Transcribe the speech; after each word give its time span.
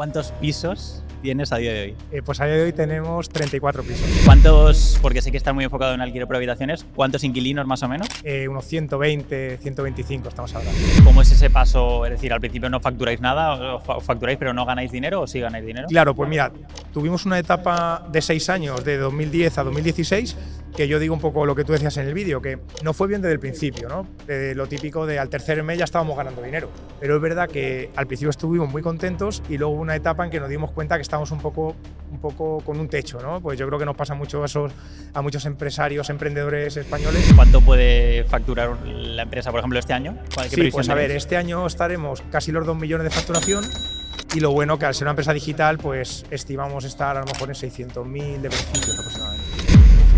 ¿Cuántos 0.00 0.30
pisos 0.40 1.02
tienes 1.22 1.50
a 1.50 1.56
día 1.56 1.72
de 1.72 1.82
hoy? 1.82 1.96
Eh, 2.12 2.22
pues 2.24 2.40
a 2.40 2.46
día 2.46 2.54
de 2.54 2.62
hoy 2.62 2.72
tenemos 2.72 3.28
34 3.30 3.82
pisos. 3.82 4.06
¿Cuántos, 4.24 4.96
porque 5.02 5.20
sé 5.20 5.32
que 5.32 5.36
estás 5.36 5.52
muy 5.52 5.64
enfocado 5.64 5.92
en 5.92 6.00
alquiler 6.00 6.28
por 6.28 6.36
habitaciones, 6.36 6.86
cuántos 6.94 7.24
inquilinos 7.24 7.66
más 7.66 7.82
o 7.82 7.88
menos? 7.88 8.06
Eh, 8.22 8.46
unos 8.46 8.64
120, 8.66 9.58
125 9.60 10.28
estamos 10.28 10.54
hablando. 10.54 10.78
¿Cómo 11.02 11.20
es 11.20 11.32
ese 11.32 11.50
paso? 11.50 12.04
Es 12.06 12.12
decir, 12.12 12.32
al 12.32 12.38
principio 12.38 12.70
no 12.70 12.78
facturáis 12.78 13.20
nada, 13.20 13.74
o 13.74 13.80
fa- 13.80 13.98
facturáis 13.98 14.38
pero 14.38 14.54
no 14.54 14.64
ganáis 14.64 14.92
dinero 14.92 15.22
o 15.22 15.26
sí 15.26 15.40
ganáis 15.40 15.66
dinero? 15.66 15.88
Claro, 15.88 16.14
pues 16.14 16.30
mira, 16.30 16.52
tuvimos 16.94 17.26
una 17.26 17.40
etapa 17.40 18.06
de 18.12 18.22
6 18.22 18.50
años, 18.50 18.84
de 18.84 18.98
2010 18.98 19.58
a 19.58 19.64
2016, 19.64 20.36
que 20.76 20.88
yo 20.88 20.98
digo 20.98 21.14
un 21.14 21.20
poco 21.20 21.44
lo 21.46 21.54
que 21.54 21.64
tú 21.64 21.72
decías 21.72 21.96
en 21.96 22.06
el 22.06 22.14
vídeo, 22.14 22.40
que 22.40 22.58
no 22.82 22.92
fue 22.92 23.08
bien 23.08 23.20
desde 23.20 23.34
el 23.34 23.40
principio, 23.40 23.88
¿no? 23.88 24.06
De 24.26 24.54
lo 24.54 24.66
típico 24.66 25.06
de 25.06 25.18
al 25.18 25.28
tercer 25.28 25.62
mes 25.62 25.78
ya 25.78 25.84
estábamos 25.84 26.16
ganando 26.16 26.42
dinero. 26.42 26.70
Pero 27.00 27.16
es 27.16 27.22
verdad 27.22 27.48
que 27.48 27.90
al 27.96 28.06
principio 28.06 28.30
estuvimos 28.30 28.70
muy 28.70 28.82
contentos 28.82 29.42
y 29.48 29.58
luego 29.58 29.74
hubo 29.74 29.82
una 29.82 29.96
etapa 29.96 30.24
en 30.24 30.30
que 30.30 30.40
nos 30.40 30.48
dimos 30.48 30.70
cuenta 30.70 30.96
que 30.96 31.02
estábamos 31.02 31.30
un 31.30 31.40
poco, 31.40 31.74
un 32.10 32.20
poco 32.20 32.60
con 32.60 32.78
un 32.78 32.88
techo, 32.88 33.20
¿no? 33.20 33.40
Pues 33.40 33.58
yo 33.58 33.66
creo 33.66 33.78
que 33.78 33.86
nos 33.86 33.96
pasa 33.96 34.14
mucho 34.14 34.44
eso 34.44 34.68
a 35.14 35.22
muchos 35.22 35.44
empresarios, 35.46 36.10
emprendedores 36.10 36.76
españoles. 36.76 37.32
¿Cuánto 37.34 37.60
puede 37.60 38.24
facturar 38.24 38.76
la 38.86 39.22
empresa, 39.22 39.50
por 39.50 39.60
ejemplo, 39.60 39.78
este 39.78 39.92
año? 39.92 40.18
¿Qué 40.42 40.48
Sí, 40.48 40.70
pues 40.70 40.88
a 40.88 40.94
ver, 40.94 41.10
este 41.10 41.36
año 41.36 41.66
estaremos 41.66 42.22
casi 42.30 42.52
los 42.52 42.66
2 42.66 42.76
millones 42.76 43.04
de 43.04 43.10
facturación 43.10 43.64
y 44.34 44.40
lo 44.40 44.50
bueno 44.52 44.78
que 44.78 44.86
al 44.86 44.94
ser 44.94 45.04
una 45.04 45.12
empresa 45.12 45.32
digital, 45.32 45.78
pues 45.78 46.24
estimamos 46.30 46.84
estar 46.84 47.16
a 47.16 47.20
lo 47.20 47.26
mejor 47.26 47.48
en 47.48 47.54
600.000 47.54 48.40
de 48.40 48.48
beneficios 48.48 48.98
aproximadamente. 48.98 49.47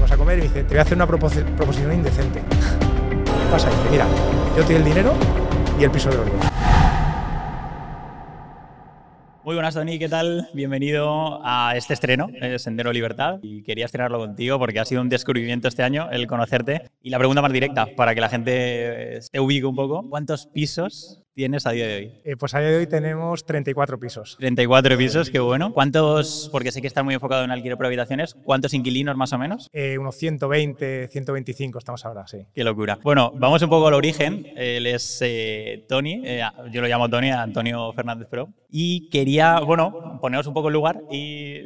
Fuimos 0.01 0.13
a 0.13 0.17
comer 0.17 0.39
y 0.39 0.43
dice, 0.43 0.63
te 0.65 0.69
voy 0.71 0.79
a 0.79 0.81
hacer 0.81 0.97
una 0.97 1.07
proposi- 1.07 1.45
proposición 1.57 1.93
indecente. 1.93 2.41
¿Qué 2.41 3.51
pasa? 3.51 3.69
Dice, 3.69 3.91
mira, 3.91 4.07
yo 4.57 4.65
te 4.65 4.73
doy 4.73 4.77
el 4.77 4.85
dinero 4.85 5.13
y 5.79 5.85
el 5.85 5.91
piso 5.91 6.09
de 6.09 6.17
Gloria. 6.17 6.33
Muy 9.45 9.55
buenas, 9.55 9.75
Tony, 9.75 9.99
¿qué 9.99 10.09
tal? 10.09 10.49
Bienvenido 10.55 11.41
a 11.45 11.75
este 11.77 11.93
estreno, 11.93 12.29
eh, 12.41 12.59
Sendero 12.59 12.95
Libertad. 12.95 13.41
Y 13.43 13.63
quería 13.63 13.85
estrenarlo 13.85 14.19
contigo 14.19 14.59
porque 14.59 14.81
ha 14.81 14.87
sido 14.87 15.03
un 15.03 15.11
descubrimiento 15.11 15.69
este 15.69 15.83
año 15.83 16.09
el 16.11 16.27
conocerte. 16.27 16.91
Y 17.03 17.11
la 17.11 17.19
pregunta 17.19 17.43
más 17.43 17.53
directa, 17.53 17.87
para 17.95 18.15
que 18.15 18.23
la 18.23 18.31
gente 18.31 19.21
se 19.21 19.39
ubique 19.39 19.67
un 19.67 19.77
poco, 19.77 20.09
¿cuántos 20.09 20.47
pisos 20.47 21.20
tienes 21.41 21.65
a 21.65 21.71
día 21.71 21.87
de 21.87 21.97
hoy? 21.97 22.13
Eh, 22.23 22.37
pues 22.37 22.53
a 22.53 22.61
día 22.61 22.69
de 22.69 22.77
hoy 22.77 22.87
tenemos 22.87 23.47
34 23.47 23.99
pisos. 23.99 24.37
34 24.39 24.99
pisos, 24.99 25.31
qué 25.31 25.39
bueno. 25.39 25.73
¿Cuántos, 25.73 26.51
porque 26.53 26.71
sé 26.71 26.83
que 26.83 26.87
estás 26.87 27.03
muy 27.03 27.15
enfocado 27.15 27.43
en 27.45 27.51
alquiler 27.51 27.79
por 27.79 27.87
habitaciones, 27.87 28.35
cuántos 28.35 28.75
inquilinos 28.75 29.17
más 29.17 29.33
o 29.33 29.39
menos? 29.39 29.67
Eh, 29.73 29.97
unos 29.97 30.17
120, 30.17 31.09
125 31.09 31.79
estamos 31.79 32.05
ahora, 32.05 32.27
sí. 32.27 32.47
Qué 32.55 32.63
locura. 32.63 32.99
Bueno, 33.03 33.33
vamos 33.37 33.63
un 33.63 33.71
poco 33.71 33.89
al 33.89 33.95
origen. 33.95 34.49
Él 34.55 34.87
es 34.87 35.21
eh, 35.23 35.87
Tony, 35.89 36.23
yo 36.71 36.83
lo 36.83 36.89
llamo 36.89 37.09
Tony, 37.09 37.31
Antonio 37.31 37.91
Fernández 37.95 38.29
Pro. 38.29 38.53
Y 38.69 39.09
quería, 39.09 39.61
bueno, 39.61 40.19
poneros 40.21 40.47
un 40.47 40.53
poco 40.53 40.69
en 40.69 40.75
lugar 40.75 41.01
y 41.11 41.63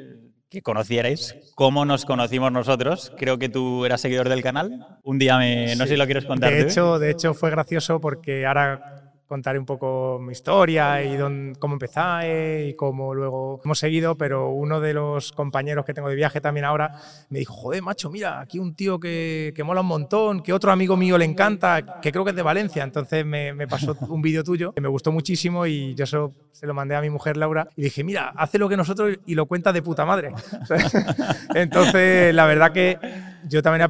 que 0.51 0.63
conocierais 0.63 1.35
cómo 1.57 1.85
nos 1.85 2.05
conocimos 2.05 2.53
nosotros. 2.53 3.13
Creo 3.19 3.41
que 3.41 3.49
tú 3.49 3.85
eras 3.85 4.01
seguidor 4.01 4.29
del 4.29 4.41
canal. 4.41 5.01
Un 5.03 5.19
día 5.19 5.37
me, 5.37 5.75
no 5.75 5.83
sé 5.83 5.95
si 5.95 5.97
lo 5.97 6.05
quieres 6.05 6.27
contar. 6.27 6.53
De 6.53 6.61
hecho, 6.61 7.01
de 7.01 7.11
hecho, 7.11 7.35
fue 7.35 7.51
gracioso 7.51 8.01
porque 8.01 8.47
ahora 8.47 9.04
contaré 9.35 9.59
un 9.59 9.67
poco 9.67 10.21
mi 10.21 10.31
historia 10.31 11.03
y 11.03 11.17
dónde- 11.17 11.59
cómo 11.59 11.75
empecé 11.75 12.69
y 12.69 12.75
cómo 12.75 13.15
luego 13.15 13.61
hemos 13.65 13.81
seguido, 13.81 14.15
pero 14.17 14.51
uno 14.51 14.81
de 14.81 14.95
los 14.95 15.33
compañeros 15.33 15.85
que 15.85 15.93
tengo 15.93 16.09
de 16.09 16.15
viaje 16.15 16.41
también 16.41 16.65
ahora 16.65 16.93
me 17.31 17.41
dijo, 17.41 17.53
joder, 17.53 17.83
macho, 17.83 18.11
mira, 18.11 18.39
aquí 18.39 18.61
un 18.61 18.77
tío 18.77 19.01
que, 19.01 19.53
que 19.57 19.65
mola 19.65 19.81
un 19.81 19.89
montón, 19.89 20.41
que 20.41 20.53
otro 20.53 20.71
amigo 20.71 20.97
mío 20.97 21.19
le 21.19 21.25
encanta, 21.25 22.01
que 22.01 22.13
creo 22.13 22.23
que 22.23 22.31
es 22.31 22.37
de 22.37 22.43
Valencia, 22.43 22.85
entonces 22.85 23.27
me, 23.27 23.67
pasó 23.67 23.97
un 24.09 24.23
vídeo 24.23 24.45
tuyo 24.45 24.73
que 24.73 24.81
me 24.81 24.87
gustó 24.87 25.11
muchísimo 25.11 25.67
y 25.67 25.97
yo 25.97 26.07
se 26.07 26.15
lo, 26.15 26.33
se 26.53 26.69
lo 26.69 26.73
mandé 26.73 26.95
a 26.95 27.01
mi 27.01 27.11
mujer 27.11 27.37
Laura 27.37 27.67
y 27.75 27.83
dije, 27.83 28.05
mira, 28.05 28.29
hace 28.37 28.57
lo 28.61 28.69
que 28.69 28.77
nosotros 28.77 29.19
y 29.27 29.35
lo 29.35 29.47
cuenta 29.47 29.73
de 29.73 29.83
puta 29.83 30.05
madre. 30.05 30.31
entonces, 31.57 32.33
la 32.33 32.47
verdad 32.47 32.71
que 32.71 32.99
yo 33.49 33.63
también, 33.63 33.89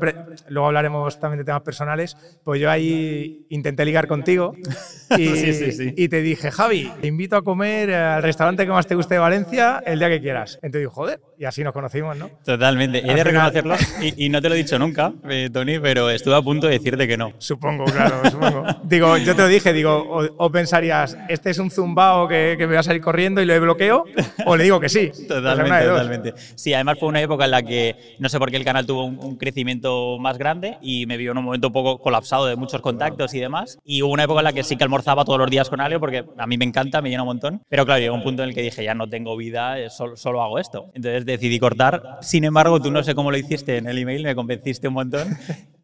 luego 0.48 0.66
hablaremos 0.69 1.19
también 1.20 1.38
de 1.38 1.44
temas 1.44 1.62
personales, 1.62 2.16
pues 2.45 2.61
yo 2.61 2.70
ahí 2.70 3.46
intenté 3.51 3.84
ligar 3.84 4.06
contigo 4.06 4.55
y, 5.18 5.29
Sí, 5.29 5.52
sí, 5.55 5.73
sí. 5.73 5.95
y 5.96 6.08
te 6.08 6.23
dije, 6.23 6.51
Javi, 6.51 6.90
te 7.01 7.06
invito 7.08 7.36
a 7.36 7.42
comer 7.42 7.92
al 7.92 8.23
restaurante 8.23 8.64
que 8.64 8.73
más 8.73 8.86
te 8.86 8.95
guste 8.95 9.14
de 9.14 9.20
Valencia 9.20 9.83
el 9.86 9.98
día 9.98 10.08
que 10.08 10.20
quieras. 10.20 10.55
Entonces 10.56 10.80
digo, 10.83 10.90
joder, 10.92 11.20
y 11.39 11.45
así 11.45 11.62
nos 11.64 11.73
conocimos, 11.73 12.17
¿no? 12.17 12.30
Totalmente. 12.45 12.98
He 12.98 13.14
de 13.14 13.24
reconocerlo 13.24 13.77
y, 14.01 14.27
y 14.27 14.29
no 14.29 14.40
te 14.40 14.48
lo 14.48 14.55
he 14.55 14.58
dicho 14.58 14.79
nunca, 14.79 15.12
eh, 15.29 15.51
Tony, 15.52 15.79
pero 15.79 16.11
estuve 16.11 16.34
a 16.36 16.42
punto 16.42 16.67
de 16.67 16.74
decirte 16.74 17.06
que 17.08 17.17
no. 17.17 17.33
Supongo, 17.39 17.84
claro, 17.84 18.23
supongo. 18.30 18.64
Digo, 18.84 19.17
yo 19.18 19.34
te 19.34 19.42
lo 19.42 19.48
dije, 19.48 19.73
digo, 19.73 19.95
o, 19.96 20.24
o 20.36 20.50
pensarías, 20.50 21.17
este 21.29 21.50
es 21.50 21.58
un 21.58 21.70
zumbao 21.70 22.29
que, 22.29 22.55
que 22.58 22.67
me 22.67 22.74
va 22.74 22.80
a 22.80 22.84
salir 22.84 23.02
corriendo 23.02 23.40
y 23.40 23.46
lo 23.46 23.61
bloqueo, 23.61 24.05
o 24.46 24.56
le 24.56 24.64
digo 24.64 24.80
que 24.80 24.89
sí. 24.89 25.11
Totalmente, 25.29 25.84
dos. 25.84 25.98
totalmente. 25.98 26.34
Sí, 26.55 26.73
además 26.74 26.98
fue 26.98 27.08
una 27.08 27.20
época 27.20 27.45
en 27.45 27.50
la 27.50 27.62
que 27.62 28.17
no 28.18 28.29
sé 28.29 28.39
por 28.39 28.50
qué 28.50 28.56
el 28.56 28.64
canal 28.64 28.86
tuvo 28.86 29.05
un, 29.05 29.18
un 29.18 29.36
crecimiento 29.44 30.18
más 30.18 30.38
grande 30.38 30.78
y 30.80 31.06
me 31.06 31.16
vio 31.16 31.32
en 31.32 31.38
un 31.38 31.44
momento 31.44 31.68
un 31.68 31.72
poco 31.72 31.98
colapsado 31.98 32.46
de 32.46 32.56
muchos 32.56 32.80
contactos 32.80 33.34
y 33.34 33.40
demás. 33.40 33.78
Y 33.84 34.02
hubo 34.02 34.12
una 34.12 34.24
época 34.24 34.40
en 34.40 34.44
la 34.44 34.52
que 34.52 34.64
sí 34.64 34.77
que 34.77 34.84
almorzaba 34.84 35.24
todos 35.24 35.38
los 35.38 35.50
días 35.50 35.68
con 35.68 35.80
Alio 35.80 36.00
porque 36.00 36.24
a 36.36 36.46
mí 36.46 36.56
me 36.56 36.64
encanta, 36.64 37.02
me 37.02 37.10
llena 37.10 37.22
un 37.22 37.28
montón. 37.28 37.62
Pero 37.68 37.84
claro, 37.84 38.00
llegó 38.00 38.14
un 38.14 38.22
punto 38.22 38.42
en 38.42 38.48
el 38.48 38.55
que 38.55 38.62
dije, 38.62 38.82
ya 38.82 38.94
no 38.94 39.08
tengo 39.08 39.36
vida, 39.36 39.78
eh, 39.78 39.90
solo, 39.90 40.16
solo 40.16 40.42
hago 40.42 40.58
esto. 40.58 40.90
Entonces 40.94 41.27
decidí 41.27 41.58
cortar. 41.58 42.18
Sin 42.22 42.44
embargo, 42.44 42.80
tú 42.80 42.90
no 42.90 43.02
sé 43.02 43.14
cómo 43.14 43.30
lo 43.30 43.36
hiciste 43.36 43.77
en 43.77 43.86
el 43.86 43.98
email, 43.98 44.22
me 44.22 44.34
convenciste 44.34 44.88
un 44.88 44.94
montón. 44.94 45.28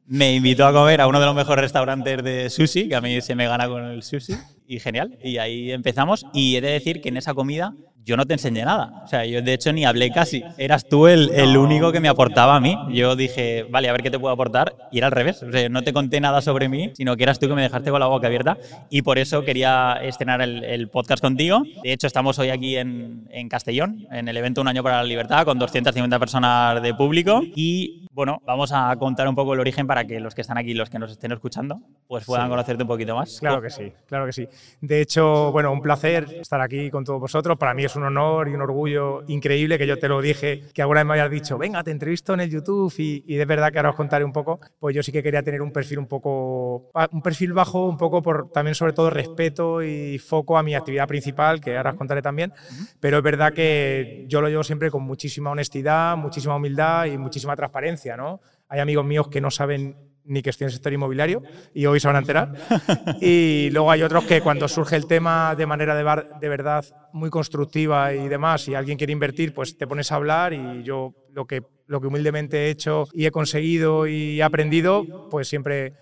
Me 0.07 0.35
invitó 0.35 0.67
a 0.67 0.73
comer 0.73 1.01
a 1.01 1.07
uno 1.07 1.21
de 1.21 1.27
los 1.27 1.37
mejores 1.37 1.63
restaurantes 1.63 2.25
de 2.25 2.51
sushi, 2.51 2.89
que 2.89 2.97
a 2.97 3.01
mí 3.01 3.21
se 3.21 3.37
me 3.37 3.47
gana 3.47 3.69
con 3.69 3.85
el 3.85 4.03
sushi, 4.03 4.35
y 4.71 4.81
genial. 4.81 5.19
Y 5.23 5.39
ahí 5.39 5.73
empezamos. 5.73 6.27
Y 6.33 6.57
he 6.57 6.61
de 6.61 6.71
decir 6.71 7.01
que 7.01 7.09
en 7.11 7.17
esa 7.17 7.35
comida 7.35 7.75
yo 8.03 8.17
no 8.17 8.25
te 8.27 8.33
enseñé 8.33 8.65
nada. 8.65 9.03
O 9.05 9.07
sea, 9.09 9.27
yo 9.27 9.43
de 9.43 9.53
hecho 9.53 9.73
ni 9.75 9.85
hablé 9.85 10.11
casi. 10.11 10.43
Eras 10.57 10.89
tú 10.89 11.07
el, 11.07 11.31
el 11.35 11.57
único 11.57 11.93
que 11.93 12.01
me 12.01 12.09
aportaba 12.09 12.57
a 12.57 12.61
mí. 12.61 12.75
Yo 12.93 13.15
dije, 13.15 13.65
vale, 13.71 13.89
a 13.89 13.93
ver 13.93 14.03
qué 14.03 14.11
te 14.11 14.19
puedo 14.19 14.33
aportar. 14.33 14.75
Y 14.91 14.99
era 14.99 15.09
al 15.09 15.13
revés. 15.13 15.43
O 15.43 15.53
sea, 15.53 15.69
no 15.69 15.83
te 15.83 15.93
conté 15.93 16.19
nada 16.19 16.41
sobre 16.41 16.69
mí, 16.69 16.91
sino 16.95 17.15
que 17.17 17.25
eras 17.25 17.39
tú 17.39 17.47
que 17.47 17.55
me 17.55 17.63
dejaste 17.63 17.91
con 17.91 18.01
la 18.01 18.07
boca 18.07 18.27
abierta. 18.27 18.57
Y 18.89 19.03
por 19.03 19.19
eso 19.19 19.45
quería 19.45 19.99
estrenar 20.03 20.41
el, 20.41 20.65
el 20.65 20.89
podcast 20.89 21.23
contigo. 21.23 21.63
De 21.85 21.93
hecho, 21.93 22.07
estamos 22.07 22.39
hoy 22.39 22.49
aquí 22.49 22.77
en, 22.79 23.29
en 23.31 23.49
Castellón, 23.51 24.07
en 24.11 24.29
el 24.29 24.37
evento 24.37 24.63
Un 24.63 24.69
Año 24.69 24.83
para 24.83 24.97
la 24.97 25.05
Libertad, 25.05 25.45
con 25.45 25.59
250 25.59 26.19
personas 26.19 26.83
de 26.83 26.95
público. 26.95 27.43
Y 27.55 28.07
bueno, 28.13 28.41
vamos 28.47 28.73
a 28.73 28.97
contar 28.97 29.29
un 29.29 29.35
poco 29.37 29.53
el 29.55 29.61
origen 29.61 29.87
para 29.87 30.05
que 30.07 30.19
los 30.21 30.35
que 30.35 30.41
están 30.41 30.57
aquí, 30.59 30.73
los 30.75 30.89
que 30.91 30.99
nos 30.99 31.11
estén 31.13 31.33
escuchando, 31.33 31.81
pues 32.09 32.25
puedan 32.25 32.47
Sí. 32.47 32.51
conocerte 32.51 32.83
un 32.83 32.89
poquito 32.89 33.15
más. 33.15 33.39
Claro 33.39 33.61
que 33.63 33.71
sí, 33.71 33.93
claro 34.07 34.27
que 34.27 34.33
sí. 34.33 34.49
De 34.81 35.01
hecho, 35.01 35.53
bueno, 35.53 35.73
un 35.73 35.83
placer 35.83 36.27
estar 36.41 36.61
aquí 36.61 36.91
con 36.91 37.05
todos 37.05 37.21
vosotros. 37.21 37.59
Para 37.59 37.75
mí 37.75 37.85
es 37.85 37.97
un 37.97 38.05
honor 38.05 38.49
y 38.49 38.55
un 38.55 38.63
orgullo 38.63 39.23
increíble 39.29 39.79
que 39.79 39.87
yo 39.87 39.99
te 39.99 40.09
lo 40.09 40.21
dije, 40.21 40.63
que 40.73 40.83
alguna 40.83 41.01
vez 41.01 41.07
me 41.07 41.13
habías 41.15 41.31
dicho, 41.31 41.59
venga, 41.59 41.83
te 41.83 41.91
entrevisto 41.91 42.35
en 42.35 42.41
el 42.41 42.51
YouTube 42.51 42.93
y, 42.99 43.25
y 43.27 43.37
de 43.37 43.45
verdad 43.45 43.71
que 43.71 43.79
ahora 43.79 43.91
os 43.91 43.97
contaré 43.97 44.25
un 44.25 44.33
poco. 44.33 44.61
Pues 44.79 44.95
yo 44.95 45.03
sí 45.03 45.13
que 45.13 45.23
quería 45.23 45.43
tener 45.43 45.61
un 45.63 45.73
perfil 45.73 45.99
un 45.99 46.07
poco, 46.07 46.91
un 47.13 47.23
perfil 47.23 47.53
bajo, 47.53 47.87
un 47.87 47.99
poco 47.99 48.23
por 48.23 48.51
también 48.51 48.75
sobre 48.75 48.93
todo 48.93 49.11
respeto 49.11 49.83
y 49.83 50.19
foco 50.19 50.57
a 50.57 50.63
mi 50.63 50.75
actividad 50.75 51.07
principal, 51.07 51.61
que 51.61 51.77
ahora 51.77 51.91
os 51.91 51.97
contaré 51.97 52.23
también. 52.23 52.53
Pero 53.01 53.19
es 53.19 53.23
verdad 53.23 53.53
que 53.53 54.25
yo 54.29 54.41
lo 54.41 54.49
llevo 54.49 54.65
siempre 54.65 54.91
con 54.91 55.03
muchísima 55.03 55.51
honestidad, 55.51 56.17
muchísima 56.17 56.57
humildad 56.57 57.07
y 57.07 57.19
muchísima 57.19 57.57
transparencia, 57.57 58.17
¿no? 58.17 58.41
Hay 58.69 58.81
amigos 58.81 59.05
míos 59.05 59.29
que 59.29 59.41
no 59.41 59.51
saben 59.51 60.10
ni 60.25 60.43
que 60.43 60.51
estoy 60.51 60.65
en 60.67 60.69
el 60.69 60.73
sector 60.75 60.93
inmobiliario 60.93 61.43
y 61.75 61.87
hoy 61.87 61.99
se 62.01 62.07
van 62.09 62.17
a 62.17 62.21
enterar. 62.21 62.49
Y 63.21 63.69
luego 63.73 63.91
hay 63.91 64.03
otros 64.03 64.25
que 64.25 64.41
cuando 64.41 64.69
surge 64.69 64.97
el 64.97 65.07
tema 65.07 65.55
de 65.57 65.67
manera 65.67 65.95
de, 65.95 66.03
bar- 66.03 66.39
de 66.41 66.49
verdad 66.49 66.85
muy 67.13 67.31
constructiva 67.31 68.13
y 68.15 68.29
demás, 68.29 68.67
y 68.69 68.75
alguien 68.75 68.97
quiere 68.99 69.13
invertir, 69.13 69.53
pues 69.55 69.77
te 69.77 69.87
pones 69.87 70.11
a 70.13 70.17
hablar 70.17 70.53
y 70.53 70.83
yo 70.83 71.15
lo 71.33 71.47
que, 71.47 71.63
lo 71.87 72.01
que 72.01 72.07
humildemente 72.07 72.67
he 72.67 72.71
hecho 72.71 73.09
y 73.13 73.27
he 73.27 73.31
conseguido 73.31 74.07
y 74.07 74.39
he 74.39 74.43
aprendido, 74.43 75.05
pues 75.31 75.49
siempre 75.49 75.93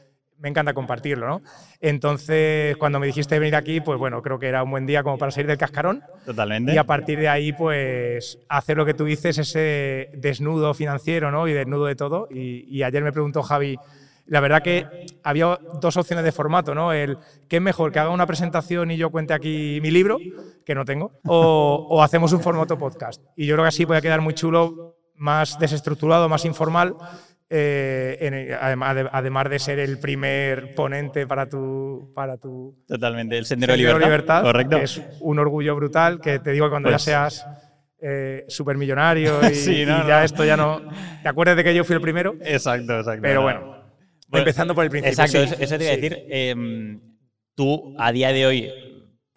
me 0.40 0.48
encanta 0.48 0.72
compartirlo, 0.72 1.26
¿no? 1.26 1.42
Entonces, 1.80 2.76
cuando 2.76 3.00
me 3.00 3.06
dijiste 3.08 3.38
venir 3.40 3.56
aquí, 3.56 3.80
pues 3.80 3.98
bueno, 3.98 4.22
creo 4.22 4.38
que 4.38 4.46
era 4.46 4.62
un 4.62 4.70
buen 4.70 4.86
día 4.86 5.02
como 5.02 5.18
para 5.18 5.32
salir 5.32 5.48
del 5.48 5.58
cascarón. 5.58 6.00
Totalmente. 6.24 6.72
Y 6.72 6.76
a 6.76 6.84
partir 6.84 7.18
de 7.18 7.28
ahí, 7.28 7.52
pues, 7.52 8.38
hacer 8.48 8.76
lo 8.76 8.86
que 8.86 8.94
tú 8.94 9.04
dices, 9.04 9.36
ese 9.38 10.10
desnudo 10.14 10.74
financiero, 10.74 11.32
¿no? 11.32 11.48
Y 11.48 11.52
desnudo 11.54 11.86
de 11.86 11.96
todo. 11.96 12.28
Y, 12.30 12.64
y 12.68 12.82
ayer 12.84 13.02
me 13.02 13.10
preguntó 13.12 13.42
Javi, 13.42 13.76
la 14.28 14.40
verdad 14.40 14.62
que 14.62 14.86
había 15.24 15.58
dos 15.80 15.96
opciones 15.96 16.24
de 16.24 16.32
formato, 16.32 16.74
¿no? 16.74 16.92
El, 16.92 17.18
¿qué 17.48 17.56
es 17.56 17.62
mejor? 17.62 17.90
¿Que 17.92 17.98
haga 17.98 18.10
una 18.10 18.26
presentación 18.26 18.90
y 18.90 18.96
yo 18.96 19.10
cuente 19.10 19.34
aquí 19.34 19.78
mi 19.82 19.90
libro, 19.90 20.18
que 20.64 20.74
no 20.74 20.84
tengo? 20.84 21.12
O, 21.26 21.86
o 21.90 22.02
hacemos 22.02 22.32
un 22.32 22.40
formato 22.40 22.76
podcast. 22.78 23.22
Y 23.36 23.46
yo 23.46 23.54
creo 23.54 23.64
que 23.64 23.68
así 23.68 23.86
puede 23.86 24.02
quedar 24.02 24.20
muy 24.20 24.34
chulo, 24.34 24.96
más 25.16 25.58
desestructurado, 25.58 26.28
más 26.28 26.44
informal. 26.44 26.94
eh, 27.50 28.18
en- 28.20 28.52
además, 28.60 28.94
de, 28.94 29.08
además 29.10 29.48
de 29.48 29.58
ser 29.58 29.78
el 29.78 29.98
primer 29.98 30.74
ponente 30.74 31.26
para 31.26 31.48
tu, 31.48 32.12
para 32.14 32.36
tu 32.36 32.76
Totalmente. 32.86 33.38
El 33.38 33.46
Sendero, 33.46 33.72
Sendero 33.72 33.98
de 33.98 34.04
Libertad. 34.04 34.42
Correcto. 34.42 34.76
que 34.76 34.82
es 34.84 35.00
un 35.20 35.38
orgullo 35.38 35.74
brutal, 35.74 36.20
que 36.20 36.38
te 36.40 36.50
digo 36.52 36.66
que 36.66 36.70
cuando 36.70 36.90
Pues- 36.90 37.04
ya 37.06 37.10
seas 37.12 37.46
eh, 38.02 38.44
supermillonario 38.48 39.40
y, 39.50 39.54
Sí, 39.54 39.86
no, 39.86 40.04
y 40.04 40.06
ya 40.06 40.18
no. 40.18 40.24
esto 40.24 40.44
ya 40.44 40.56
no... 40.58 40.82
¿Te 41.22 41.28
acuerdas 41.28 41.56
de 41.56 41.64
que 41.64 41.74
yo 41.74 41.84
fui 41.84 41.94
el 41.96 42.02
primero? 42.02 42.34
Exacto, 42.42 42.98
exacto. 42.98 43.22
Pero 43.22 43.36
No, 43.36 43.42
bueno, 43.42 43.77
Bueno, 44.28 44.42
empezando 44.42 44.74
por 44.74 44.84
el 44.84 44.90
principio. 44.90 45.10
Exacto, 45.10 45.46
sí, 45.46 45.62
eso, 45.62 45.78
te 45.78 45.84
iba 45.84 45.92
a 45.92 45.96
decir. 45.96 46.26
em, 46.28 47.00
tú, 47.54 47.94
a 47.98 48.12
día 48.12 48.32
de 48.32 48.46
hoy, 48.46 48.70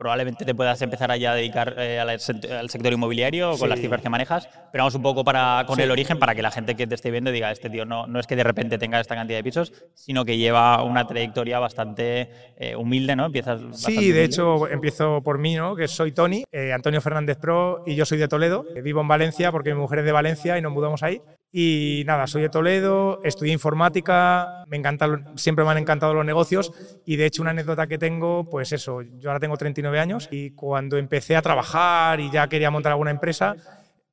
probablemente 0.02 0.46
te 0.46 0.56
puedas 0.56 0.82
empezar 0.82 1.12
a 1.12 1.18
ya 1.18 1.36
dedicar 1.36 1.76
eh, 1.78 2.00
al, 2.00 2.20
sector 2.20 2.92
inmobiliario 2.92 3.56
con 3.60 3.70
las 3.70 3.80
cifras 3.80 4.02
que 4.02 4.10
manejas, 4.10 4.50
pero 4.72 4.82
vamos 4.82 4.96
un 4.96 5.04
poco 5.04 5.24
para, 5.24 5.64
con 5.68 5.80
el 5.80 5.92
origen 5.92 6.18
para 6.18 6.34
que 6.34 6.42
la 6.42 6.50
gente 6.50 6.74
que 6.74 6.88
te 6.88 6.96
esté 6.96 7.12
viendo 7.12 7.32
diga, 7.32 7.52
este 7.52 7.70
tío 7.70 7.86
no, 7.86 8.08
no 8.08 8.20
es 8.20 8.26
que 8.26 8.36
de 8.36 8.44
repente 8.44 8.80
tenga 8.80 9.00
esta 9.00 9.14
cantidad 9.14 9.38
de 9.38 9.44
pisos, 9.44 9.72
sino 9.94 10.26
que 10.26 10.40
lleva 10.40 10.82
una 10.82 11.06
trayectoria 11.06 11.60
bastante 11.60 12.32
eh, 12.58 12.76
humilde, 12.76 13.16
¿no? 13.16 13.28
Empiezas 13.28 13.62
sí, 13.74 14.12
de 14.12 14.24
hecho 14.24 14.68
empiezo 14.68 15.22
por 15.22 15.38
mí, 15.38 15.54
¿no? 15.54 15.76
Que 15.76 15.88
soy 15.88 16.12
Tony, 16.14 16.46
eh, 16.52 16.74
Antonio 16.74 17.00
Fernández 17.00 17.38
Pro 17.38 17.84
y 17.86 17.96
yo 17.96 18.04
soy 18.04 18.18
de 18.18 18.28
Toledo. 18.28 18.66
Vivo 18.84 19.02
en 19.02 19.08
Valencia 19.08 19.52
porque 19.52 19.72
mi 19.76 19.82
mujer 19.82 20.00
es 20.00 20.06
de 20.06 20.12
Valencia 20.14 20.58
y 20.58 20.64
nos 20.64 20.72
mudamos 20.72 21.04
ahí. 21.04 21.22
Y 21.54 22.04
nada, 22.06 22.28
soy 22.28 22.44
de 22.44 22.50
Toledo, 22.50 23.20
estudié 23.24 23.52
informática, 23.52 24.64
me 24.68 24.78
encanta, 24.78 25.08
siempre 25.36 25.66
me 25.66 25.72
han 25.72 25.80
encantado 25.80 26.14
los 26.14 26.26
negocios 26.26 26.72
y 27.06 27.18
de 27.18 27.26
hecho 27.26 27.42
una 27.42 27.52
anécdota 27.52 27.88
que 27.88 27.98
tengo, 27.98 28.50
pues 28.50 28.72
eso, 28.72 29.02
yo 29.02 29.30
ahora 29.30 29.42
tengo 29.42 29.58
39 29.58 30.00
años 30.00 30.30
y 30.32 30.52
cuando 30.52 30.98
empecé 30.98 31.36
a 31.36 31.42
trabajar 31.42 32.22
y 32.22 32.32
ya 32.32 32.48
quería 32.48 32.72
montar 32.72 32.94
alguna 32.94 33.12
empresa, 33.12 33.58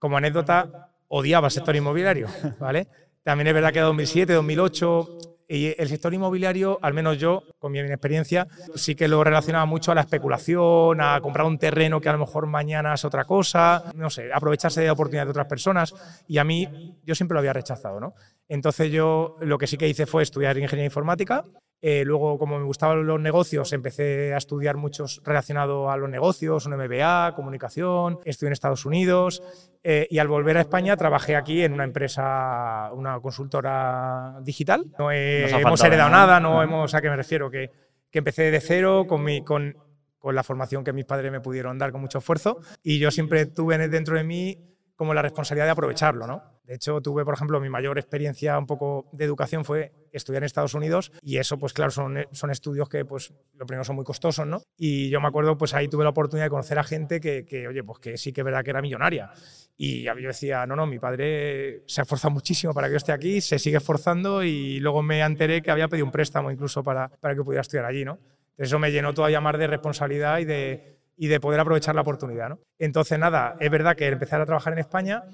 como 0.01 0.17
anécdota, 0.17 0.91
odiaba 1.07 1.47
el 1.47 1.53
sector 1.53 1.77
inmobiliario, 1.77 2.27
¿vale? 2.59 2.89
También 3.23 3.47
es 3.49 3.55
verdad 3.55 3.73
que 3.73 3.79
en 3.79 3.85
2007, 3.85 4.33
2008 4.33 5.28
y 5.49 5.75
el 5.81 5.89
sector 5.89 6.13
inmobiliario, 6.13 6.79
al 6.83 6.93
menos 6.93 7.19
yo, 7.19 7.43
con 7.59 7.73
mi 7.73 7.81
experiencia, 7.81 8.47
sí 8.75 8.95
que 8.95 9.09
lo 9.09 9.25
relacionaba 9.25 9.65
mucho 9.65 9.91
a 9.91 9.95
la 9.95 10.03
especulación, 10.03 11.01
a 11.01 11.21
comprar 11.23 11.47
un 11.47 11.59
terreno 11.59 12.01
que 12.01 12.11
a 12.11 12.13
lo 12.13 12.19
mejor 12.19 12.47
mañana 12.47 12.95
es 12.95 13.05
otra 13.07 13.25
cosa, 13.25 13.85
no 13.95 14.11
sé, 14.11 14.31
aprovecharse 14.33 14.83
de 14.83 14.87
la 14.89 14.93
oportunidad 14.93 15.25
de 15.25 15.31
otras 15.31 15.47
personas. 15.47 15.95
Y 16.27 16.37
a 16.37 16.45
mí, 16.45 16.99
yo 17.03 17.15
siempre 17.15 17.35
lo 17.35 17.39
había 17.39 17.55
rechazado, 17.55 17.99
¿no? 17.99 18.15
Entonces 18.47 18.93
yo 18.93 19.37
lo 19.41 19.57
que 19.57 19.67
sí 19.67 19.79
que 19.79 19.89
hice 19.89 20.05
fue 20.05 20.23
estudiar 20.23 20.59
ingeniería 20.59 20.87
informática 20.87 21.45
eh, 21.81 22.03
luego, 22.05 22.39
como 22.39 22.59
me 22.59 22.65
gustaban 22.65 23.07
los 23.07 23.21
negocios, 23.21 23.73
empecé 23.73 24.35
a 24.35 24.39
estudiar 24.39 24.77
muchos 24.77 25.21
relacionados 25.25 25.89
a 25.91 25.97
los 25.97 26.11
negocios, 26.11 26.67
un 26.67 26.77
MBA, 26.77 27.35
comunicación, 27.37 28.19
estudié 28.25 28.49
en 28.49 28.53
Estados 28.53 28.85
Unidos 28.85 29.43
eh, 29.85 30.09
y 30.11 30.19
al 30.19 30.27
volver 30.27 30.57
a 30.57 30.63
España 30.63 30.97
trabajé 30.97 31.37
aquí 31.37 31.63
en 31.63 31.73
una 31.73 31.85
empresa, 31.85 32.91
una 32.93 33.21
consultora 33.21 34.39
digital. 34.43 34.87
No, 34.99 35.13
hemos 35.13 35.85
heredado 35.85 36.11
nada, 36.11 36.41
no 36.41 36.63
hemos, 36.63 36.95
¿a 36.95 37.01
qué 37.01 37.11
me 37.11 37.17
refiero? 37.17 37.49
Que, 37.49 37.71
que 38.11 38.19
empecé 38.19 38.51
de 38.51 38.61
cero 38.61 39.07
con, 39.09 39.23
mi, 39.23 39.45
con, 39.45 39.77
con 40.19 40.35
la 40.35 40.43
formación 40.43 40.83
que 40.83 40.93
mis 40.93 41.05
padres 41.05 41.31
me 41.31 41.41
pudieron 41.41 41.79
dar 41.79 41.93
con 41.93 42.01
mucho 42.01 42.19
esfuerzo 42.19 42.59
y 42.83 42.99
yo 42.99 43.13
siempre 43.13 43.47
tuve 43.47 43.89
dentro 43.89 44.17
de 44.17 44.25
mí 44.25 44.59
como 44.99 45.15
la 45.15 45.23
responsabilidad 45.23 45.67
de 45.67 45.71
aprovecharlo, 45.71 46.27
¿no? 46.27 46.43
De 46.65 46.75
hecho, 46.75 47.01
tuve, 47.01 47.25
por 47.25 47.33
ejemplo, 47.33 47.61
mi 47.61 47.71
mayor 47.71 47.99
experiencia 47.99 48.59
un 48.59 48.67
poco 48.67 49.09
de 49.13 49.25
educación 49.25 49.65
fue 49.65 49.93
estudiar 50.11 50.43
en 50.43 50.47
Estados 50.47 50.75
Unidos 50.75 51.13
y 51.23 51.39
eso, 51.39 51.57
pues 51.57 51.73
claro, 51.73 51.93
son, 51.93 52.27
son 52.33 52.51
estudios 52.51 52.89
que, 52.89 53.05
pues, 53.05 53.33
lo 53.55 53.65
primero 53.65 53.85
son 53.85 53.95
muy 53.95 54.05
costosos, 54.05 54.45
¿no? 54.45 54.61
Y 54.77 55.09
yo 55.09 55.21
me 55.21 55.29
acuerdo, 55.29 55.57
pues 55.57 55.73
ahí 55.73 55.87
tuve 55.87 56.03
la 56.03 56.11
oportunidad 56.11 56.47
de 56.47 56.51
conocer 56.51 56.81
a 56.81 56.83
gente 56.83 57.21
que, 57.21 57.47
que 57.47 57.69
oye, 57.69 57.85
pues 57.85 58.01
que 58.01 58.19
sí 58.19 58.33
que 58.33 58.41
es 58.41 58.45
verdad 58.45 58.65
que 58.65 58.71
era 58.71 58.83
millonaria. 58.83 59.31
Y 59.77 60.03
yo 60.03 60.15
decía, 60.15 60.67
no, 60.67 60.75
no, 60.75 60.85
mi 60.85 60.99
padre 60.99 61.85
se 61.87 62.01
ha 62.01 62.03
esforzado 62.03 62.35
muchísimo 62.35 62.75
para 62.75 62.89
que 62.89 62.95
yo 62.95 62.97
esté 62.97 63.13
aquí, 63.13 63.41
se 63.41 63.61
sigue 63.61 63.77
esforzando 63.77 64.43
y 64.43 64.81
luego 64.81 65.01
me 65.05 65.21
enteré 65.21 65.63
que 65.63 65.71
había 65.71 65.87
pedido 65.87 66.07
un 66.07 66.13
préstamo 66.13 66.51
incluso 66.51 66.83
para, 66.83 67.09
para 67.09 67.37
que 67.37 67.45
pudiera 67.45 67.61
estudiar 67.61 67.85
allí, 67.85 68.05
¿no? 68.05 68.19
Eso 68.57 68.81
me 68.81 68.91
llenó 68.91 69.15
todavía 69.15 69.41
más 69.41 69.57
de 69.57 69.69
responsabilidad 69.69 70.41
y 70.41 70.45
de 70.45 70.98
y 71.19 71.27
de 71.27 71.41
poder 71.41 71.59
aprovechar 71.61 71.95
la 71.95 72.03
oportunidad. 72.03 72.49
¿no? 72.49 72.61
Entonces, 72.79 73.19
nada, 73.19 73.57
es 73.59 73.71
verdad 73.71 73.97
que 73.97 74.07
empezar 74.07 74.41
a 74.41 74.47
trabajar 74.47 74.73
en 74.73 74.79
España, 74.79 75.25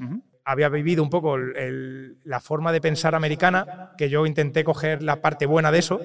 había 0.44 0.68
vivido 0.70 1.02
un 1.02 1.10
poco 1.10 1.36
la 1.38 2.40
forma 2.40 2.72
de 2.72 2.80
pensar 2.80 3.14
americana, 3.14 3.92
que 3.98 4.08
yo 4.08 4.26
intenté 4.26 4.64
coger 4.64 5.02
la 5.02 5.20
parte 5.20 5.46
buena 5.46 5.70
de 5.70 5.78
eso, 5.78 6.00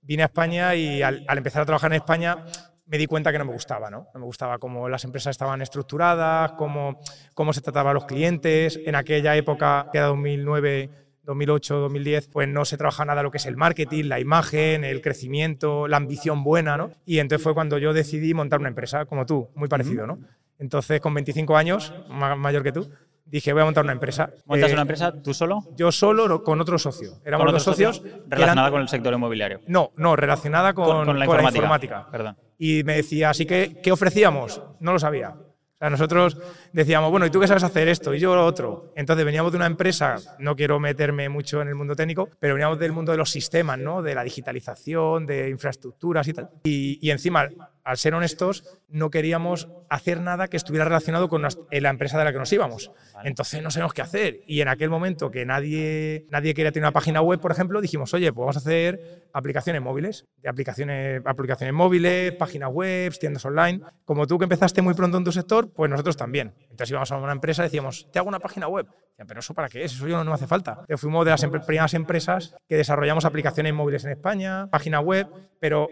vine 0.00 0.22
a 0.22 0.26
España 0.26 0.74
y 0.74 1.02
al, 1.02 1.26
empezar 1.28 1.62
a 1.62 1.66
trabajar 1.66 1.92
en 1.92 1.96
España 1.96 2.44
me 2.86 2.96
di 2.96 3.06
cuenta 3.06 3.30
que 3.30 3.38
no 3.38 3.44
me 3.44 3.52
gustaba, 3.52 3.90
¿no? 3.90 4.08
No 4.14 4.20
me 4.20 4.24
gustaba 4.24 4.56
cómo 4.56 4.88
las 4.88 5.04
empresas 5.04 5.32
estaban 5.32 5.60
estructuradas, 5.60 6.52
cómo, 6.52 6.98
cómo 7.34 7.52
se 7.52 7.60
trataba 7.60 7.90
a 7.90 7.92
los 7.92 8.06
clientes. 8.06 8.80
En 8.86 8.94
aquella 8.94 9.36
época, 9.36 9.90
que 9.92 9.98
era 9.98 10.06
2009, 10.06 10.88
2008, 11.28 11.76
2010, 11.76 12.28
pues 12.28 12.48
no 12.48 12.64
se 12.64 12.78
trabaja 12.78 13.04
nada 13.04 13.22
lo 13.22 13.30
que 13.30 13.36
es 13.36 13.44
el 13.44 13.56
marketing, 13.56 14.04
la 14.04 14.18
imagen, 14.18 14.82
el 14.82 15.02
crecimiento, 15.02 15.86
la 15.86 15.98
ambición 15.98 16.42
buena, 16.42 16.78
¿no? 16.78 16.90
Y 17.04 17.18
entonces 17.18 17.44
fue 17.44 17.52
cuando 17.52 17.76
yo 17.76 17.92
decidí 17.92 18.32
montar 18.32 18.60
una 18.60 18.70
empresa, 18.70 19.04
como 19.04 19.26
tú, 19.26 19.50
muy 19.54 19.68
parecido, 19.68 20.06
¿no? 20.06 20.18
Entonces, 20.58 21.00
con 21.00 21.12
25 21.12 21.56
años, 21.56 21.92
mayor 22.08 22.62
que 22.62 22.72
tú, 22.72 22.90
dije, 23.26 23.52
voy 23.52 23.60
a 23.60 23.66
montar 23.66 23.84
una 23.84 23.92
empresa. 23.92 24.30
¿Montas 24.46 24.70
eh, 24.70 24.72
una 24.72 24.82
empresa 24.82 25.12
tú 25.22 25.34
solo? 25.34 25.64
Yo 25.76 25.92
solo, 25.92 26.42
con 26.42 26.60
otro 26.62 26.78
socio. 26.78 27.20
Éramos 27.26 27.52
dos 27.52 27.62
socios. 27.62 28.02
¿Relacionada 28.26 28.70
con 28.70 28.80
el 28.80 28.88
sector 28.88 29.12
inmobiliario? 29.12 29.60
No, 29.66 29.92
no, 29.96 30.16
relacionada 30.16 30.72
con, 30.72 31.18
la, 31.18 31.26
informática. 31.26 32.08
Perdón. 32.10 32.38
Y 32.58 32.84
me 32.84 32.96
decía, 32.96 33.30
así 33.30 33.44
que, 33.44 33.80
¿qué 33.82 33.92
ofrecíamos? 33.92 34.62
No 34.80 34.94
lo 34.94 34.98
sabía. 34.98 35.34
O 35.78 35.80
sea, 35.80 35.90
nosotros 35.90 36.36
decíamos, 36.72 37.12
bueno, 37.12 37.24
¿y 37.24 37.30
tú 37.30 37.38
qué 37.38 37.46
sabes 37.46 37.62
hacer 37.62 37.86
esto? 37.86 38.12
Y 38.12 38.18
yo 38.18 38.34
lo 38.34 38.44
otro. 38.44 38.92
Entonces 38.96 39.24
veníamos 39.24 39.52
de 39.52 39.58
una 39.58 39.66
empresa, 39.66 40.16
no 40.40 40.56
quiero 40.56 40.80
meterme 40.80 41.28
mucho 41.28 41.62
en 41.62 41.68
el 41.68 41.76
mundo 41.76 41.94
técnico, 41.94 42.28
pero 42.40 42.54
veníamos 42.54 42.80
del 42.80 42.90
mundo 42.90 43.12
de 43.12 43.18
los 43.18 43.30
sistemas, 43.30 43.78
¿no? 43.78 44.02
De 44.02 44.12
la 44.12 44.24
digitalización, 44.24 45.24
de 45.24 45.50
infraestructuras 45.50 46.26
y 46.26 46.32
tal. 46.32 46.50
Y, 46.64 46.98
y 47.00 47.12
encima, 47.12 47.48
al 47.88 47.96
ser 47.96 48.12
honestos, 48.12 48.64
no 48.88 49.08
queríamos 49.08 49.66
hacer 49.88 50.20
nada 50.20 50.48
que 50.48 50.58
estuviera 50.58 50.84
relacionado 50.84 51.30
con 51.30 51.40
la 51.40 51.88
empresa 51.88 52.18
de 52.18 52.24
la 52.24 52.32
que 52.32 52.38
nos 52.38 52.52
íbamos. 52.52 52.92
Entonces 53.24 53.62
no 53.62 53.70
sabemos 53.70 53.94
qué 53.94 54.02
hacer. 54.02 54.40
Y 54.46 54.60
en 54.60 54.68
aquel 54.68 54.90
momento 54.90 55.30
que 55.30 55.46
nadie, 55.46 56.26
nadie 56.30 56.52
quería 56.52 56.70
tener 56.70 56.84
una 56.84 56.92
página 56.92 57.22
web, 57.22 57.40
por 57.40 57.50
ejemplo, 57.50 57.80
dijimos, 57.80 58.12
oye, 58.12 58.30
pues 58.30 58.42
vamos 58.42 58.56
a 58.56 58.58
hacer 58.58 59.30
aplicaciones 59.32 59.80
móviles, 59.80 60.26
de 60.36 60.50
aplicaciones, 60.50 61.22
aplicaciones 61.24 61.72
móviles, 61.72 62.32
páginas 62.32 62.70
web, 62.70 63.18
tiendas 63.18 63.46
online. 63.46 63.80
Como 64.04 64.26
tú 64.26 64.36
que 64.36 64.44
empezaste 64.44 64.82
muy 64.82 64.92
pronto 64.92 65.16
en 65.16 65.24
tu 65.24 65.32
sector, 65.32 65.72
pues 65.72 65.90
nosotros 65.90 66.18
también. 66.18 66.52
Entonces 66.64 66.90
íbamos 66.90 67.10
a 67.10 67.16
una 67.16 67.32
empresa 67.32 67.62
y 67.62 67.68
decíamos, 67.68 68.06
te 68.12 68.18
hago 68.18 68.28
una 68.28 68.38
página 68.38 68.68
web. 68.68 68.86
pero 69.26 69.40
eso 69.40 69.54
para 69.54 69.70
qué 69.70 69.82
es, 69.82 69.94
eso 69.94 70.06
yo 70.06 70.22
no, 70.22 70.24
me 70.26 70.34
hace 70.34 70.46
falta. 70.46 70.84
fuimos 70.98 71.24
de 71.24 71.30
las 71.30 71.46
primeras 71.64 71.94
empresas 71.94 72.54
que 72.68 72.76
desarrollamos 72.76 73.24
aplicaciones 73.24 73.72
móviles 73.72 74.04
en 74.04 74.10
España, 74.10 74.68
página 74.70 75.00
web, 75.00 75.26
pero 75.58 75.88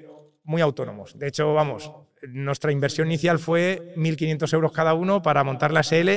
muy 0.47 0.63
autónomos. 0.63 1.19
De 1.19 1.29
hecho, 1.29 1.53
vamos, 1.53 1.93
nuestra 2.29 2.73
inversión 2.73 3.09
inicial 3.09 3.39
fue 3.39 3.95
1.500 3.97 4.55
euros 4.55 4.73
cada 4.73 4.95
uno 4.95 5.23
para 5.23 5.45
montar 5.45 5.73
la 5.73 5.83
SL 5.83 6.09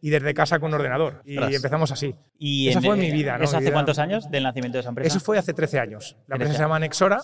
y 0.00 0.10
desde 0.10 0.32
casa 0.34 0.58
con 0.58 0.72
ordenador. 0.72 1.22
Y 1.24 1.36
empezamos 1.36 1.92
así. 1.92 2.14
¿Y 2.38 2.68
esa 2.68 2.80
fue 2.80 2.96
mi 2.96 3.10
vida. 3.10 3.36
¿no? 3.36 3.44
¿Eso 3.44 3.56
hace 3.56 3.72
cuántos 3.72 3.98
años 3.98 4.30
del 4.30 4.44
nacimiento 4.44 4.78
de 4.78 4.80
esa 4.80 4.88
empresa? 4.88 5.08
Eso 5.08 5.20
fue 5.20 5.38
hace 5.38 5.52
13 5.52 5.78
años. 5.78 6.16
La 6.26 6.36
empresa 6.36 6.54
se 6.54 6.60
llama 6.60 6.78
Nexora 6.78 7.20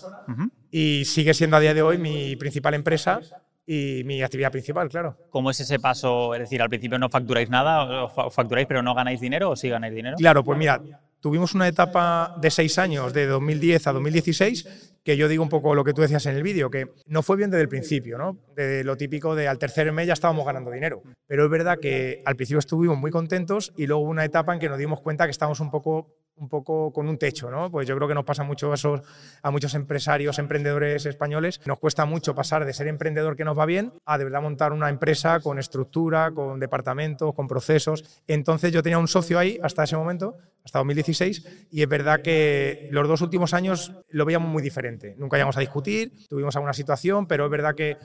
y 0.69 1.05
sigue 1.05 1.33
siendo 1.33 1.57
a 1.57 1.59
día 1.59 1.73
de 1.73 1.81
hoy 1.81 1.97
mi 1.97 2.35
principal 2.35 2.73
empresa 2.73 3.21
y 3.65 4.03
mi 4.03 4.23
actividad 4.23 4.51
principal, 4.51 4.89
claro. 4.89 5.15
¿Cómo 5.29 5.51
es 5.51 5.59
ese 5.59 5.79
paso? 5.79 6.33
Es 6.33 6.41
decir, 6.41 6.61
al 6.61 6.69
principio 6.69 6.97
no 6.97 7.07
facturáis 7.07 7.51
nada, 7.51 8.03
o 8.03 8.29
facturáis 8.31 8.67
pero 8.67 8.81
no 8.81 8.95
ganáis 8.95 9.21
dinero 9.21 9.51
o 9.51 9.55
sí 9.55 9.69
ganáis 9.69 9.93
dinero? 9.93 10.17
Claro, 10.17 10.43
pues 10.43 10.57
mira, 10.57 10.81
tuvimos 11.19 11.53
una 11.53 11.67
etapa 11.67 12.35
de 12.41 12.49
seis 12.49 12.79
años, 12.79 13.13
de 13.13 13.27
2010 13.27 13.85
a 13.85 13.93
2016, 13.93 14.88
que 15.09 15.17
yo 15.17 15.27
digo 15.27 15.41
un 15.41 15.49
poco 15.49 15.73
lo 15.73 15.83
que 15.83 15.91
tú 15.91 16.03
decías 16.03 16.27
en 16.27 16.35
el 16.35 16.43
vídeo, 16.43 16.69
que 16.69 16.91
no 17.07 17.23
fue 17.23 17.35
bien 17.35 17.49
desde 17.49 17.63
el 17.63 17.67
principio, 17.67 18.19
¿no? 18.19 18.37
De 18.55 18.83
lo 18.83 18.95
típico 18.95 19.33
de 19.33 19.47
al 19.47 19.57
tercer 19.57 19.91
mes 19.91 20.05
ya 20.05 20.13
estábamos 20.13 20.45
ganando 20.45 20.69
dinero. 20.69 21.01
Pero 21.25 21.45
es 21.45 21.49
verdad 21.49 21.79
que 21.79 22.21
al 22.25 22.35
principio 22.35 22.59
estuvimos 22.59 22.95
muy 22.95 23.09
contentos 23.09 23.73
y 23.75 23.87
luego 23.87 24.03
hubo 24.03 24.11
una 24.11 24.23
etapa 24.23 24.53
en 24.53 24.59
que 24.59 24.69
nos 24.69 24.77
dimos 24.77 25.01
cuenta 25.01 25.25
que 25.25 25.31
estábamos 25.31 25.61
un 25.61 25.71
poco 25.71 26.13
un 26.39 26.49
poco 26.49 26.91
con 26.91 27.07
un 27.07 27.17
techo, 27.17 27.51
¿no? 27.51 27.69
Pues 27.69 27.87
yo 27.87 27.95
creo 27.95 28.07
que 28.07 28.13
nos 28.13 28.25
pasa 28.25 28.43
mucho 28.43 28.73
eso 28.73 29.01
a 29.41 29.51
muchos 29.51 29.73
empresarios, 29.73 30.39
emprendedores 30.39 31.05
españoles. 31.05 31.61
Nos 31.65 31.79
cuesta 31.79 32.05
mucho 32.05 32.33
pasar 32.33 32.65
de 32.65 32.73
ser 32.73 32.87
emprendedor 32.87 33.35
que 33.35 33.45
nos 33.45 33.57
va 33.57 33.65
bien 33.65 33.93
a 34.05 34.17
de 34.17 34.23
verdad 34.23 34.41
montar 34.41 34.71
una 34.71 34.89
empresa 34.89 35.39
con 35.39 35.59
estructura, 35.59 36.31
con 36.31 36.59
departamentos, 36.59 37.33
con 37.35 37.47
procesos. 37.47 38.21
Entonces 38.27 38.71
yo 38.71 38.81
tenía 38.81 38.97
un 38.97 39.07
socio 39.07 39.37
ahí 39.37 39.59
hasta 39.61 39.83
ese 39.83 39.97
momento, 39.97 40.37
hasta 40.63 40.79
2016, 40.79 41.67
y 41.71 41.81
es 41.81 41.89
verdad 41.89 42.21
que 42.21 42.89
los 42.91 43.07
dos 43.07 43.21
últimos 43.21 43.53
años 43.53 43.93
lo 44.09 44.25
veíamos 44.25 44.49
muy 44.49 44.61
diferente. 44.61 45.15
Nunca 45.17 45.37
llegamos 45.37 45.57
a 45.57 45.61
discutir, 45.61 46.13
tuvimos 46.27 46.55
alguna 46.55 46.73
situación, 46.73 47.27
pero 47.27 47.45
es 47.45 47.51
verdad 47.51 47.75
que 47.75 47.97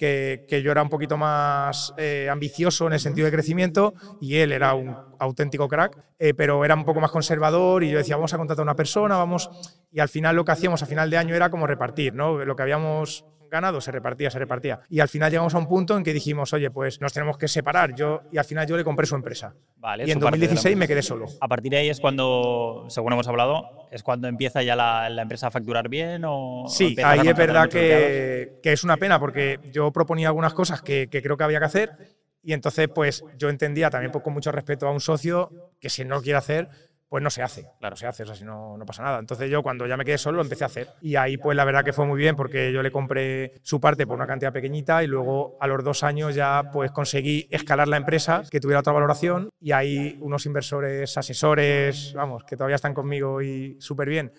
que, 0.00 0.62
yo 0.64 0.72
era 0.72 0.82
un 0.82 0.88
poquito 0.88 1.18
más 1.18 1.92
eh, 1.98 2.28
ambicioso 2.30 2.86
en 2.86 2.94
el 2.94 3.00
sentido 3.00 3.26
de 3.26 3.32
crecimiento 3.32 3.92
y 4.18 4.36
él 4.36 4.50
era 4.50 4.72
un 4.72 4.96
auténtico 5.18 5.68
crack, 5.68 5.98
eh, 6.18 6.32
pero 6.32 6.64
era 6.64 6.74
un 6.74 6.86
poco 6.86 7.00
más 7.00 7.10
conservador 7.10 7.84
y 7.84 7.90
yo 7.90 7.98
decía, 7.98 8.16
vamos 8.16 8.32
a 8.32 8.38
contratar 8.38 8.62
a 8.62 8.64
una 8.64 8.76
persona, 8.76 9.16
vamos... 9.16 9.50
Y 9.92 10.00
al 10.00 10.08
final 10.08 10.36
lo 10.36 10.44
que 10.44 10.52
hacíamos 10.52 10.82
a 10.82 10.86
final 10.86 11.10
de 11.10 11.18
año 11.18 11.34
era 11.34 11.50
como 11.50 11.66
repartir, 11.66 12.14
¿no? 12.14 12.44
Lo 12.44 12.54
que 12.54 12.62
habíamos 12.62 13.24
ganado, 13.50 13.80
se 13.80 13.92
repartía, 13.92 14.30
se 14.30 14.38
repartía. 14.38 14.80
Y 14.88 15.00
al 15.00 15.08
final 15.08 15.30
llegamos 15.30 15.54
a 15.54 15.58
un 15.58 15.66
punto 15.66 15.96
en 15.96 16.04
que 16.04 16.12
dijimos, 16.12 16.52
oye, 16.52 16.70
pues 16.70 17.00
nos 17.00 17.12
tenemos 17.12 17.36
que 17.36 17.48
separar. 17.48 17.94
Yo, 17.94 18.22
y 18.32 18.38
al 18.38 18.44
final 18.44 18.66
yo 18.66 18.76
le 18.76 18.84
compré 18.84 19.06
su 19.06 19.14
empresa. 19.14 19.54
Vale, 19.76 20.04
y 20.06 20.10
en 20.10 20.18
2016 20.18 20.76
me 20.76 20.88
quedé 20.88 21.02
solo. 21.02 21.26
A 21.40 21.48
partir 21.48 21.72
de 21.72 21.78
ahí 21.78 21.88
es 21.88 22.00
cuando, 22.00 22.86
según 22.88 23.12
hemos 23.12 23.28
hablado, 23.28 23.88
es 23.90 24.02
cuando 24.02 24.28
empieza 24.28 24.62
ya 24.62 24.76
la, 24.76 25.08
empresa 25.20 25.48
a 25.48 25.50
facturar 25.50 25.88
bien 25.88 26.22
o... 26.24 26.64
Sí, 26.68 26.96
ahí 27.02 27.26
es 27.26 27.36
verdad 27.36 27.68
que, 27.68 28.58
que, 28.62 28.72
es 28.72 28.84
una 28.84 28.96
pena 28.96 29.18
porque 29.18 29.58
yo 29.72 29.90
proponía 29.92 30.28
algunas 30.28 30.54
cosas 30.54 30.80
que, 30.80 31.08
que 31.08 31.22
creo 31.22 31.36
que 31.36 31.44
había 31.44 31.58
que 31.58 31.66
hacer 31.66 32.20
y 32.42 32.52
entonces 32.52 32.88
pues 32.94 33.24
yo 33.36 33.48
entendía 33.48 33.90
también 33.90 34.12
pues, 34.12 34.24
con 34.24 34.32
mucho 34.32 34.52
respeto 34.52 34.86
a 34.86 34.92
un 34.92 35.00
socio 35.00 35.50
que 35.78 35.90
si 35.90 36.04
no 36.04 36.16
lo 36.16 36.22
quiere 36.22 36.38
hacer 36.38 36.68
pues 37.10 37.24
no 37.24 37.28
se 37.28 37.42
hace. 37.42 37.66
Claro, 37.80 37.96
se 37.96 38.06
hace, 38.06 38.22
o 38.22 38.26
sea, 38.26 38.36
si 38.36 38.44
no, 38.44 38.78
no 38.78 38.86
pasa 38.86 39.02
nada. 39.02 39.18
Entonces 39.18 39.50
yo 39.50 39.64
cuando 39.64 39.84
ya 39.84 39.96
me 39.96 40.04
quedé 40.04 40.16
solo 40.16 40.36
lo 40.36 40.42
empecé 40.42 40.62
a 40.62 40.68
hacer. 40.68 40.88
Y 41.02 41.16
ahí 41.16 41.36
pues 41.36 41.56
la 41.56 41.64
verdad 41.64 41.84
que 41.84 41.92
fue 41.92 42.06
muy 42.06 42.16
bien 42.16 42.36
porque 42.36 42.72
yo 42.72 42.84
le 42.84 42.92
compré 42.92 43.54
su 43.62 43.80
parte 43.80 44.06
por 44.06 44.14
una 44.14 44.28
cantidad 44.28 44.52
pequeñita 44.52 45.02
y 45.02 45.08
luego 45.08 45.58
a 45.60 45.66
los 45.66 45.82
dos 45.82 46.04
años 46.04 46.36
ya 46.36 46.70
pues 46.72 46.92
conseguí 46.92 47.48
escalar 47.50 47.88
la 47.88 47.96
empresa, 47.96 48.44
que 48.48 48.60
tuviera 48.60 48.78
otra 48.78 48.92
valoración 48.92 49.50
y 49.60 49.72
ahí 49.72 50.18
unos 50.20 50.46
inversores, 50.46 51.18
asesores, 51.18 52.12
vamos, 52.14 52.44
que 52.44 52.56
todavía 52.56 52.76
están 52.76 52.94
conmigo 52.94 53.42
y 53.42 53.76
súper 53.80 54.08
bien, 54.08 54.32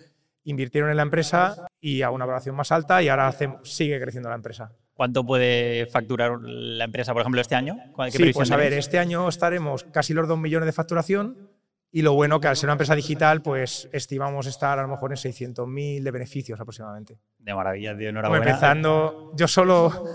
invirtieron 0.44 0.88
en 0.88 0.96
la 0.96 1.02
empresa 1.02 1.66
y 1.78 2.00
a 2.00 2.10
una 2.10 2.24
valoración 2.24 2.56
más 2.56 2.72
alta 2.72 3.02
y 3.02 3.10
ahora 3.10 3.34
sigue 3.64 4.00
creciendo 4.00 4.30
la 4.30 4.36
empresa. 4.36 4.72
¿Cuánto 4.94 5.26
puede 5.26 5.86
facturar 5.86 6.38
la 6.40 6.84
empresa, 6.84 7.12
por 7.12 7.20
ejemplo, 7.20 7.40
este 7.40 7.54
año? 7.54 7.76
sí, 8.10 8.32
pues 8.32 8.50
a 8.50 8.56
ver, 8.56 8.72
este 8.72 8.98
año 8.98 9.28
estaremos 9.28 9.84
casi 9.84 10.14
los 10.14 10.26
2 10.26 10.38
millones 10.38 10.66
de 10.66 10.72
facturación 10.72 11.51
y 11.94 12.00
lo 12.00 12.14
bueno 12.14 12.40
que 12.40 12.48
al 12.48 12.56
ser 12.56 12.68
una 12.68 12.72
empresa 12.72 12.94
digital, 12.94 13.42
pues 13.42 13.86
estimamos 13.92 14.46
estar 14.46 14.78
a 14.78 14.82
lo 14.82 14.88
mejor 14.88 15.12
en 15.12 15.18
600.000 15.18 16.02
de 16.02 16.10
beneficios 16.10 16.58
aproximadamente. 16.58 17.18
De 17.38 17.54
maravilla, 17.54 17.94
tío, 17.94 18.08
enhorabuena. 18.08 18.46
empezando 18.46 19.32
yo 19.36 19.46
solo 19.46 20.06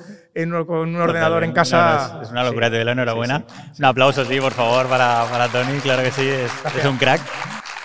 con 0.66 0.90
un 0.90 0.96
ordenador 0.96 1.44
en 1.44 1.52
casa. 1.52 2.20
es, 2.24 2.32
una 2.32 2.44
locura, 2.44 2.72
te 2.72 2.78
doy 2.78 2.86
la 2.86 2.94
enhorabuena. 2.94 3.46
Un 3.78 3.86
aplauso, 3.86 4.26
sí, 4.26 4.40
por 4.40 4.54
favor, 4.54 4.88
para, 4.88 5.26
para 5.30 5.50
Tony, 5.50 5.78
claro 5.80 6.02
que 6.02 6.10
sí, 6.10 6.28
es, 6.28 6.52
un 6.84 6.98
crack. 6.98 7.22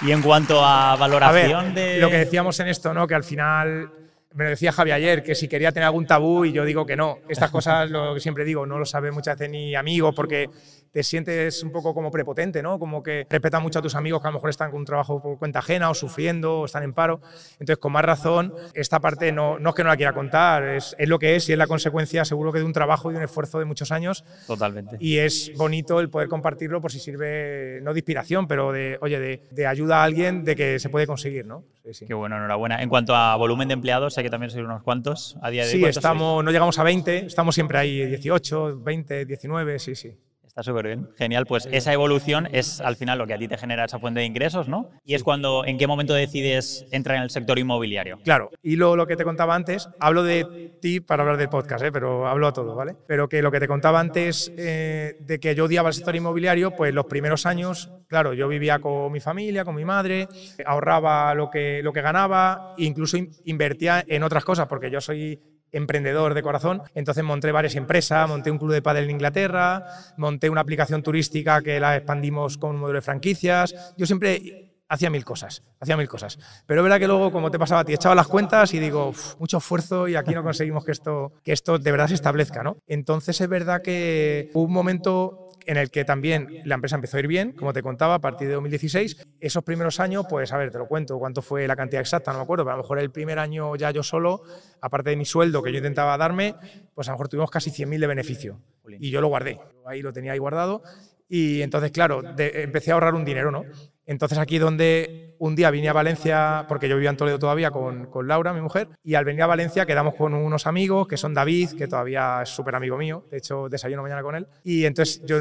Y 0.00 0.10
en 0.10 0.22
cuanto 0.22 0.64
a 0.64 0.96
valoración 0.96 1.74
de... 1.74 1.98
Lo 1.98 2.08
que 2.08 2.18
decíamos 2.18 2.58
en 2.60 2.68
esto, 2.68 2.94
¿no? 2.94 3.06
Que 3.06 3.14
al 3.14 3.24
final 3.24 3.92
me 4.34 4.44
lo 4.44 4.50
decía 4.50 4.72
Javi 4.72 4.90
ayer, 4.92 5.22
que 5.22 5.34
si 5.34 5.48
quería 5.48 5.72
tener 5.72 5.86
algún 5.86 6.06
tabú 6.06 6.44
y 6.44 6.52
yo 6.52 6.64
digo 6.64 6.86
que 6.86 6.96
no. 6.96 7.18
Estas 7.28 7.50
cosas, 7.50 7.90
lo 7.90 8.14
que 8.14 8.20
siempre 8.20 8.44
digo, 8.44 8.64
no 8.66 8.78
lo 8.78 8.86
sabe 8.86 9.10
muchas 9.10 9.38
veces 9.38 9.50
ni 9.50 9.74
amigos 9.74 10.14
porque 10.14 10.48
te 10.92 11.02
sientes 11.02 11.62
un 11.62 11.72
poco 11.72 11.94
como 11.94 12.10
prepotente, 12.10 12.62
¿no? 12.62 12.78
Como 12.78 13.02
que 13.02 13.26
respeta 13.28 13.58
mucho 13.60 13.78
a 13.78 13.82
tus 13.82 13.94
amigos 13.94 14.20
que 14.20 14.28
a 14.28 14.30
lo 14.30 14.36
mejor 14.36 14.50
están 14.50 14.70
con 14.70 14.80
un 14.80 14.86
trabajo 14.86 15.20
por 15.22 15.38
cuenta 15.38 15.60
ajena 15.60 15.90
o 15.90 15.94
sufriendo 15.94 16.60
o 16.60 16.64
están 16.66 16.82
en 16.82 16.92
paro. 16.92 17.20
Entonces, 17.52 17.78
con 17.78 17.92
más 17.92 18.04
razón, 18.04 18.54
esta 18.74 19.00
parte 19.00 19.32
no, 19.32 19.58
no 19.58 19.70
es 19.70 19.74
que 19.74 19.82
no 19.82 19.88
la 19.88 19.96
quiera 19.96 20.12
contar, 20.12 20.64
es, 20.64 20.94
es, 20.98 21.08
lo 21.08 21.18
que 21.18 21.34
es 21.34 21.48
y 21.48 21.52
es 21.52 21.58
la 21.58 21.66
consecuencia 21.66 22.24
seguro 22.26 22.52
que 22.52 22.58
de 22.58 22.66
un 22.66 22.74
trabajo 22.74 23.10
y 23.10 23.14
de 23.14 23.18
un 23.18 23.24
esfuerzo 23.24 23.58
de 23.58 23.64
muchos 23.64 23.90
años. 23.90 24.24
Totalmente. 24.46 24.96
Y 25.00 25.16
es 25.16 25.52
bonito 25.56 25.98
el 25.98 26.10
poder 26.10 26.28
compartirlo 26.28 26.80
por 26.82 26.92
si 26.92 27.00
sirve, 27.00 27.80
no 27.82 27.94
de 27.94 28.00
inspiración, 28.00 28.46
pero 28.46 28.70
de, 28.70 28.98
oye, 29.00 29.18
de, 29.18 29.42
de 29.50 29.66
ayuda 29.66 30.02
a 30.02 30.04
alguien 30.04 30.44
de 30.44 30.56
que 30.56 30.78
se 30.78 30.90
puede 30.90 31.06
conseguir, 31.06 31.46
¿no? 31.46 31.64
Sí, 31.84 31.94
sí. 31.94 32.06
Qué 32.06 32.14
bueno, 32.14 32.36
enhorabuena. 32.36 32.82
En 32.82 32.90
cuanto 32.90 33.14
a 33.14 33.34
volumen 33.36 33.68
de 33.68 33.74
empleados, 33.74 34.14
sé 34.14 34.22
que 34.22 34.30
también 34.30 34.50
sois 34.50 34.64
unos 34.64 34.82
cuantos 34.82 35.38
a 35.40 35.50
día 35.50 35.64
de 35.64 35.72
hoy. 35.72 35.80
Sí, 35.80 35.84
estamos, 35.84 36.44
no 36.44 36.50
llegamos 36.50 36.78
a 36.78 36.82
20, 36.82 37.26
estamos 37.26 37.54
siempre 37.54 37.78
ahí 37.78 38.04
18, 38.04 38.80
20, 38.82 39.24
19, 39.24 39.78
sí, 39.78 39.94
sí. 39.94 40.14
Está 40.52 40.64
súper 40.64 40.86
bien. 40.86 41.08
Genial. 41.16 41.46
Pues 41.46 41.66
esa 41.72 41.94
evolución 41.94 42.46
es 42.52 42.82
al 42.82 42.96
final 42.96 43.16
lo 43.16 43.26
que 43.26 43.32
a 43.32 43.38
ti 43.38 43.48
te 43.48 43.56
genera 43.56 43.86
esa 43.86 43.98
fuente 43.98 44.20
de 44.20 44.26
ingresos, 44.26 44.68
¿no? 44.68 44.90
Y 45.02 45.14
es 45.14 45.22
cuando, 45.22 45.64
¿en 45.64 45.78
qué 45.78 45.86
momento 45.86 46.12
decides 46.12 46.84
entrar 46.90 47.16
en 47.16 47.22
el 47.22 47.30
sector 47.30 47.58
inmobiliario? 47.58 48.18
Claro. 48.22 48.50
Y 48.62 48.76
lo, 48.76 48.94
lo 48.94 49.06
que 49.06 49.16
te 49.16 49.24
contaba 49.24 49.54
antes, 49.54 49.88
hablo 49.98 50.22
de 50.22 50.76
ti 50.82 51.00
para 51.00 51.22
hablar 51.22 51.38
del 51.38 51.48
podcast, 51.48 51.82
¿eh? 51.86 51.90
pero 51.90 52.28
hablo 52.28 52.48
a 52.48 52.52
todo, 52.52 52.74
¿vale? 52.74 52.96
Pero 53.06 53.30
que 53.30 53.40
lo 53.40 53.50
que 53.50 53.60
te 53.60 53.66
contaba 53.66 53.98
antes 53.98 54.52
eh, 54.58 55.16
de 55.20 55.40
que 55.40 55.54
yo 55.54 55.64
odiaba 55.64 55.88
el 55.88 55.94
sector 55.94 56.16
inmobiliario, 56.16 56.76
pues 56.76 56.92
los 56.92 57.06
primeros 57.06 57.46
años, 57.46 57.90
claro, 58.06 58.34
yo 58.34 58.46
vivía 58.46 58.78
con 58.78 59.10
mi 59.10 59.20
familia, 59.20 59.64
con 59.64 59.74
mi 59.74 59.86
madre, 59.86 60.28
ahorraba 60.66 61.34
lo 61.34 61.48
que, 61.48 61.80
lo 61.82 61.94
que 61.94 62.02
ganaba, 62.02 62.74
incluso 62.76 63.16
invertía 63.46 64.04
en 64.06 64.22
otras 64.22 64.44
cosas, 64.44 64.66
porque 64.66 64.90
yo 64.90 65.00
soy 65.00 65.40
emprendedor 65.72 66.34
de 66.34 66.42
corazón. 66.42 66.82
Entonces 66.94 67.24
monté 67.24 67.50
varias 67.50 67.74
empresas, 67.74 68.28
monté 68.28 68.50
un 68.50 68.58
club 68.58 68.72
de 68.72 68.82
pádel 68.82 69.04
en 69.04 69.10
Inglaterra, 69.12 69.84
monté 70.16 70.50
una 70.50 70.60
aplicación 70.60 71.02
turística 71.02 71.60
que 71.62 71.80
la 71.80 71.96
expandimos 71.96 72.58
con 72.58 72.70
un 72.70 72.80
modelo 72.80 72.98
de 72.98 73.02
franquicias. 73.02 73.94
Yo 73.96 74.06
siempre 74.06 74.72
hacía 74.92 75.08
mil 75.08 75.24
cosas, 75.24 75.62
hacía 75.80 75.96
mil 75.96 76.06
cosas. 76.06 76.38
Pero 76.66 76.80
es 76.80 76.82
verdad 76.82 76.98
que 76.98 77.06
luego, 77.06 77.32
como 77.32 77.50
te 77.50 77.58
pasaba 77.58 77.80
a 77.80 77.84
ti, 77.84 77.94
echaba 77.94 78.14
las 78.14 78.28
cuentas 78.28 78.74
y 78.74 78.78
digo, 78.78 79.12
mucho 79.38 79.56
esfuerzo 79.56 80.06
y 80.06 80.16
aquí 80.16 80.34
no 80.34 80.42
conseguimos 80.42 80.84
que 80.84 80.92
esto, 80.92 81.32
que 81.42 81.52
esto 81.52 81.78
de 81.78 81.90
verdad 81.90 82.08
se 82.08 82.14
establezca, 82.14 82.62
¿no? 82.62 82.76
Entonces 82.86 83.40
es 83.40 83.48
verdad 83.48 83.80
que 83.80 84.50
hubo 84.52 84.64
un 84.64 84.72
momento 84.72 85.41
en 85.66 85.76
el 85.76 85.90
que 85.90 86.04
también 86.04 86.60
la 86.64 86.74
empresa 86.74 86.96
empezó 86.96 87.16
a 87.16 87.20
ir 87.20 87.26
bien, 87.26 87.52
como 87.52 87.72
te 87.72 87.82
contaba, 87.82 88.14
a 88.14 88.20
partir 88.20 88.48
de 88.48 88.54
2016. 88.54 89.26
Esos 89.40 89.62
primeros 89.64 90.00
años, 90.00 90.26
pues 90.28 90.52
a 90.52 90.56
ver, 90.56 90.70
te 90.70 90.78
lo 90.78 90.86
cuento, 90.86 91.18
cuánto 91.18 91.42
fue 91.42 91.66
la 91.66 91.76
cantidad 91.76 92.00
exacta, 92.00 92.32
no 92.32 92.38
me 92.38 92.44
acuerdo, 92.44 92.64
pero 92.64 92.74
a 92.74 92.76
lo 92.76 92.82
mejor 92.82 92.98
el 92.98 93.10
primer 93.10 93.38
año 93.38 93.76
ya 93.76 93.90
yo 93.90 94.02
solo, 94.02 94.42
aparte 94.80 95.10
de 95.10 95.16
mi 95.16 95.24
sueldo 95.24 95.62
que 95.62 95.72
yo 95.72 95.78
intentaba 95.78 96.16
darme, 96.16 96.54
pues 96.94 97.08
a 97.08 97.12
lo 97.12 97.16
mejor 97.16 97.28
tuvimos 97.28 97.50
casi 97.50 97.70
100.000 97.70 98.00
de 98.00 98.06
beneficio. 98.06 98.60
Y 98.98 99.10
yo 99.10 99.20
lo 99.20 99.28
guardé, 99.28 99.58
ahí 99.86 100.02
lo 100.02 100.12
tenía 100.12 100.32
ahí 100.32 100.38
guardado. 100.38 100.82
Y 101.28 101.62
entonces, 101.62 101.92
claro, 101.92 102.22
empecé 102.36 102.90
a 102.90 102.94
ahorrar 102.94 103.14
un 103.14 103.24
dinero, 103.24 103.50
¿no? 103.50 103.64
Entonces 104.06 104.38
aquí 104.38 104.58
donde 104.58 105.34
un 105.38 105.54
día 105.54 105.70
vine 105.70 105.88
a 105.88 105.92
Valencia, 105.92 106.66
porque 106.68 106.88
yo 106.88 106.96
vivía 106.96 107.10
en 107.10 107.16
Toledo 107.16 107.38
todavía 107.38 107.70
con, 107.70 108.06
con, 108.06 108.28
Laura, 108.28 108.52
mi 108.52 108.60
mujer, 108.60 108.88
y 109.02 109.14
al 109.14 109.24
venir 109.24 109.42
a 109.42 109.46
Valencia 109.46 109.86
quedamos 109.86 110.14
con 110.14 110.34
unos 110.34 110.66
amigos, 110.66 111.06
que 111.06 111.16
son 111.16 111.34
David, 111.34 111.70
que 111.76 111.88
todavía 111.88 112.42
es 112.42 112.48
súper 112.48 112.74
amigo 112.74 112.96
mío, 112.96 113.26
de 113.30 113.38
hecho 113.38 113.68
desayuno 113.68 114.02
mañana 114.02 114.22
con 114.22 114.36
él, 114.36 114.46
y 114.64 114.84
entonces 114.84 115.22
yo 115.24 115.40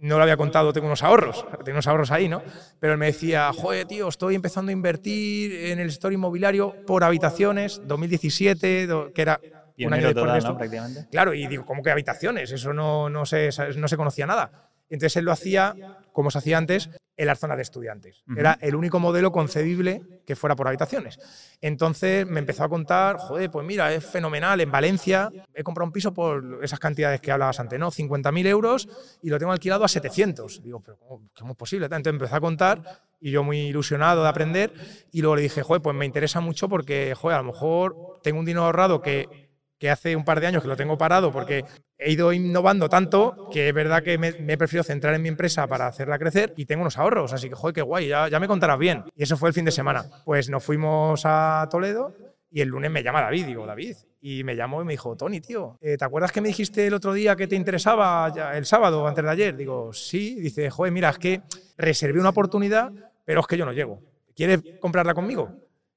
no 0.00 0.16
lo 0.16 0.22
había 0.22 0.36
contado, 0.36 0.72
tengo 0.72 0.86
unos 0.86 1.02
ahorros, 1.02 1.44
tengo 1.64 1.76
unos 1.76 1.86
ahorros 1.86 2.10
ahí, 2.10 2.28
¿no? 2.28 2.42
Pero 2.78 2.92
él 2.92 2.98
me 2.98 3.06
decía, 3.06 3.52
joder, 3.52 3.86
tío, 3.86 4.08
estoy 4.08 4.34
empezando 4.34 4.70
a 4.70 4.72
invertir 4.72 5.52
en 5.52 5.80
el 5.80 5.90
sector 5.90 6.12
inmobiliario 6.12 6.74
por 6.86 7.02
habitaciones, 7.04 7.80
2017, 7.84 8.88
que 9.14 9.22
era 9.22 9.40
un 9.86 9.92
año 9.92 10.12
después 10.12 10.44
de 10.44 10.54
Prácticamente. 10.54 11.06
Claro, 11.10 11.34
y 11.34 11.46
digo, 11.46 11.64
¿cómo 11.64 11.82
que 11.82 11.90
habitaciones? 11.90 12.50
Eso 12.52 12.72
no, 12.72 13.08
no, 13.08 13.26
se, 13.26 13.50
no 13.76 13.88
se 13.88 13.96
conocía 13.96 14.26
nada. 14.26 14.67
Entonces 14.90 15.16
él 15.16 15.24
lo 15.24 15.32
hacía, 15.32 15.74
como 16.12 16.30
se 16.30 16.38
hacía 16.38 16.58
antes, 16.58 16.90
en 17.18 17.26
las 17.26 17.40
zonas 17.40 17.56
de 17.56 17.64
estudiantes. 17.64 18.22
Era 18.36 18.56
el 18.62 18.76
único 18.76 19.00
modelo 19.00 19.32
concebible 19.32 20.02
que 20.24 20.36
fuera 20.36 20.54
por 20.54 20.68
habitaciones. 20.68 21.18
Entonces 21.60 22.24
me 22.26 22.38
empezó 22.38 22.62
a 22.62 22.68
contar, 22.68 23.16
joder, 23.18 23.50
pues 23.50 23.66
mira, 23.66 23.92
es 23.92 24.04
fenomenal, 24.04 24.60
en 24.60 24.70
Valencia 24.70 25.30
he 25.52 25.64
comprado 25.64 25.86
un 25.86 25.92
piso 25.92 26.14
por 26.14 26.60
esas 26.62 26.78
cantidades 26.78 27.20
que 27.20 27.32
hablabas 27.32 27.58
antes, 27.58 27.78
¿no? 27.78 27.90
50.000 27.90 28.46
euros 28.46 28.88
y 29.20 29.30
lo 29.30 29.38
tengo 29.38 29.50
alquilado 29.50 29.84
a 29.84 29.88
700. 29.88 30.62
Digo, 30.62 30.80
pero 30.80 30.96
¿cómo, 31.36 31.50
es 31.50 31.56
posible? 31.56 31.86
Entonces 31.86 32.12
empezó 32.12 32.36
a 32.36 32.40
contar 32.40 33.02
y 33.20 33.32
yo 33.32 33.42
muy 33.42 33.58
ilusionado 33.58 34.22
de 34.22 34.28
aprender 34.28 34.72
y 35.10 35.20
luego 35.20 35.34
le 35.34 35.42
dije, 35.42 35.64
joder, 35.64 35.82
pues 35.82 35.96
me 35.96 36.06
interesa 36.06 36.40
mucho 36.40 36.68
porque, 36.68 37.14
joder, 37.16 37.38
a 37.38 37.42
lo 37.42 37.52
mejor 37.52 38.20
tengo 38.22 38.38
un 38.38 38.44
dinero 38.44 38.64
ahorrado 38.64 39.02
que 39.02 39.47
que 39.78 39.90
hace 39.90 40.16
un 40.16 40.24
par 40.24 40.40
de 40.40 40.48
años 40.48 40.62
que 40.62 40.68
lo 40.68 40.76
tengo 40.76 40.98
parado 40.98 41.32
porque 41.32 41.64
he 41.98 42.12
ido 42.12 42.32
innovando 42.32 42.88
tanto 42.88 43.48
que 43.52 43.68
es 43.68 43.74
verdad 43.74 44.02
que 44.02 44.18
me, 44.18 44.28
he 44.28 44.58
preferido 44.58 44.82
centrar 44.84 45.14
en 45.14 45.22
mi 45.22 45.28
empresa 45.28 45.66
para 45.66 45.86
hacerla 45.86 46.18
crecer 46.18 46.52
y 46.56 46.66
tengo 46.66 46.82
unos 46.82 46.98
ahorros, 46.98 47.32
así 47.32 47.48
que 47.48 47.54
joder, 47.54 47.74
qué 47.74 47.82
guay, 47.82 48.08
ya, 48.08 48.28
ya 48.28 48.40
me 48.40 48.48
contarás 48.48 48.78
bien. 48.78 49.04
Y 49.16 49.22
eso 49.22 49.36
fue 49.36 49.48
el 49.48 49.54
fin 49.54 49.64
de 49.64 49.70
semana. 49.70 50.04
Pues 50.24 50.48
nos 50.48 50.64
fuimos 50.64 51.22
a 51.24 51.68
Toledo 51.70 52.14
y 52.50 52.60
el 52.60 52.68
lunes 52.68 52.90
me 52.90 53.02
llama 53.02 53.20
David, 53.20 53.46
digo, 53.46 53.66
David, 53.66 53.96
y 54.20 54.42
me 54.42 54.56
llamó 54.56 54.80
y 54.82 54.84
me 54.84 54.94
dijo, 54.94 55.16
Tony, 55.16 55.40
tío, 55.40 55.78
eh, 55.80 55.96
¿te 55.96 56.04
acuerdas 56.04 56.32
que 56.32 56.40
me 56.40 56.48
dijiste 56.48 56.86
el 56.86 56.94
otro 56.94 57.12
día 57.12 57.36
que 57.36 57.46
te 57.46 57.56
interesaba 57.56 58.32
el 58.54 58.64
sábado 58.64 59.06
antes 59.06 59.24
de 59.24 59.30
ayer? 59.30 59.56
Digo, 59.56 59.92
sí, 59.92 60.36
dice, 60.40 60.70
joder, 60.70 60.92
mira, 60.92 61.10
es 61.10 61.18
que 61.18 61.42
reservé 61.76 62.18
una 62.20 62.30
oportunidad, 62.30 62.90
pero 63.24 63.40
es 63.40 63.46
que 63.46 63.56
yo 63.56 63.66
no 63.66 63.72
llego. 63.72 64.00
¿Quieres 64.34 64.60
comprarla 64.80 65.14
conmigo? 65.14 65.50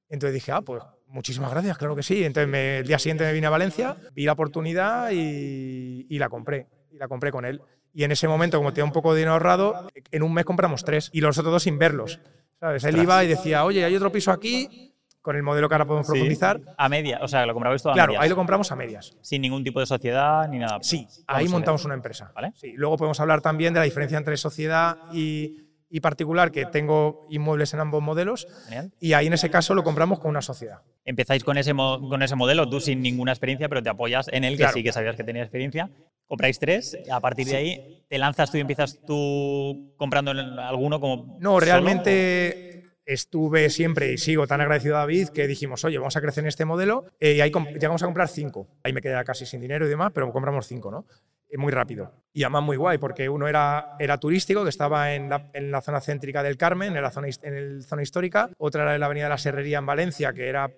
Entonces 0.08 0.34
dije, 0.34 0.52
ah, 0.52 0.60
pues 0.60 0.82
Muchísimas 1.12 1.50
gracias, 1.50 1.76
claro 1.76 1.94
que 1.94 2.02
sí. 2.02 2.24
Entonces 2.24 2.52
el 2.54 2.86
día 2.86 2.98
siguiente 2.98 3.24
me 3.24 3.32
vine 3.32 3.46
a 3.46 3.50
Valencia, 3.50 3.96
vi 4.14 4.24
la 4.24 4.32
oportunidad 4.32 5.10
y, 5.12 6.18
la 6.18 6.28
compré. 6.28 6.66
Y 6.90 6.96
la 6.96 7.06
compré 7.06 7.30
con 7.30 7.44
él. 7.44 7.60
Y 7.94 8.04
en 8.04 8.12
ese 8.12 8.26
momento, 8.26 8.56
como 8.56 8.72
tenía 8.72 8.86
un 8.86 8.92
poco 8.92 9.12
de 9.12 9.20
dinero 9.20 9.34
ahorrado, 9.34 9.88
en 10.10 10.22
un 10.22 10.32
mes 10.32 10.46
compramos 10.46 10.84
tres 10.84 11.10
y 11.12 11.20
los 11.20 11.36
otros 11.36 11.52
dos 11.52 11.62
sin 11.62 11.78
verlos. 11.78 12.18
¿sabes? 12.58 12.84
Él 12.84 12.96
iba 12.96 13.22
y 13.22 13.28
decía, 13.28 13.64
oye, 13.64 13.84
hay 13.84 13.94
otro 13.94 14.10
piso 14.10 14.30
aquí, 14.30 14.92
con 15.22 15.36
el 15.36 15.42
modelo 15.42 15.68
que 15.68 15.74
ahora 15.74 15.86
podemos 15.86 16.06
profundizar. 16.06 16.60
A 16.76 16.88
media, 16.88 17.20
o 17.22 17.28
sea, 17.28 17.46
lo 17.46 17.52
comprabais 17.52 17.82
todo 17.82 17.92
a 17.92 17.94
claro, 17.94 18.12
medias. 18.12 18.22
ahí 18.24 18.28
lo 18.28 18.36
compramos 18.36 18.72
a 18.72 18.76
medias. 18.76 19.16
Sin 19.20 19.42
ningún 19.42 19.62
tipo 19.62 19.80
de 19.80 19.86
sociedad 19.86 20.48
ni 20.48 20.58
nada. 20.58 20.78
Sí, 20.82 21.06
ahí 21.26 21.48
montamos 21.48 21.84
una 21.84 21.94
empresa. 21.94 22.32
¿Vale? 22.34 22.52
Sí, 22.56 22.72
luego 22.74 22.96
podemos 22.96 23.20
hablar 23.20 23.40
también 23.40 23.72
de 23.72 23.80
la 23.80 23.84
diferencia 23.84 24.18
entre 24.18 24.36
sociedad 24.36 24.96
y, 25.12 25.61
y 25.94 26.00
particular, 26.00 26.50
que 26.50 26.64
tengo 26.64 27.26
inmuebles 27.28 27.74
en 27.74 27.80
ambos 27.80 28.02
modelos, 28.02 28.48
y 28.98 29.12
ahí 29.12 29.26
en 29.26 29.34
ese 29.34 29.50
caso 29.50 29.74
lo 29.74 29.84
compramos 29.84 30.18
con 30.18 30.30
una 30.30 30.40
sociedad. 30.40 30.78
Empezáis 31.04 31.44
con 31.44 31.58
ese, 31.58 31.74
con 31.74 32.22
ese 32.22 32.34
modelo, 32.34 32.68
tú 32.68 32.80
sin 32.80 33.02
ninguna 33.02 33.32
experiencia, 33.32 33.68
pero 33.68 33.82
te 33.82 33.90
apoyas 33.90 34.28
en 34.32 34.44
él, 34.44 34.56
que 34.56 34.66
sí 34.68 34.82
que 34.82 34.90
sabías 34.90 35.16
que 35.16 35.22
tenía 35.22 35.42
experiencia. 35.42 35.90
Compráis 36.26 36.58
tres, 36.58 36.96
a 37.10 37.20
partir 37.20 37.46
de 37.46 37.56
ahí 37.56 38.04
te 38.08 38.16
lanzas 38.16 38.50
tú 38.50 38.56
y 38.56 38.60
empiezas 38.60 39.00
tú 39.06 39.92
comprando 39.98 40.30
alguno 40.30 40.98
como... 40.98 41.36
No, 41.40 41.60
realmente 41.60 42.72
estuve 43.04 43.68
siempre 43.68 44.12
y 44.12 44.18
sigo 44.18 44.46
tan 44.46 44.62
agradecido 44.62 44.96
a 44.96 45.00
David 45.00 45.28
que 45.28 45.46
dijimos, 45.46 45.84
oye, 45.84 45.98
vamos 45.98 46.16
a 46.16 46.22
crecer 46.22 46.44
en 46.44 46.48
este 46.48 46.64
modelo 46.64 47.04
eh, 47.20 47.34
y 47.34 47.40
ahí 47.42 47.52
llegamos 47.74 48.02
a 48.02 48.06
comprar 48.06 48.28
cinco. 48.28 48.66
Ahí 48.82 48.94
me 48.94 49.02
quedé 49.02 49.22
casi 49.24 49.44
sin 49.44 49.60
dinero 49.60 49.84
y 49.84 49.90
demás, 49.90 50.12
pero 50.14 50.32
compramos 50.32 50.66
cinco, 50.66 50.90
¿no? 50.90 51.04
Muy 51.58 51.72
rápido. 51.72 52.12
Y 52.32 52.44
además 52.44 52.62
muy 52.62 52.76
guay, 52.76 52.98
porque 52.98 53.28
uno 53.28 53.46
era, 53.46 53.96
era 53.98 54.18
turístico, 54.18 54.62
que 54.62 54.70
estaba 54.70 55.14
en 55.14 55.28
la, 55.28 55.50
en 55.52 55.70
la 55.70 55.82
zona 55.82 56.00
céntrica 56.00 56.42
del 56.42 56.56
Carmen, 56.56 56.96
en 56.96 57.02
la 57.02 57.10
zona, 57.10 57.28
en 57.42 57.54
el 57.54 57.84
zona 57.84 58.02
histórica. 58.02 58.50
Otra 58.58 58.82
era 58.82 58.94
en 58.94 59.00
la 59.00 59.06
Avenida 59.06 59.24
de 59.24 59.30
la 59.30 59.38
Serrería 59.38 59.78
en 59.78 59.86
Valencia, 59.86 60.32
que 60.32 60.48
era 60.48 60.70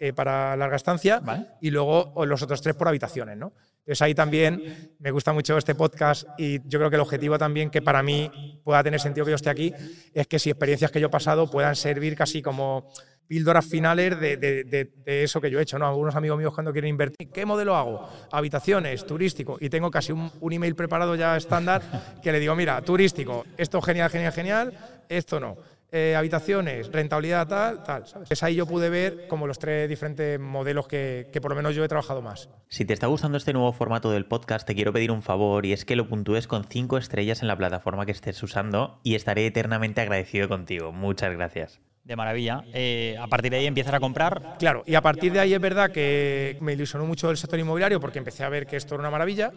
eh, 0.00 0.12
para 0.12 0.54
larga 0.54 0.76
estancia. 0.76 1.22
Y 1.60 1.70
luego 1.70 2.12
los 2.26 2.42
otros 2.42 2.60
tres 2.60 2.76
por 2.76 2.88
habitaciones, 2.88 3.38
¿no? 3.38 3.52
Entonces 3.78 4.02
ahí 4.02 4.14
también 4.14 4.94
me 5.00 5.10
gusta 5.10 5.32
mucho 5.32 5.58
este 5.58 5.74
podcast 5.74 6.28
y 6.38 6.60
yo 6.68 6.78
creo 6.78 6.88
que 6.88 6.96
el 6.96 7.02
objetivo 7.02 7.36
también 7.36 7.68
que 7.68 7.82
para 7.82 8.00
mí 8.00 8.60
pueda 8.62 8.80
tener 8.84 9.00
sentido 9.00 9.24
que 9.24 9.32
yo 9.32 9.36
esté 9.36 9.50
aquí 9.50 9.74
es 10.14 10.28
que 10.28 10.38
si 10.38 10.50
experiencias 10.50 10.92
que 10.92 11.00
yo 11.00 11.08
he 11.08 11.10
pasado 11.10 11.50
puedan 11.50 11.74
servir 11.74 12.14
casi 12.14 12.42
como 12.42 12.92
píldoras 13.26 13.66
finales 13.66 14.18
de, 14.20 14.90
eso 15.06 15.40
que 15.40 15.50
yo 15.50 15.58
he 15.58 15.62
hecho. 15.62 15.78
¿no? 15.78 15.86
Algunos 15.86 16.14
amigos 16.14 16.38
míos 16.38 16.52
cuando 16.54 16.72
quieren 16.72 16.90
invertir, 16.90 17.30
¿qué 17.30 17.46
modelo 17.46 17.76
hago? 17.76 18.08
Habitaciones, 18.30 19.06
turístico. 19.06 19.56
Y 19.60 19.68
tengo 19.68 19.90
casi 19.90 20.12
un, 20.12 20.30
un 20.40 20.52
email 20.52 20.74
preparado 20.74 21.14
ya 21.14 21.36
estándar 21.36 21.82
que 22.22 22.32
le 22.32 22.40
digo, 22.40 22.54
mira, 22.54 22.80
turístico, 22.82 23.44
esto 23.56 23.80
genial, 23.80 24.10
genial, 24.10 24.32
genial, 24.32 24.72
esto 25.08 25.40
no. 25.40 25.56
Eh, 25.94 26.16
habitaciones, 26.16 26.90
rentabilidad 26.90 27.46
tal, 27.46 27.82
tal. 27.82 28.06
¿sabes? 28.06 28.30
Es 28.30 28.42
ahí 28.42 28.54
yo 28.54 28.66
pude 28.66 28.88
ver 28.88 29.26
como 29.28 29.46
los 29.46 29.58
tres 29.58 29.90
diferentes 29.90 30.40
modelos 30.40 30.88
que, 30.88 31.28
que, 31.30 31.42
por 31.42 31.50
lo 31.50 31.56
menos 31.56 31.74
yo 31.74 31.84
he 31.84 31.88
trabajado 31.88 32.22
más. 32.22 32.48
Si 32.68 32.86
te 32.86 32.94
está 32.94 33.08
gustando 33.08 33.36
este 33.36 33.52
nuevo 33.52 33.70
formato 33.74 34.10
del 34.10 34.24
podcast, 34.24 34.66
te 34.66 34.74
quiero 34.74 34.94
pedir 34.94 35.10
un 35.10 35.20
favor 35.20 35.66
y 35.66 35.74
es 35.74 35.84
que 35.84 35.94
lo 35.94 36.08
puntúes 36.08 36.46
con 36.46 36.64
cinco 36.64 36.96
estrellas 36.96 37.42
en 37.42 37.48
la 37.48 37.58
plataforma 37.58 38.06
que 38.06 38.12
estés 38.12 38.42
usando 38.42 39.00
y 39.02 39.16
estaré 39.16 39.44
eternamente 39.44 40.00
agradecido 40.00 40.48
contigo. 40.48 40.92
Muchas 40.92 41.30
gracias. 41.34 41.82
De 42.04 42.16
maravilla. 42.16 42.64
Eh, 42.72 43.16
a 43.20 43.28
partir 43.28 43.52
de 43.52 43.58
ahí 43.58 43.66
empiezas 43.66 43.94
a 43.94 44.00
comprar. 44.00 44.56
Claro, 44.58 44.82
y 44.86 44.94
a 44.96 45.00
partir 45.00 45.32
de 45.32 45.40
ahí 45.40 45.54
es 45.54 45.60
verdad 45.60 45.90
que 45.90 46.56
me 46.60 46.72
ilusionó 46.72 47.06
mucho 47.06 47.30
el 47.30 47.36
sector 47.36 47.58
inmobiliario 47.58 48.00
porque 48.00 48.18
empecé 48.18 48.42
a 48.42 48.48
ver 48.48 48.66
que 48.66 48.76
esto 48.76 48.94
era 48.94 49.02
una 49.02 49.10
maravilla 49.10 49.52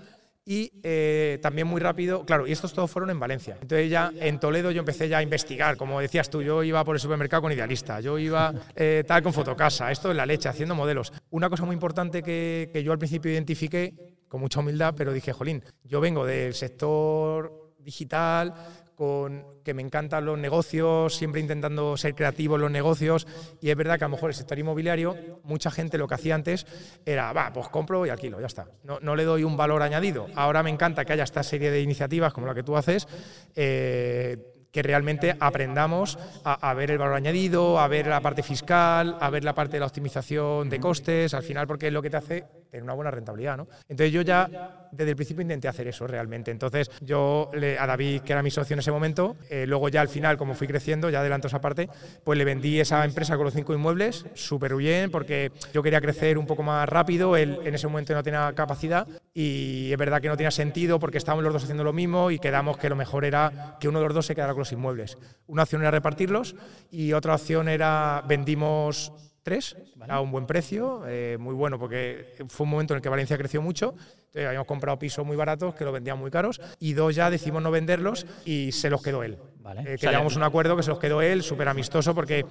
y 0.45 0.71
eh, 0.83 1.39
también 1.41 1.67
muy 1.67 1.81
rápido, 1.81 2.23
claro, 2.23 2.45
y 2.45 2.51
estos 2.51 2.71
todos 2.71 2.91
fueron 2.91 3.09
en 3.09 3.19
Valencia. 3.19 3.57
Entonces 3.59 3.89
ya 3.89 4.11
en 4.19 4.39
Toledo 4.39 4.69
yo 4.69 4.79
empecé 4.79 5.09
ya 5.09 5.17
a 5.17 5.23
investigar, 5.23 5.75
como 5.75 5.99
decías 5.99 6.29
tú, 6.29 6.43
yo 6.43 6.63
iba 6.63 6.83
por 6.85 6.95
el 6.95 6.99
supermercado 6.99 7.41
con 7.41 7.51
Idealista, 7.51 7.99
yo 7.99 8.19
iba 8.19 8.53
eh, 8.75 9.03
tal 9.07 9.23
con 9.23 9.33
Fotocasa, 9.33 9.91
esto 9.91 10.11
en 10.11 10.17
la 10.17 10.25
leche, 10.25 10.47
haciendo 10.47 10.75
modelos. 10.75 11.11
Una 11.31 11.49
cosa 11.49 11.65
muy 11.65 11.73
importante 11.73 12.21
que, 12.21 12.69
que 12.71 12.83
yo 12.83 12.91
al 12.91 12.99
principio 12.99 13.31
identifiqué, 13.31 13.95
con 14.27 14.39
mucha 14.39 14.59
humildad, 14.59 14.93
pero 14.95 15.13
dije, 15.13 15.33
jolín, 15.33 15.63
yo 15.83 15.99
vengo 15.99 16.25
del 16.25 16.53
sector 16.53 17.73
digital, 17.79 18.53
con 18.95 19.45
que 19.63 19.73
me 19.73 19.81
encantan 19.81 20.25
los 20.25 20.37
negocios, 20.39 21.15
siempre 21.15 21.41
intentando 21.41 21.97
ser 21.97 22.15
creativo 22.15 22.55
en 22.55 22.61
los 22.61 22.71
negocios. 22.71 23.27
Y 23.61 23.69
es 23.69 23.75
verdad 23.75 23.97
que 23.97 24.05
a 24.05 24.07
lo 24.07 24.15
mejor 24.15 24.29
el 24.29 24.35
sector 24.35 24.57
inmobiliario, 24.57 25.15
mucha 25.43 25.69
gente 25.69 25.97
lo 25.97 26.07
que 26.07 26.15
hacía 26.15 26.35
antes 26.35 26.65
era, 27.05 27.33
va, 27.33 27.51
pues 27.53 27.67
compro 27.69 28.05
y 28.05 28.09
alquilo, 28.09 28.39
ya 28.39 28.47
está. 28.47 28.67
No, 28.83 28.99
no 29.01 29.15
le 29.15 29.23
doy 29.23 29.43
un 29.43 29.57
valor 29.57 29.81
añadido. 29.81 30.27
Ahora 30.35 30.63
me 30.63 30.69
encanta 30.69 31.05
que 31.05 31.13
haya 31.13 31.23
esta 31.23 31.43
serie 31.43 31.71
de 31.71 31.81
iniciativas 31.81 32.33
como 32.33 32.47
la 32.47 32.55
que 32.55 32.63
tú 32.63 32.77
haces. 32.77 33.07
Eh, 33.55 34.51
que 34.71 34.83
realmente 34.83 35.37
aprendamos 35.39 36.19
a, 36.43 36.69
a, 36.69 36.73
ver 36.73 36.91
el 36.91 36.97
valor 36.97 37.13
añadido, 37.13 37.79
a 37.79 37.87
ver 37.87 38.07
la 38.07 38.19
parte 38.19 38.43
fiscal, 38.43 39.15
a 39.21 39.29
ver 39.29 39.45
la 39.45 39.55
parte 39.55 39.77
de 39.77 39.79
la 39.79 39.85
optimización 39.85 40.69
de 40.69 40.81
costes, 40.81 41.33
al 41.33 41.43
final 41.43 41.65
porque 41.65 41.87
es 41.87 41.93
lo 41.93 42.01
que 42.01 42.09
te 42.09 42.17
hace 42.17 42.43
tener 42.75 42.83
una 42.83 42.93
buena 42.93 43.11
rentabilidad. 43.11 43.57
¿no? 43.57 43.67
Entonces 43.87 44.11
yo 44.11 44.21
ya 44.21 44.87
desde 44.91 45.11
el 45.11 45.15
principio 45.15 45.41
intenté 45.41 45.67
hacer 45.67 45.87
eso 45.87 46.07
realmente. 46.07 46.51
Entonces 46.51 46.91
yo 47.01 47.49
a 47.79 47.87
David, 47.87 48.21
que 48.21 48.33
era 48.33 48.43
mi 48.43 48.51
socio 48.51 48.73
en 48.73 48.79
ese 48.79 48.91
momento, 48.91 49.37
eh, 49.49 49.65
luego 49.65 49.89
ya 49.89 50.01
al 50.01 50.09
final, 50.09 50.37
como 50.37 50.53
fui 50.53 50.67
creciendo, 50.67 51.09
ya 51.09 51.21
adelanto 51.21 51.47
esa 51.47 51.61
parte, 51.61 51.89
pues 52.23 52.37
le 52.37 52.45
vendí 52.45 52.79
esa 52.79 53.03
empresa 53.05 53.35
con 53.35 53.45
los 53.45 53.53
cinco 53.53 53.73
inmuebles, 53.73 54.25
súper 54.33 54.75
bien, 54.75 55.09
porque 55.09 55.51
yo 55.73 55.81
quería 55.83 56.01
crecer 56.01 56.37
un 56.37 56.45
poco 56.45 56.63
más 56.63 56.87
rápido, 56.87 57.37
él 57.37 57.59
en 57.63 57.75
ese 57.75 57.87
momento 57.87 58.13
no 58.13 58.23
tenía 58.23 58.51
capacidad 58.53 59.07
y 59.33 59.91
es 59.91 59.97
verdad 59.97 60.21
que 60.21 60.27
no 60.27 60.37
tenía 60.37 60.51
sentido 60.51 60.99
porque 60.99 61.17
estábamos 61.17 61.43
los 61.43 61.53
dos 61.53 61.63
haciendo 61.63 61.83
lo 61.83 61.93
mismo 61.93 62.31
y 62.31 62.39
quedamos 62.39 62.77
que 62.77 62.89
lo 62.89 62.95
mejor 62.95 63.25
era 63.25 63.77
que 63.79 63.87
uno 63.87 63.99
de 63.99 64.05
los 64.05 64.13
dos 64.13 64.25
se 64.25 64.35
quedara 64.35 64.53
con 64.53 64.59
los 64.59 64.71
inmuebles. 64.71 65.17
Una 65.47 65.63
opción 65.63 65.81
era 65.81 65.91
repartirlos 65.91 66.55
y 66.91 67.13
otra 67.13 67.35
opción 67.35 67.67
era 67.67 68.23
vendimos 68.27 69.11
tres 69.45 69.77
vale. 69.95 70.11
a 70.11 70.19
un 70.21 70.31
buen 70.31 70.47
precio, 70.47 71.03
eh, 71.07 71.37
muy 71.39 71.53
bueno, 71.53 71.77
porque 71.77 72.33
fue 72.49 72.63
un 72.63 72.71
momento 72.71 72.93
en 72.93 72.97
el 72.97 73.01
que 73.03 73.09
Valencia 73.09 73.37
creció 73.37 73.61
mucho. 73.61 73.93
Entonces, 74.17 74.47
habíamos 74.47 74.67
comprado 74.67 74.97
pisos 74.97 75.23
muy 75.23 75.37
baratos 75.37 75.75
que 75.75 75.85
los 75.85 75.93
vendían 75.93 76.17
muy 76.17 76.31
caros 76.31 76.59
y 76.79 76.93
dos 76.93 77.13
ya 77.13 77.29
decidimos 77.29 77.61
no 77.61 77.69
venderlos 77.69 78.25
y 78.43 78.71
se 78.71 78.89
los 78.89 79.03
quedó 79.03 79.23
él. 79.23 79.37
Vale. 79.59 79.93
Eh, 79.93 79.97
que 79.97 80.07
un 80.07 80.43
acuerdo 80.43 80.75
que 80.75 80.83
se 80.83 80.89
los 80.89 80.99
quedó 80.99 81.21
él, 81.21 81.43
súper 81.43 81.67
amistoso, 81.67 82.15
porque 82.15 82.45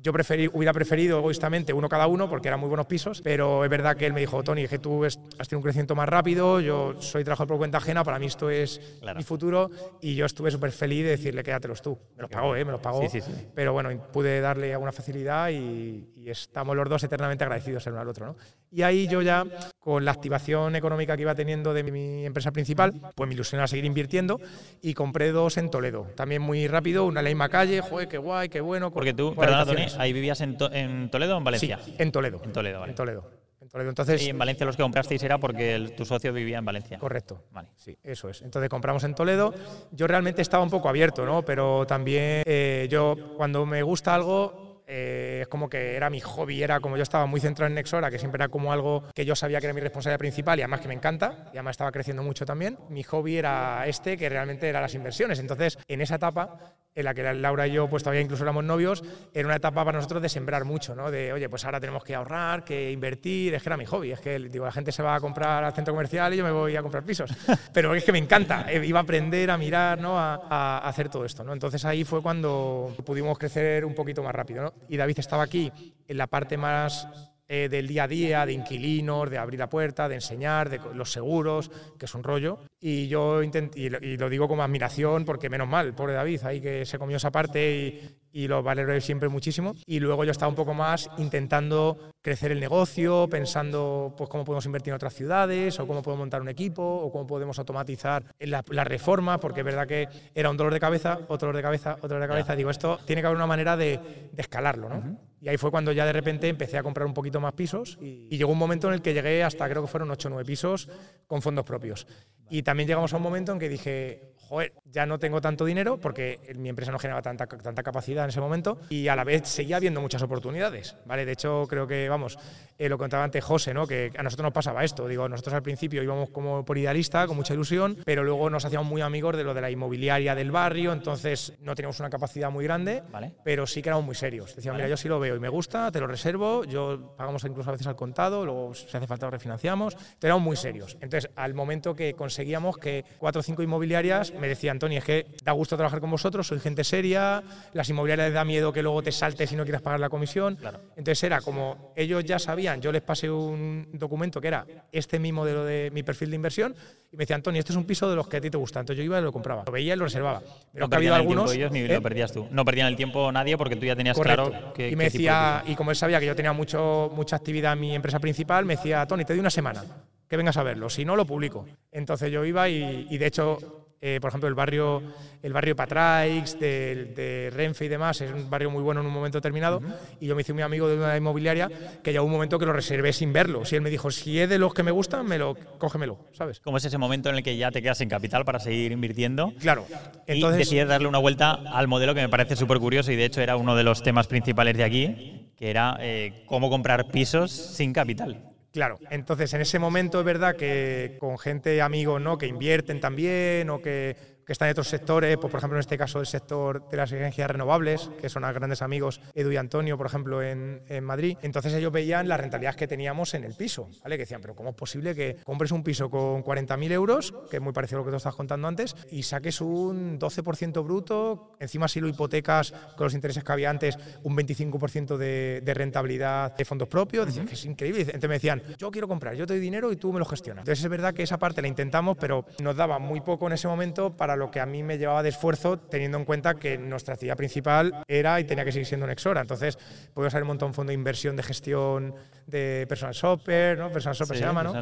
yo 0.00 0.12
preferí, 0.12 0.48
hubiera 0.52 0.72
preferido 0.72 1.18
egoístamente 1.18 1.72
uno 1.72 1.88
cada 1.88 2.06
uno 2.06 2.28
porque 2.28 2.48
eran 2.48 2.60
muy 2.60 2.68
buenos 2.68 2.86
pisos, 2.86 3.20
pero 3.22 3.64
es 3.64 3.70
verdad 3.70 3.96
que 3.96 4.06
él 4.06 4.12
me 4.12 4.20
dijo, 4.20 4.42
Tony, 4.42 4.62
es 4.62 4.70
que 4.70 4.78
tú 4.78 5.04
has 5.04 5.16
tenido 5.16 5.58
un 5.58 5.62
crecimiento 5.62 5.94
más 5.96 6.08
rápido, 6.08 6.60
yo 6.60 6.94
soy 7.00 7.24
trabajador 7.24 7.48
por 7.48 7.58
cuenta 7.58 7.78
ajena, 7.78 8.04
para 8.04 8.18
mí 8.18 8.26
esto 8.26 8.48
es 8.48 8.80
claro. 9.00 9.18
mi 9.18 9.24
futuro 9.24 9.70
y 10.00 10.14
yo 10.14 10.26
estuve 10.26 10.50
súper 10.50 10.70
feliz 10.70 11.04
de 11.04 11.10
decirle 11.10 11.42
quédatelos 11.42 11.82
tú. 11.82 11.98
Me 12.16 12.22
los 12.22 12.30
pagó, 12.30 12.54
¿eh? 12.54 12.64
me 12.64 12.72
los 12.72 12.80
pagó, 12.80 13.02
sí, 13.02 13.08
sí, 13.08 13.20
sí. 13.20 13.48
pero 13.54 13.72
bueno, 13.72 13.90
pude 14.12 14.40
darle 14.40 14.72
alguna 14.72 14.92
facilidad 14.92 15.50
y, 15.50 16.06
y, 16.28 16.30
estamos 16.30 16.76
los 16.76 16.88
dos 16.88 17.02
eternamente 17.02 17.44
agradecidos 17.44 17.86
el 17.86 17.94
uno 17.94 18.02
al 18.02 18.08
otro. 18.08 18.26
¿no? 18.26 18.36
Y 18.70 18.82
ahí 18.82 19.08
yo 19.08 19.22
ya, 19.22 19.44
con 19.78 20.04
la 20.04 20.12
activación 20.12 20.76
económica 20.76 21.16
que 21.16 21.22
iba 21.22 21.34
teniendo 21.34 21.72
de 21.74 21.82
mi 21.82 22.26
empresa 22.26 22.50
principal, 22.52 22.92
pues 23.14 23.28
me 23.28 23.34
ilusioné 23.34 23.64
a 23.64 23.66
seguir 23.66 23.84
invirtiendo 23.84 24.40
y 24.82 24.94
compré 24.94 25.32
dos 25.32 25.56
en 25.56 25.70
Toledo, 25.70 26.08
también 26.14 26.42
muy 26.42 26.66
rápido, 26.66 27.04
una 27.06 27.20
en 27.20 27.24
la 27.24 27.30
misma 27.30 27.48
calle, 27.48 27.80
joder, 27.80 28.08
qué 28.08 28.18
guay, 28.18 28.48
qué 28.48 28.60
bueno. 28.60 28.90
Porque 28.90 29.14
tú, 29.14 29.34
perdona 29.34 29.66
Tony, 29.66 29.86
ahí 29.98 30.12
vivías 30.12 30.40
en, 30.40 30.56
to 30.56 30.70
en, 30.72 31.10
Toledo 31.10 31.34
o 31.34 31.38
en 31.38 31.44
Valencia? 31.44 31.78
Sí, 31.84 31.94
en 31.98 32.12
Toledo. 32.12 32.40
En 32.42 32.52
Toledo, 32.52 32.80
vale. 32.80 32.92
En 32.92 32.96
Toledo. 32.96 33.30
En 33.60 33.68
Toledo. 33.68 33.90
Entonces, 33.90 34.22
y 34.22 34.30
en 34.30 34.38
Valencia 34.38 34.64
los 34.64 34.76
que 34.76 34.82
comprasteis 34.82 35.22
era 35.22 35.38
porque 35.38 35.74
el, 35.74 35.94
tu 35.94 36.04
socio 36.04 36.32
vivía 36.32 36.58
en 36.58 36.64
Valencia. 36.64 36.98
Correcto. 36.98 37.44
Vale. 37.50 37.68
Sí, 37.76 37.96
eso 38.02 38.28
es. 38.28 38.42
Entonces 38.42 38.70
compramos 38.70 39.04
en 39.04 39.14
Toledo. 39.14 39.52
Yo 39.90 40.06
realmente 40.06 40.42
estaba 40.42 40.62
un 40.62 40.70
poco 40.70 40.88
abierto, 40.88 41.26
¿no? 41.26 41.42
Pero 41.42 41.86
también 41.86 42.42
eh, 42.46 42.86
yo 42.90 43.16
cuando 43.36 43.66
me 43.66 43.82
gusta 43.82 44.14
algo 44.14 44.67
eh, 44.90 45.40
es 45.42 45.48
como 45.48 45.68
que 45.68 45.94
era 45.96 46.08
mi 46.08 46.20
hobby, 46.20 46.62
era 46.62 46.80
como 46.80 46.96
yo 46.96 47.02
estaba 47.02 47.26
muy 47.26 47.40
centrado 47.40 47.68
en 47.68 47.74
Nexora, 47.74 48.10
que 48.10 48.18
siempre 48.18 48.38
era 48.38 48.48
como 48.48 48.72
algo 48.72 49.04
que 49.14 49.26
yo 49.26 49.36
sabía 49.36 49.60
que 49.60 49.66
era 49.66 49.74
mi 49.74 49.82
responsabilidad 49.82 50.18
principal 50.18 50.58
y 50.58 50.62
además 50.62 50.80
que 50.80 50.88
me 50.88 50.94
encanta, 50.94 51.44
y 51.52 51.58
además 51.58 51.74
estaba 51.74 51.92
creciendo 51.92 52.22
mucho 52.22 52.46
también. 52.46 52.78
Mi 52.88 53.02
hobby 53.02 53.36
era 53.36 53.86
este, 53.86 54.16
que 54.16 54.28
realmente 54.30 54.66
era 54.66 54.80
las 54.80 54.94
inversiones. 54.94 55.38
Entonces, 55.40 55.78
en 55.88 56.00
esa 56.00 56.14
etapa, 56.14 56.58
en 56.94 57.04
la 57.04 57.14
que 57.14 57.22
Laura 57.34 57.66
y 57.66 57.72
yo 57.72 57.88
pues 57.88 58.02
todavía 58.02 58.22
incluso 58.22 58.42
éramos 58.42 58.64
novios, 58.64 59.04
era 59.32 59.46
una 59.46 59.56
etapa 59.56 59.84
para 59.84 59.98
nosotros 59.98 60.20
de 60.20 60.28
sembrar 60.28 60.64
mucho, 60.64 60.94
¿no? 60.94 61.10
De, 61.10 61.32
oye, 61.32 61.48
pues 61.48 61.64
ahora 61.64 61.78
tenemos 61.78 62.02
que 62.02 62.14
ahorrar, 62.14 62.64
que 62.64 62.90
invertir, 62.90 63.54
es 63.54 63.62
que 63.62 63.68
era 63.68 63.76
mi 63.76 63.84
hobby, 63.84 64.10
es 64.12 64.20
que 64.20 64.38
digo, 64.38 64.64
la 64.64 64.72
gente 64.72 64.90
se 64.90 65.02
va 65.02 65.14
a 65.14 65.20
comprar 65.20 65.62
al 65.62 65.72
centro 65.72 65.94
comercial 65.94 66.34
y 66.34 66.38
yo 66.38 66.44
me 66.44 66.50
voy 66.50 66.74
a 66.74 66.82
comprar 66.82 67.04
pisos. 67.04 67.30
Pero 67.72 67.94
es 67.94 68.02
que 68.02 68.10
me 68.10 68.18
encanta, 68.18 68.66
eh, 68.68 68.84
iba 68.84 68.98
a 68.98 69.02
aprender 69.02 69.50
a 69.50 69.56
mirar, 69.56 70.00
¿no? 70.00 70.18
A, 70.18 70.34
a 70.48 70.88
hacer 70.88 71.08
todo 71.08 71.24
esto, 71.24 71.44
¿no? 71.44 71.52
Entonces 71.52 71.84
ahí 71.84 72.04
fue 72.04 72.20
cuando 72.20 72.92
pudimos 73.04 73.38
crecer 73.38 73.84
un 73.84 73.94
poquito 73.94 74.22
más 74.22 74.34
rápido, 74.34 74.62
¿no? 74.62 74.74
Y 74.88 74.96
David 74.96 75.18
estaba 75.18 75.42
aquí 75.42 75.72
en 76.06 76.16
la 76.16 76.26
parte 76.26 76.56
más 76.56 77.06
eh, 77.50 77.70
del 77.70 77.86
día 77.86 78.04
a 78.04 78.08
día, 78.08 78.44
de 78.44 78.52
inquilinos, 78.52 79.30
de 79.30 79.38
abrir 79.38 79.58
la 79.58 79.70
puerta, 79.70 80.06
de 80.06 80.16
enseñar, 80.16 80.68
de 80.68 80.78
los 80.92 81.10
seguros, 81.10 81.70
que 81.98 82.04
es 82.04 82.14
un 82.14 82.22
rollo. 82.22 82.58
Y 82.78 83.08
yo 83.08 83.42
intenté, 83.42 83.80
y 83.80 83.88
lo, 83.88 83.98
y 83.98 84.18
lo 84.18 84.28
digo 84.28 84.46
como 84.48 84.62
admiración, 84.62 85.24
porque 85.24 85.48
menos 85.48 85.66
mal, 85.66 85.94
pobre 85.94 86.12
David, 86.12 86.42
ahí 86.44 86.60
que 86.60 86.84
se 86.84 86.98
comió 86.98 87.16
esa 87.16 87.32
parte 87.32 88.18
y, 88.27 88.27
y 88.38 88.46
lo 88.46 88.62
valoro 88.62 89.00
siempre 89.00 89.28
muchísimo. 89.28 89.74
Y 89.84 89.98
luego 89.98 90.22
yo 90.22 90.30
estaba 90.30 90.48
un 90.48 90.54
poco 90.54 90.72
más 90.72 91.10
intentando 91.18 91.98
crecer 92.22 92.52
el 92.52 92.60
negocio, 92.60 93.26
pensando 93.28 94.14
pues, 94.16 94.30
cómo 94.30 94.44
podemos 94.44 94.64
invertir 94.64 94.92
en 94.92 94.94
otras 94.94 95.12
ciudades, 95.12 95.80
o 95.80 95.88
cómo 95.88 96.02
podemos 96.02 96.20
montar 96.20 96.40
un 96.40 96.48
equipo, 96.48 96.84
o 96.84 97.10
cómo 97.10 97.26
podemos 97.26 97.58
automatizar 97.58 98.24
la, 98.38 98.64
la 98.68 98.84
reforma, 98.84 99.40
porque 99.40 99.62
es 99.62 99.66
verdad 99.66 99.88
que 99.88 100.06
era 100.36 100.50
un 100.50 100.56
dolor 100.56 100.72
de 100.72 100.78
cabeza, 100.78 101.18
otro 101.26 101.48
dolor 101.48 101.56
de 101.56 101.62
cabeza, 101.62 101.94
otro 101.94 102.10
dolor 102.10 102.22
de 102.22 102.28
cabeza. 102.28 102.54
Digo, 102.54 102.70
esto 102.70 103.00
tiene 103.04 103.22
que 103.22 103.26
haber 103.26 103.36
una 103.36 103.48
manera 103.48 103.76
de, 103.76 103.98
de 104.30 104.40
escalarlo, 104.40 104.88
¿no? 104.88 104.98
Uh 104.98 105.02
-huh. 105.02 105.18
Y 105.40 105.48
ahí 105.48 105.56
fue 105.56 105.72
cuando 105.72 105.90
ya 105.90 106.06
de 106.06 106.12
repente 106.12 106.48
empecé 106.48 106.78
a 106.78 106.84
comprar 106.84 107.06
un 107.06 107.14
poquito 107.14 107.40
más 107.40 107.54
pisos 107.54 107.98
y, 108.00 108.28
y, 108.30 108.38
llegó 108.38 108.52
un 108.52 108.58
momento 108.58 108.88
en 108.88 108.94
el 108.94 109.02
que 109.02 109.14
llegué 109.14 109.42
hasta 109.42 109.68
creo 109.68 109.82
que 109.82 109.88
fueron 109.88 110.10
8 110.10 110.28
o 110.28 110.30
9 110.30 110.44
pisos 110.44 110.88
con 111.26 111.42
fondos 111.42 111.64
propios. 111.64 112.06
Y 112.50 112.62
también 112.62 112.88
llegamos 112.88 113.12
a 113.12 113.16
un 113.16 113.22
momento 113.22 113.52
en 113.52 113.58
que 113.58 113.68
dije, 113.68 114.34
joder, 114.48 114.72
ya 114.86 115.06
no 115.06 115.18
tengo 115.18 115.40
tanto 115.40 115.64
dinero 115.64 115.98
porque 115.98 116.40
mi 116.56 116.68
empresa 116.68 116.90
no 116.90 116.98
generaba 116.98 117.22
tanta, 117.22 117.46
tanta 117.46 117.82
capacidad 117.82 118.24
en 118.24 118.30
ese 118.30 118.40
momento 118.40 118.78
y 118.88 119.08
a 119.08 119.16
la 119.16 119.24
vez 119.24 119.46
seguía 119.46 119.76
habiendo 119.76 120.00
muchas 120.00 120.22
oportunidades, 120.22 120.96
¿vale? 121.04 121.24
De 121.26 121.32
hecho, 121.32 121.66
creo 121.68 121.86
que, 121.86 122.08
vamos, 122.08 122.38
eh, 122.78 122.88
lo 122.88 122.96
contaba 122.96 123.24
antes 123.24 123.44
José, 123.44 123.74
¿no? 123.74 123.86
Que 123.86 124.10
a 124.16 124.22
nosotros 124.22 124.44
nos 124.44 124.52
pasaba 124.52 124.84
esto, 124.84 125.06
digo, 125.06 125.28
nosotros 125.28 125.54
al 125.54 125.62
principio 125.62 126.02
íbamos 126.02 126.30
como 126.30 126.64
por 126.64 126.78
idealista, 126.78 127.26
con 127.26 127.36
mucha 127.36 127.54
ilusión, 127.54 127.98
pero 128.04 128.24
luego 128.24 128.48
nos 128.48 128.64
hacíamos 128.64 128.88
muy 128.88 129.02
amigos 129.02 129.36
de 129.36 129.44
lo 129.44 129.52
de 129.52 129.60
la 129.60 129.70
inmobiliaria 129.70 130.34
del 130.34 130.50
barrio, 130.50 130.92
entonces 130.92 131.52
no 131.60 131.74
teníamos 131.74 132.00
una 132.00 132.10
capacidad 132.10 132.50
muy 132.50 132.64
grande, 132.64 133.02
vale. 133.10 133.34
pero 133.44 133.66
sí 133.66 133.82
que 133.82 133.90
éramos 133.90 134.06
muy 134.06 134.14
serios. 134.14 134.56
Decíamos, 134.56 134.78
vale. 134.78 134.84
mira, 134.84 134.90
yo 134.90 134.96
sí 134.96 135.08
lo 135.08 135.20
veo 135.20 135.36
y 135.36 135.40
me 135.40 135.48
gusta, 135.48 135.92
te 135.92 136.00
lo 136.00 136.06
reservo, 136.06 136.64
yo 136.64 137.14
pagamos 137.16 137.44
incluso 137.44 137.68
a 137.68 137.72
veces 137.72 137.86
al 137.86 137.96
contado, 137.96 138.44
luego 138.44 138.74
si 138.74 138.96
hace 138.96 139.06
falta 139.06 139.26
lo 139.26 139.30
refinanciamos, 139.30 139.94
pero 139.94 140.32
éramos 140.32 140.42
muy 140.42 140.56
serios. 140.56 140.96
Entonces, 141.00 141.30
al 141.36 141.54
momento 141.54 141.94
que 141.94 142.14
conseguíamos 142.14 142.78
que 142.78 143.04
cuatro 143.18 143.40
o 143.40 143.42
cinco 143.42 143.62
inmobiliarias 143.62 144.32
me 144.38 144.48
decían, 144.48 144.78
Tony, 144.78 144.96
es 144.96 145.04
que 145.04 145.26
da 145.44 145.52
gusto 145.52 145.76
trabajar 145.76 146.00
con 146.00 146.10
vosotros, 146.10 146.46
sois 146.46 146.62
gente 146.62 146.84
seria, 146.84 147.42
las 147.72 147.88
inmobiliarias 147.88 148.28
les 148.28 148.34
da 148.34 148.44
miedo 148.44 148.72
que 148.72 148.82
luego 148.82 149.02
te 149.02 149.12
saltes 149.12 149.50
y 149.52 149.56
no 149.56 149.64
quieras 149.64 149.82
pagar 149.82 150.00
la 150.00 150.08
comisión. 150.08 150.56
Claro. 150.56 150.80
Entonces 150.96 151.22
era 151.24 151.40
como 151.40 151.92
ellos 151.96 152.24
ya 152.24 152.38
sabían, 152.38 152.80
yo 152.80 152.92
les 152.92 153.02
pasé 153.02 153.30
un 153.30 153.88
documento 153.92 154.40
que 154.40 154.48
era 154.48 154.66
este 154.92 155.18
mi 155.18 155.32
modelo 155.32 155.64
de 155.64 155.90
mi 155.92 156.02
perfil 156.02 156.30
de 156.30 156.36
inversión 156.36 156.74
y 157.10 157.16
me 157.16 157.22
decían, 157.22 157.42
Tony, 157.42 157.58
este 157.58 157.72
es 157.72 157.76
un 157.76 157.84
piso 157.84 158.08
de 158.10 158.16
los 158.16 158.28
que 158.28 158.36
a 158.36 158.40
ti 158.40 158.50
te 158.50 158.58
gusta. 158.58 158.80
Entonces 158.80 158.98
yo 158.98 159.04
iba 159.04 159.18
y 159.18 159.22
lo 159.22 159.32
compraba. 159.32 159.64
Lo 159.66 159.72
veía 159.72 159.94
y 159.94 159.96
lo 159.96 160.04
reservaba. 160.04 160.42
Pero 160.72 160.84
no 160.84 160.90
que 160.90 160.96
ha 160.96 160.98
habido 160.98 161.14
algunos. 161.14 161.52
Ellos, 161.54 161.72
ni 161.72 161.80
¿eh? 161.80 161.88
lo 161.94 162.02
perdías 162.02 162.32
tú. 162.32 162.46
No 162.50 162.64
perdían 162.64 162.88
el 162.88 162.96
tiempo 162.96 163.32
nadie 163.32 163.56
porque 163.56 163.76
tú 163.76 163.86
ya 163.86 163.96
tenías 163.96 164.16
Correcto. 164.16 164.50
claro 164.50 164.72
que. 164.74 164.90
Y 164.90 164.96
me 164.96 165.04
decía, 165.04 165.62
y 165.66 165.74
como 165.74 165.90
él 165.90 165.96
sabía 165.96 166.20
que 166.20 166.26
yo 166.26 166.36
tenía 166.36 166.52
mucho, 166.52 167.10
mucha 167.14 167.36
actividad 167.36 167.72
en 167.72 167.80
mi 167.80 167.94
empresa 167.94 168.18
principal, 168.18 168.64
me 168.66 168.76
decía, 168.76 169.06
Tony, 169.06 169.24
te 169.24 169.32
doy 169.32 169.40
una 169.40 169.50
semana. 169.50 169.82
que 170.28 170.36
vengas 170.36 170.58
a 170.58 170.62
verlo, 170.62 170.90
si 170.90 171.06
no, 171.06 171.16
lo 171.16 171.24
publico. 171.24 171.64
Entonces 171.90 172.30
yo 172.30 172.44
iba 172.44 172.68
y, 172.68 173.06
y 173.08 173.16
de 173.16 173.26
hecho 173.26 173.87
eh, 174.00 174.18
por 174.20 174.28
ejemplo, 174.28 174.48
el 174.48 174.54
barrio, 174.54 175.02
el 175.42 175.52
barrio 175.52 175.74
Patraix, 175.74 176.58
de, 176.58 177.12
de, 177.16 177.50
Renfe 177.50 177.86
y 177.86 177.88
demás, 177.88 178.20
es 178.20 178.32
un 178.32 178.48
barrio 178.48 178.70
muy 178.70 178.82
bueno 178.82 179.00
en 179.00 179.06
un 179.06 179.12
momento 179.12 179.38
determinado. 179.38 179.80
Y 180.20 180.26
yo 180.26 180.36
me 180.36 180.42
hice 180.42 180.52
muy 180.52 180.62
amigo 180.62 180.88
de 180.88 180.96
una 180.96 181.16
inmobiliaria 181.16 181.68
que 182.02 182.12
llegó 182.12 182.24
un 182.24 182.30
momento 182.30 182.58
que 182.58 182.66
lo 182.66 182.72
reservé 182.72 183.12
sin 183.12 183.32
verlo. 183.32 183.64
Si 183.64 183.74
él 183.74 183.82
me 183.82 183.90
dijo, 183.90 184.10
si 184.10 184.38
es 184.38 184.48
de 184.48 184.58
los 184.58 184.72
que 184.72 184.84
me 184.84 184.92
gustan, 184.92 185.26
me 185.26 185.38
lo, 185.38 185.56
cógemelo, 185.78 186.18
¿sabes? 186.32 186.60
¿Cómo 186.60 186.76
es 186.76 186.84
ese 186.84 186.98
momento 186.98 187.28
en 187.28 187.36
el 187.36 187.42
que 187.42 187.56
ya 187.56 187.70
te 187.70 187.82
quedas 187.82 187.98
sin 187.98 188.08
capital 188.08 188.44
para 188.44 188.60
seguir 188.60 188.92
invirtiendo? 188.92 189.52
Claro. 189.60 189.84
Entonces, 190.26 190.60
y 190.60 190.64
decides 190.64 190.88
darle 190.88 191.08
una 191.08 191.18
vuelta 191.18 191.52
al 191.52 191.88
modelo 191.88 192.14
que 192.14 192.20
me 192.20 192.28
parece 192.28 192.54
súper 192.54 192.78
curioso 192.78 193.10
y 193.10 193.16
de 193.16 193.24
hecho 193.24 193.40
era 193.40 193.56
uno 193.56 193.74
de 193.74 193.82
los 193.82 194.02
temas 194.02 194.28
principales 194.28 194.76
de 194.76 194.84
aquí, 194.84 195.50
que 195.56 195.70
era 195.70 195.96
eh, 196.00 196.44
cómo 196.46 196.70
comprar 196.70 197.08
pisos 197.08 197.50
sin 197.50 197.92
capital. 197.92 198.42
Claro, 198.78 199.00
entonces 199.10 199.52
en 199.54 199.60
ese 199.60 199.80
momento 199.80 200.20
es 200.20 200.24
verdad 200.24 200.54
que 200.54 201.16
con 201.18 201.36
gente, 201.36 201.82
amigos, 201.82 202.20
¿no? 202.20 202.38
que 202.38 202.46
invierten 202.46 203.00
también 203.00 203.70
o 203.70 203.82
que 203.82 204.16
que 204.48 204.54
están 204.54 204.68
en 204.68 204.72
otros 204.72 204.88
sectores, 204.88 205.36
pues, 205.36 205.50
por 205.50 205.58
ejemplo 205.58 205.76
en 205.76 205.80
este 205.80 205.98
caso 205.98 206.20
el 206.20 206.26
sector 206.26 206.88
de 206.88 206.96
las 206.96 207.12
energías 207.12 207.50
renovables, 207.50 208.10
que 208.18 208.30
son 208.30 208.44
grandes 208.44 208.80
amigos 208.80 209.20
Edu 209.34 209.52
y 209.52 209.58
Antonio, 209.58 209.98
por 209.98 210.06
ejemplo, 210.06 210.42
en, 210.42 210.80
en, 210.88 211.04
Madrid. 211.04 211.36
Entonces 211.42 211.74
ellos 211.74 211.92
veían 211.92 212.28
las 212.28 212.40
rentabilidades 212.40 212.76
que 212.76 212.88
teníamos 212.88 213.34
en 213.34 213.44
el 213.44 213.52
piso, 213.52 213.90
¿vale? 214.02 214.16
Que 214.16 214.22
decían, 214.22 214.40
pero 214.40 214.56
¿cómo 214.56 214.70
es 214.70 214.74
posible 214.74 215.14
que 215.14 215.36
compres 215.44 215.70
un 215.70 215.84
piso 215.84 216.08
con 216.08 216.42
40.000 216.42 216.92
euros, 216.92 217.34
que 217.50 217.58
es 217.58 217.62
muy 217.62 217.74
parecido 217.74 217.98
a 217.98 218.00
lo 218.00 218.04
que 218.06 218.12
tú 218.12 218.16
estás 218.16 218.34
contando 218.34 218.66
antes, 218.66 218.96
y 219.10 219.22
saques 219.22 219.60
un 219.60 220.18
12% 220.18 220.82
bruto, 220.82 221.52
encima 221.60 221.86
si 221.86 222.00
lo 222.00 222.08
hipotecas 222.08 222.72
con 222.96 223.04
los 223.04 223.12
intereses 223.12 223.44
que 223.44 223.52
había 223.52 223.68
antes, 223.68 223.98
un 224.22 224.34
25% 224.34 225.18
de, 225.18 225.60
de, 225.62 225.74
rentabilidad 225.74 226.56
de 226.56 226.64
fondos 226.64 226.88
propios? 226.88 227.26
Decían 227.26 227.44
que 227.44 227.52
es 227.52 227.66
increíble. 227.66 228.00
Entonces 228.00 228.28
me 228.30 228.36
decían, 228.36 228.62
yo 228.78 228.90
quiero 228.90 229.08
comprar, 229.08 229.34
yo 229.34 229.46
te 229.46 229.52
doy 229.52 229.60
dinero 229.60 229.92
y 229.92 229.96
tú 229.96 230.10
me 230.10 230.18
lo 230.18 230.24
gestionas. 230.24 230.62
Entonces 230.62 230.82
es 230.82 230.90
verdad 230.90 231.12
que 231.12 231.22
esa 231.22 231.38
parte 231.38 231.60
la 231.60 231.68
intentamos, 231.68 232.16
pero 232.18 232.46
nos 232.62 232.76
daba 232.76 232.98
muy 232.98 233.20
poco 233.20 233.46
en 233.46 233.52
ese 233.52 233.68
momento 233.68 234.16
para 234.16 234.37
lo 234.38 234.50
que 234.50 234.60
a 234.60 234.66
mí 234.66 234.82
me 234.82 234.96
llevaba 234.96 235.22
de 235.22 235.28
esfuerzo 235.28 235.78
teniendo 235.78 236.16
en 236.16 236.24
cuenta 236.24 236.54
que 236.54 236.78
nuestra 236.78 237.14
actividad 237.14 237.36
principal 237.36 238.02
era 238.08 238.40
y 238.40 238.44
tenía 238.44 238.64
que 238.64 238.72
seguir 238.72 238.86
siendo 238.86 239.04
un 239.04 239.10
Exora. 239.10 239.40
Entonces, 239.40 239.78
puedo 240.14 240.28
usar 240.28 240.42
un 240.42 240.48
montón 240.48 240.70
de 240.70 240.74
fondo 240.74 240.90
de 240.90 240.94
inversión 240.94 241.36
de 241.36 241.42
gestión 241.42 242.14
de 242.46 242.86
personal 242.88 243.14
shopper, 243.14 243.78
¿no? 243.78 243.90
Personal 243.90 244.16
shopper 244.16 244.36
se 244.36 244.44
llama, 244.44 244.62
¿no? 244.62 244.72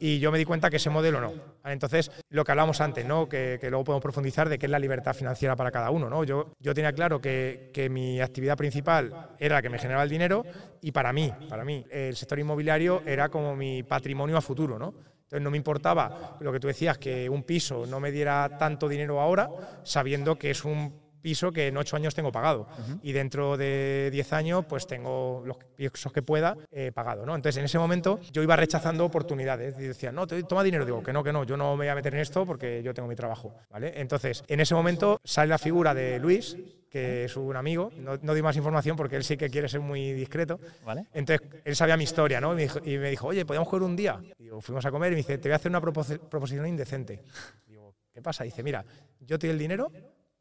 Y 0.00 0.18
yo 0.18 0.32
me 0.32 0.38
di 0.38 0.44
cuenta 0.44 0.70
que 0.70 0.76
ese 0.76 0.90
modelo 0.90 1.20
no. 1.20 1.32
Entonces, 1.64 2.10
lo 2.30 2.44
que 2.44 2.50
hablamos 2.50 2.80
antes, 2.80 3.04
¿no? 3.04 3.28
Que, 3.28 3.58
que, 3.60 3.70
luego 3.70 3.84
podemos 3.84 4.02
profundizar 4.02 4.48
de 4.48 4.58
qué 4.58 4.66
es 4.66 4.72
la 4.72 4.78
libertad 4.78 5.14
financiera 5.14 5.54
para 5.54 5.70
cada 5.70 5.90
uno, 5.90 6.10
¿no? 6.10 6.24
Yo, 6.24 6.54
yo 6.58 6.74
tenía 6.74 6.92
claro 6.92 7.20
que, 7.20 7.70
que 7.72 7.88
mi 7.88 8.20
actividad 8.20 8.56
principal 8.56 9.30
era 9.38 9.56
la 9.56 9.62
que 9.62 9.68
me 9.68 9.78
generaba 9.78 10.02
el 10.02 10.10
dinero 10.10 10.44
y 10.80 10.92
para 10.92 11.12
mí, 11.12 11.32
para 11.48 11.64
mí, 11.64 11.84
el 11.90 12.16
sector 12.16 12.38
inmobiliario 12.38 13.02
era 13.06 13.28
como 13.28 13.54
mi 13.54 13.82
patrimonio 13.82 14.36
a 14.36 14.40
futuro, 14.40 14.78
¿no? 14.78 14.94
Entonces 15.32 15.44
no 15.44 15.50
me 15.50 15.56
importaba 15.56 16.36
lo 16.40 16.52
que 16.52 16.60
tú 16.60 16.66
decías, 16.68 16.98
que 16.98 17.30
un 17.30 17.42
piso 17.42 17.86
no 17.86 18.00
me 18.00 18.10
diera 18.10 18.58
tanto 18.58 18.86
dinero 18.86 19.18
ahora, 19.18 19.48
sabiendo 19.82 20.36
que 20.38 20.50
es 20.50 20.62
un 20.62 21.01
piso 21.22 21.52
que 21.52 21.68
en 21.68 21.76
ocho 21.76 21.96
años 21.96 22.14
tengo 22.14 22.30
pagado. 22.32 22.62
Uh 22.62 22.92
-huh. 22.92 22.98
Y 23.02 23.12
dentro 23.12 23.56
de 23.56 24.10
diez 24.12 24.32
años, 24.32 24.64
pues 24.68 24.86
tengo 24.86 25.42
los 25.46 25.56
pisos 25.76 26.12
que 26.12 26.22
pueda 26.22 26.56
eh, 26.70 26.92
pagado. 26.92 27.24
¿no? 27.24 27.34
Entonces, 27.34 27.58
en 27.58 27.64
ese 27.64 27.78
momento 27.78 28.20
yo 28.32 28.42
iba 28.42 28.56
rechazando 28.56 29.04
oportunidades. 29.04 29.74
Y 29.78 29.84
decía, 29.84 30.12
no, 30.12 30.26
te, 30.26 30.42
toma 30.42 30.62
dinero. 30.62 30.84
Digo, 30.84 31.02
que 31.02 31.12
no, 31.12 31.22
que 31.22 31.32
no, 31.32 31.44
yo 31.44 31.56
no 31.56 31.70
me 31.72 31.84
voy 31.84 31.88
a 31.88 31.94
meter 31.94 32.14
en 32.14 32.20
esto 32.20 32.44
porque 32.44 32.82
yo 32.82 32.92
tengo 32.92 33.08
mi 33.08 33.16
trabajo. 33.16 33.54
¿vale? 33.70 33.92
Entonces, 33.96 34.44
en 34.48 34.60
ese 34.60 34.74
momento 34.74 35.20
sale 35.24 35.48
la 35.48 35.58
figura 35.58 35.94
de 35.94 36.18
Luis, 36.18 36.56
que 36.90 37.24
es 37.24 37.36
un 37.36 37.56
amigo, 37.56 37.90
no, 37.96 38.18
no 38.20 38.34
di 38.34 38.42
más 38.42 38.54
información 38.56 38.96
porque 38.96 39.16
él 39.16 39.24
sí 39.24 39.38
que 39.38 39.48
quiere 39.48 39.68
ser 39.68 39.80
muy 39.80 40.12
discreto. 40.12 40.60
¿Vale? 40.84 41.06
Entonces, 41.14 41.48
él 41.64 41.74
sabía 41.74 41.96
mi 41.96 42.04
historia, 42.04 42.40
¿no? 42.40 42.52
Y 42.52 42.56
me 42.56 42.62
dijo, 42.62 42.80
y 42.84 42.98
me 42.98 43.10
dijo 43.10 43.28
oye, 43.28 43.46
¿podemos 43.46 43.66
jugar 43.68 43.82
un 43.84 43.96
día? 43.96 44.20
Digo, 44.38 44.60
fuimos 44.60 44.84
a 44.84 44.90
comer 44.90 45.12
y 45.12 45.14
me 45.14 45.16
dice, 45.18 45.38
te 45.38 45.48
voy 45.48 45.54
a 45.54 45.56
hacer 45.56 45.70
una 45.70 45.80
propos 45.80 46.18
proposición 46.28 46.66
indecente. 46.66 47.20
Digo, 47.66 47.94
¿qué 48.12 48.20
pasa? 48.20 48.44
Dice, 48.44 48.62
mira, 48.62 48.84
yo 49.20 49.38
te 49.38 49.46
doy 49.46 49.52
el 49.52 49.58
dinero 49.58 49.90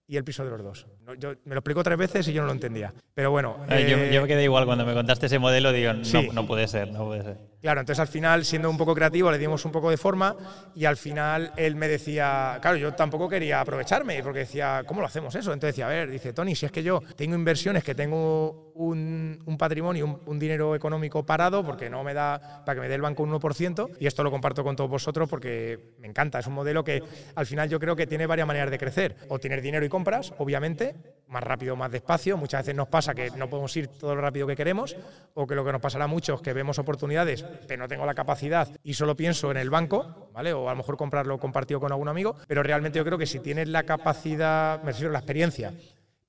y 0.08 0.18
el 0.18 0.24
piso 0.24 0.44
de 0.44 0.52
los 0.52 0.64
dos. 0.64 0.88
Yo, 1.18 1.34
me 1.46 1.56
lo 1.56 1.60
explicó 1.60 1.84
tres 1.84 1.98
veces 1.98 2.28
y 2.28 2.34
yo 2.34 2.42
no 2.42 2.48
lo 2.48 2.54
entendía. 2.54 2.94
Pero 3.14 3.32
bueno. 3.32 3.58
Eh, 3.70 3.88
yo, 3.90 4.14
yo, 4.14 4.22
me 4.22 4.28
quedé 4.28 4.44
igual 4.44 4.66
cuando 4.66 4.86
me 4.86 4.94
contaste 4.94 5.28
ese 5.28 5.40
modelo, 5.40 5.72
digo, 5.72 5.94
no, 5.94 6.04
sí. 6.04 6.30
no, 6.34 6.46
puede 6.46 6.68
ser, 6.68 6.92
no 6.92 7.06
puede 7.06 7.24
ser. 7.24 7.38
Claro, 7.62 7.80
entonces 7.82 8.00
al 8.00 8.08
final, 8.08 8.44
siendo 8.44 8.70
un 8.70 8.78
poco 8.78 8.96
creativo, 8.96 9.32
le 9.32 9.38
dimos 9.38 9.64
un 9.66 9.72
poco 9.72 9.92
de 9.92 9.98
forma 9.98 10.36
y 10.74 10.86
al 10.86 10.98
final 10.98 11.52
él 11.56 11.76
me 11.76 11.88
decía, 11.88 12.58
claro, 12.60 12.78
yo 12.78 12.94
tampoco 12.94 13.30
quería 13.30 13.62
aprovecharme 13.62 14.22
porque 14.24 14.40
decía, 14.40 14.84
¿cómo 14.88 15.02
lo 15.02 15.08
hacemos 15.08 15.36
eso? 15.36 15.54
Entonces 15.54 15.76
decía, 15.76 15.86
a 15.86 15.90
ver, 15.90 16.10
dice, 16.10 16.34
Tony, 16.34 16.56
si 16.56 16.66
es 16.66 16.72
que 16.72 16.82
yo 16.82 17.02
tengo 17.16 17.36
inversiones, 17.36 17.84
que 17.84 17.94
tengo 17.94 18.72
un, 18.74 19.56
patrimonio, 19.60 20.06
un, 20.06 20.22
un, 20.26 20.40
dinero 20.40 20.76
económico 20.76 21.24
parado 21.24 21.64
porque 21.64 21.88
no 21.88 22.04
me 22.04 22.16
da 22.16 22.64
para 22.66 22.76
que 22.76 22.82
me 22.82 22.90
dé 22.90 22.96
el 22.96 23.02
banco 23.02 23.22
un 23.22 23.32
1% 23.32 23.98
y 24.00 24.08
esto 24.08 24.24
lo 24.24 24.32
comparto 24.32 24.64
con 24.64 24.76
todos 24.76 24.90
vosotros 24.90 25.30
porque 25.30 25.94
me 26.00 26.08
encanta, 26.08 26.40
es 26.40 26.48
un 26.48 26.54
modelo 26.54 26.84
que 26.84 27.04
al 27.36 27.46
final 27.46 27.70
yo 27.70 27.80
creo 27.80 27.96
que 27.96 28.08
tiene 28.08 28.26
varias 28.26 28.48
maneras 28.48 28.72
de 28.72 28.80
crecer. 28.80 29.16
O 29.30 29.40
tienes 29.40 29.62
dinero 29.62 29.86
y 29.86 29.90
compras, 29.90 30.34
obviamente, 30.40 30.96
más 31.28 31.44
rápido 31.44 31.76
más 31.76 31.92
despacio. 31.92 32.38
Muchas 32.38 32.62
veces 32.62 32.76
nos 32.76 32.88
pasa 32.88 33.14
que 33.14 33.32
no 33.32 33.50
podemos 33.50 33.76
ir 33.78 33.88
todo 33.88 34.16
lo 34.16 34.22
rápido 34.22 34.48
que 34.48 34.56
queremos 34.56 34.96
o 35.34 35.46
que 35.46 35.56
lo 35.56 35.64
que 35.64 35.72
nos 35.72 35.82
pasará 35.82 36.06
a 36.06 36.08
muchos 36.08 36.38
es 36.38 36.42
que 36.42 36.54
vemos 36.54 36.80
oportunidades 36.80 37.46
pero 37.68 37.84
no 37.84 37.88
tengo 37.88 38.06
la 38.06 38.14
capacidad 38.14 38.70
y 38.84 38.94
solo 38.94 39.16
pienso 39.16 39.52
en 39.52 39.58
el 39.58 39.70
banco, 39.70 40.30
¿vale? 40.34 40.54
O 40.54 40.68
a 40.70 40.72
lo 40.72 40.78
mejor 40.78 40.98
comprarlo 40.98 41.40
compartido 41.40 41.80
con 41.80 41.92
algún 41.92 42.08
amigo, 42.08 42.36
pero 42.48 42.64
realmente 42.64 42.98
yo 42.98 43.06
creo 43.06 43.18
que 43.18 43.26
si 43.26 43.40
tienes 43.40 43.68
la 43.68 43.84
capacidad, 43.84 44.82
me 44.84 44.92
refiero 44.92 45.10
a 45.10 45.14
la 45.14 45.20
experiencia, 45.20 45.74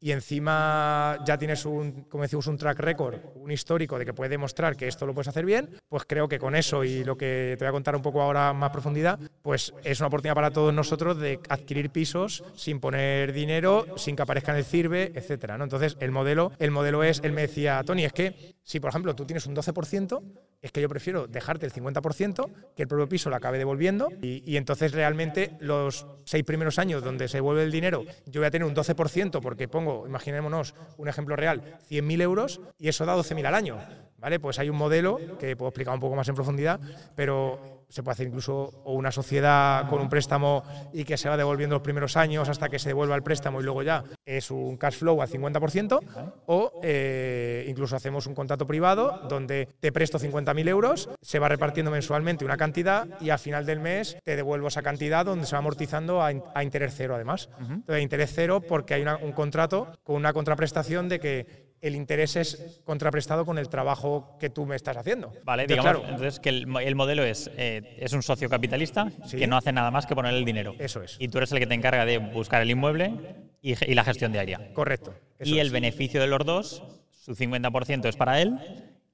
y 0.02 0.10
encima 0.10 1.16
ya 1.24 1.38
tienes 1.38 1.64
un, 1.64 2.06
como 2.08 2.24
decimos, 2.24 2.48
un 2.48 2.58
track 2.58 2.80
record, 2.80 3.20
un 3.36 3.52
histórico 3.52 4.00
de 4.00 4.04
que 4.04 4.12
puede 4.12 4.30
demostrar 4.30 4.76
que 4.76 4.88
esto 4.88 5.06
lo 5.06 5.14
puedes 5.14 5.28
hacer 5.28 5.46
bien, 5.46 5.70
pues 5.88 6.02
creo 6.08 6.28
que 6.28 6.40
con 6.40 6.56
eso 6.56 6.82
y 6.82 7.04
lo 7.04 7.16
que 7.16 7.54
te 7.56 7.64
voy 7.64 7.68
a 7.68 7.72
contar 7.72 7.94
un 7.94 8.02
poco 8.02 8.20
ahora 8.20 8.52
más 8.52 8.70
profundidad, 8.70 9.20
pues 9.42 9.72
es 9.84 10.00
una 10.00 10.08
oportunidad 10.08 10.34
para 10.34 10.50
todos 10.50 10.74
nosotros 10.74 11.20
de 11.20 11.38
adquirir 11.48 11.90
pisos 11.90 12.42
sin 12.56 12.80
poner 12.80 13.32
dinero, 13.32 13.86
sin 13.96 14.16
que 14.16 14.22
aparezca 14.22 14.50
en 14.50 14.58
el 14.58 14.64
CIRBE, 14.64 15.12
etcétera. 15.14 15.56
¿no? 15.56 15.62
Entonces, 15.62 15.96
el 16.00 16.10
modelo, 16.10 16.50
el 16.58 16.72
modelo 16.72 17.04
es, 17.04 17.20
él 17.22 17.30
me 17.30 17.42
decía, 17.42 17.80
Tony, 17.84 18.04
es 18.04 18.12
que 18.12 18.56
si 18.64 18.80
por 18.80 18.90
ejemplo 18.90 19.14
tú 19.14 19.24
tienes 19.24 19.46
un 19.46 19.54
12%, 19.54 20.20
es 20.62 20.72
que 20.72 20.80
yo 20.80 20.88
prefiero 20.88 21.26
dejarte 21.26 21.66
el 21.66 21.72
50%, 21.72 22.50
que 22.74 22.82
el 22.82 22.88
propio 22.88 23.08
piso 23.08 23.28
lo 23.28 23.36
acabe 23.36 23.58
devolviendo 23.58 24.08
y, 24.22 24.48
y 24.50 24.56
entonces 24.56 24.92
realmente 24.92 25.56
los 25.60 26.06
seis 26.24 26.44
primeros 26.44 26.78
años 26.78 27.02
donde 27.02 27.28
se 27.28 27.38
devuelve 27.38 27.64
el 27.64 27.72
dinero, 27.72 28.04
yo 28.26 28.40
voy 28.40 28.46
a 28.46 28.50
tener 28.50 28.66
un 28.66 28.74
12% 28.74 29.40
porque 29.40 29.68
pongo, 29.68 30.06
imaginémonos 30.06 30.74
un 30.96 31.08
ejemplo 31.08 31.36
real, 31.36 31.78
100.000 31.90 32.22
euros 32.22 32.60
y 32.78 32.88
eso 32.88 33.04
da 33.04 33.16
12.000 33.16 33.46
al 33.46 33.54
año. 33.54 33.78
¿Vale? 34.18 34.38
Pues 34.38 34.60
hay 34.60 34.70
un 34.70 34.76
modelo 34.76 35.18
que 35.40 35.56
puedo 35.56 35.70
explicar 35.70 35.94
un 35.94 35.98
poco 36.00 36.14
más 36.14 36.28
en 36.28 36.36
profundidad, 36.36 36.78
pero 37.16 37.71
se 37.92 38.02
puede 38.02 38.14
hacer 38.14 38.26
incluso 38.26 38.82
una 38.86 39.12
sociedad 39.12 39.86
con 39.90 40.00
un 40.00 40.08
préstamo 40.08 40.62
y 40.94 41.04
que 41.04 41.18
se 41.18 41.28
va 41.28 41.36
devolviendo 41.36 41.76
los 41.76 41.82
primeros 41.82 42.16
años 42.16 42.48
hasta 42.48 42.70
que 42.70 42.78
se 42.78 42.88
devuelva 42.88 43.14
el 43.14 43.22
préstamo 43.22 43.60
y 43.60 43.64
luego 43.64 43.82
ya 43.82 44.02
es 44.24 44.50
un 44.50 44.78
cash 44.78 44.94
flow 44.94 45.20
al 45.20 45.28
50%, 45.28 46.00
o 46.46 46.80
eh, 46.82 47.66
incluso 47.68 47.94
hacemos 47.94 48.26
un 48.26 48.34
contrato 48.34 48.66
privado 48.66 49.20
donde 49.28 49.68
te 49.78 49.92
presto 49.92 50.18
50.000 50.18 50.68
euros, 50.68 51.10
se 51.20 51.38
va 51.38 51.48
repartiendo 51.48 51.90
mensualmente 51.90 52.46
una 52.46 52.56
cantidad 52.56 53.06
y 53.20 53.28
al 53.28 53.38
final 53.38 53.66
del 53.66 53.80
mes 53.80 54.16
te 54.24 54.36
devuelvo 54.36 54.68
esa 54.68 54.82
cantidad 54.82 55.26
donde 55.26 55.44
se 55.44 55.52
va 55.52 55.58
amortizando 55.58 56.22
a, 56.22 56.32
a 56.54 56.64
interés 56.64 56.94
cero 56.96 57.14
además. 57.14 57.50
Entonces, 57.60 58.02
interés 58.02 58.32
cero 58.34 58.62
porque 58.66 58.94
hay 58.94 59.02
una, 59.02 59.16
un 59.16 59.32
contrato 59.32 59.88
con 60.02 60.16
una 60.16 60.32
contraprestación 60.32 61.10
de 61.10 61.20
que 61.20 61.71
el 61.82 61.96
interés 61.96 62.36
es 62.36 62.80
contraprestado 62.84 63.44
con 63.44 63.58
el 63.58 63.68
trabajo 63.68 64.38
que 64.38 64.48
tú 64.48 64.64
me 64.64 64.76
estás 64.76 64.96
haciendo. 64.96 65.32
Vale, 65.44 65.64
entonces, 65.64 65.84
digamos 65.84 66.00
claro, 66.00 66.14
entonces 66.14 66.40
que 66.40 66.48
el, 66.48 66.66
el 66.80 66.94
modelo 66.94 67.24
es, 67.24 67.50
eh, 67.56 67.96
es 67.98 68.12
un 68.12 68.22
socio 68.22 68.48
capitalista 68.48 69.10
sí. 69.26 69.36
que 69.36 69.48
no 69.48 69.56
hace 69.56 69.72
nada 69.72 69.90
más 69.90 70.06
que 70.06 70.14
poner 70.14 70.32
el 70.32 70.44
dinero. 70.44 70.74
Eso 70.78 71.02
es. 71.02 71.16
Y 71.18 71.28
tú 71.28 71.38
eres 71.38 71.50
el 71.52 71.58
que 71.58 71.66
te 71.66 71.74
encarga 71.74 72.06
de 72.06 72.18
buscar 72.18 72.62
el 72.62 72.70
inmueble 72.70 73.12
y, 73.60 73.72
y 73.84 73.94
la 73.94 74.04
gestión 74.04 74.32
diaria. 74.32 74.72
Correcto. 74.72 75.12
y 75.40 75.58
el 75.58 75.70
beneficio 75.70 76.20
de 76.20 76.28
los 76.28 76.46
dos, 76.46 76.84
su 77.10 77.34
50% 77.34 78.08
es 78.08 78.16
para 78.16 78.40
él 78.40 78.58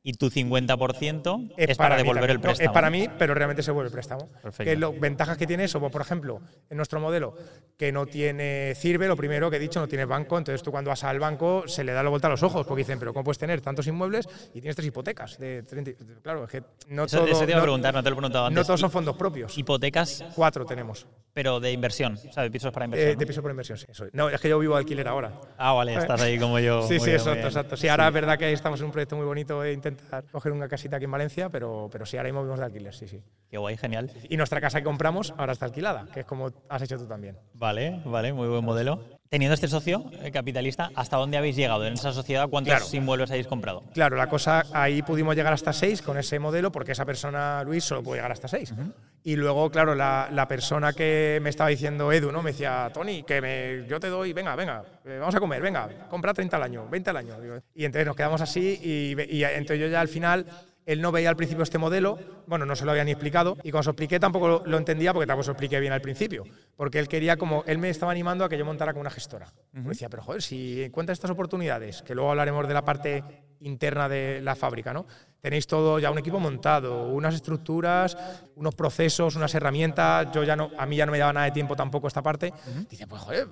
y 0.08 0.14
tu 0.14 0.30
50% 0.30 1.52
es, 1.54 1.68
es 1.68 1.76
para, 1.76 1.90
para 1.90 2.02
devolver 2.02 2.30
el 2.30 2.40
préstamo. 2.40 2.64
No, 2.64 2.70
es 2.70 2.74
para 2.74 2.88
mí, 2.88 3.10
pero 3.18 3.34
realmente 3.34 3.62
se 3.62 3.70
vuelve 3.72 3.88
el 3.88 3.92
préstamo. 3.92 4.26
Perfecto. 4.42 4.64
Que 4.64 4.74
lo, 4.74 4.94
ventajas 4.94 5.36
que 5.36 5.46
tiene 5.46 5.64
eso, 5.64 5.82
por 5.82 6.00
ejemplo, 6.00 6.40
en 6.70 6.78
nuestro 6.78 6.98
modelo, 6.98 7.36
que 7.76 7.92
no 7.92 8.06
tiene 8.06 8.74
sirve, 8.74 9.06
lo 9.06 9.16
primero 9.16 9.50
que 9.50 9.58
he 9.58 9.60
dicho, 9.60 9.80
no 9.80 9.86
tiene 9.86 10.06
banco, 10.06 10.38
entonces 10.38 10.62
tú 10.62 10.70
cuando 10.70 10.88
vas 10.88 11.04
al 11.04 11.18
banco 11.18 11.64
se 11.66 11.84
le 11.84 11.92
da 11.92 12.02
la 12.02 12.08
vuelta 12.08 12.26
a 12.26 12.30
los 12.30 12.42
ojos, 12.42 12.66
porque 12.66 12.80
dicen, 12.84 12.98
pero 12.98 13.12
¿cómo 13.12 13.22
puedes 13.24 13.36
tener 13.36 13.60
tantos 13.60 13.86
inmuebles 13.86 14.26
y 14.54 14.62
tienes 14.62 14.76
tres 14.76 14.88
hipotecas? 14.88 15.36
De 15.36 15.62
30, 15.64 15.90
claro, 16.22 16.44
es 16.44 16.50
que 16.52 16.62
no 16.88 17.04
eso, 17.04 17.18
todo... 17.18 17.26
Eso 17.26 17.44
te 17.44 17.50
iba 17.50 17.58
a 17.58 17.62
preguntar, 17.62 17.92
no 17.92 18.02
te 18.02 18.08
lo 18.08 18.14
he 18.14 18.16
preguntado 18.16 18.46
antes. 18.46 18.56
No 18.56 18.64
todos 18.64 18.80
son 18.80 18.90
fondos 18.90 19.14
propios. 19.14 19.58
¿Hipotecas? 19.58 20.24
Cuatro 20.34 20.64
tenemos. 20.64 21.06
Pero 21.34 21.60
de 21.60 21.70
inversión, 21.70 22.14
o 22.14 22.32
sea, 22.32 22.44
de 22.44 22.50
pisos 22.50 22.72
para 22.72 22.86
inversión. 22.86 23.10
Eh, 23.10 23.12
¿no? 23.12 23.18
De 23.18 23.26
pisos 23.26 23.42
para 23.42 23.52
inversión, 23.52 23.76
sí. 23.76 23.86
Eso. 23.90 24.06
No, 24.14 24.30
es 24.30 24.40
que 24.40 24.48
yo 24.48 24.58
vivo 24.58 24.72
de 24.72 24.80
alquiler 24.80 25.06
ahora. 25.06 25.32
Ah, 25.58 25.74
vale, 25.74 25.94
estás 25.94 26.22
ahí 26.22 26.38
como 26.38 26.58
yo. 26.58 26.88
sí, 26.88 26.98
sí, 26.98 27.10
exacto, 27.10 27.46
exacto. 27.46 27.76
Sí, 27.76 27.88
ahora 27.88 28.04
sí. 28.04 28.08
es 28.08 28.14
verdad 28.14 28.38
que 28.38 28.50
estamos 28.50 28.80
en 28.80 28.86
un 28.86 28.92
proyecto 28.92 29.16
muy 29.16 29.26
bonito 29.26 29.60
de 29.60 29.74
intentar 29.98 30.24
coger 30.30 30.52
una 30.52 30.68
casita 30.68 30.96
aquí 30.96 31.04
en 31.04 31.10
Valencia, 31.10 31.48
pero, 31.50 31.88
pero 31.90 32.06
sí, 32.06 32.16
ahora 32.16 32.28
mismo 32.28 32.40
vivimos 32.40 32.60
de 32.60 32.66
alquiler, 32.66 32.94
sí, 32.94 33.08
sí. 33.08 33.22
Qué 33.50 33.58
guay, 33.58 33.76
genial. 33.76 34.10
Y 34.28 34.36
nuestra 34.36 34.60
casa 34.60 34.78
que 34.78 34.84
compramos 34.84 35.34
ahora 35.36 35.52
está 35.52 35.66
alquilada, 35.66 36.06
que 36.12 36.20
es 36.20 36.26
como 36.26 36.50
has 36.68 36.82
hecho 36.82 36.98
tú 36.98 37.06
también. 37.06 37.36
Vale, 37.54 38.00
vale, 38.04 38.32
muy 38.32 38.48
buen 38.48 38.64
modelo. 38.64 39.17
Teniendo 39.28 39.54
este 39.54 39.68
socio 39.68 40.10
eh, 40.22 40.30
capitalista, 40.30 40.90
¿hasta 40.94 41.18
dónde 41.18 41.36
habéis 41.36 41.54
llegado 41.54 41.86
en 41.86 41.92
esa 41.92 42.12
sociedad? 42.12 42.48
¿Cuántos 42.48 42.74
claro. 42.74 42.86
inmuebles 42.92 43.30
habéis 43.30 43.46
comprado? 43.46 43.84
Claro, 43.92 44.16
la 44.16 44.28
cosa, 44.28 44.64
ahí 44.72 45.02
pudimos 45.02 45.36
llegar 45.36 45.52
hasta 45.52 45.74
seis 45.74 46.00
con 46.00 46.16
ese 46.16 46.38
modelo, 46.38 46.72
porque 46.72 46.92
esa 46.92 47.04
persona, 47.04 47.62
Luis, 47.62 47.84
solo 47.84 48.02
puede 48.02 48.18
llegar 48.18 48.32
hasta 48.32 48.48
seis. 48.48 48.72
Uh 48.72 48.76
-huh. 48.76 48.92
Y 49.24 49.36
luego, 49.36 49.70
claro, 49.70 49.94
la, 49.94 50.30
la, 50.32 50.48
persona 50.48 50.94
que 50.94 51.40
me 51.42 51.50
estaba 51.50 51.68
diciendo 51.68 52.10
Edu, 52.10 52.32
¿no? 52.32 52.42
Me 52.42 52.52
decía, 52.52 52.90
Tony, 52.94 53.22
que 53.24 53.42
me, 53.42 53.86
yo 53.86 54.00
te 54.00 54.08
doy, 54.08 54.32
venga, 54.32 54.56
venga, 54.56 54.82
eh, 55.04 55.18
vamos 55.20 55.34
a 55.34 55.40
comer, 55.40 55.60
venga, 55.60 55.88
compra 56.08 56.32
30 56.32 56.56
al 56.56 56.62
año, 56.62 56.88
20 56.88 57.10
al 57.10 57.16
año. 57.18 57.34
Y 57.74 57.84
entonces 57.84 58.06
nos 58.06 58.16
quedamos 58.16 58.40
así 58.40 58.80
y, 58.82 59.36
y 59.36 59.44
entonces 59.44 59.80
yo 59.80 59.88
ya 59.88 60.00
al 60.00 60.08
final 60.08 60.46
él 60.88 61.02
no 61.02 61.12
veía 61.12 61.28
al 61.28 61.36
principio 61.36 61.62
este 61.62 61.76
modelo, 61.76 62.18
bueno, 62.46 62.64
no 62.64 62.74
se 62.74 62.86
lo 62.86 62.92
había 62.92 63.04
ni 63.04 63.10
explicado, 63.10 63.58
y 63.62 63.70
cuando 63.70 63.82
se 63.82 63.88
lo 63.88 63.92
expliqué 63.92 64.18
tampoco 64.18 64.62
lo, 64.64 64.78
entendía 64.78 65.12
porque 65.12 65.26
tampoco 65.26 65.42
se 65.42 65.48
lo 65.48 65.52
expliqué 65.52 65.78
bien 65.80 65.92
al 65.92 66.00
principio, 66.00 66.44
porque 66.76 66.98
él 66.98 67.08
quería 67.08 67.36
como, 67.36 67.62
él 67.66 67.76
me 67.76 67.90
estaba 67.90 68.10
animando 68.10 68.42
a 68.42 68.48
que 68.48 68.56
yo 68.56 68.64
montara 68.64 68.94
con 68.94 69.00
una 69.00 69.10
gestora. 69.10 69.52
Me 69.72 69.90
decía, 69.90 70.08
pero 70.08 70.22
joder, 70.22 70.40
si 70.40 70.82
encuentras 70.82 71.16
estas 71.16 71.30
oportunidades, 71.30 72.00
que 72.00 72.14
luego 72.14 72.30
hablaremos 72.30 72.66
de 72.66 72.72
la 72.72 72.86
parte 72.86 73.22
interna 73.60 74.08
de 74.08 74.40
la 74.40 74.56
fábrica, 74.56 74.94
¿no? 74.94 75.04
Tenéis 75.40 75.66
todo 75.66 75.98
ya 75.98 76.10
un 76.10 76.18
equipo 76.18 76.40
montado, 76.40 77.08
unas 77.08 77.34
estructuras, 77.34 78.16
unos 78.56 78.74
procesos, 78.74 79.36
unas 79.36 79.54
herramientas. 79.54 80.28
Yo 80.32 80.42
ya 80.42 80.56
no, 80.56 80.70
a 80.76 80.84
mí 80.84 80.96
ya 80.96 81.06
no 81.06 81.12
me 81.12 81.18
daba 81.18 81.32
nada 81.32 81.46
de 81.46 81.52
tiempo 81.52 81.76
tampoco 81.76 82.08
esta 82.08 82.22
parte. 82.22 82.52
Dice, 82.90 83.06
pues 83.06 83.22
joder, 83.22 83.46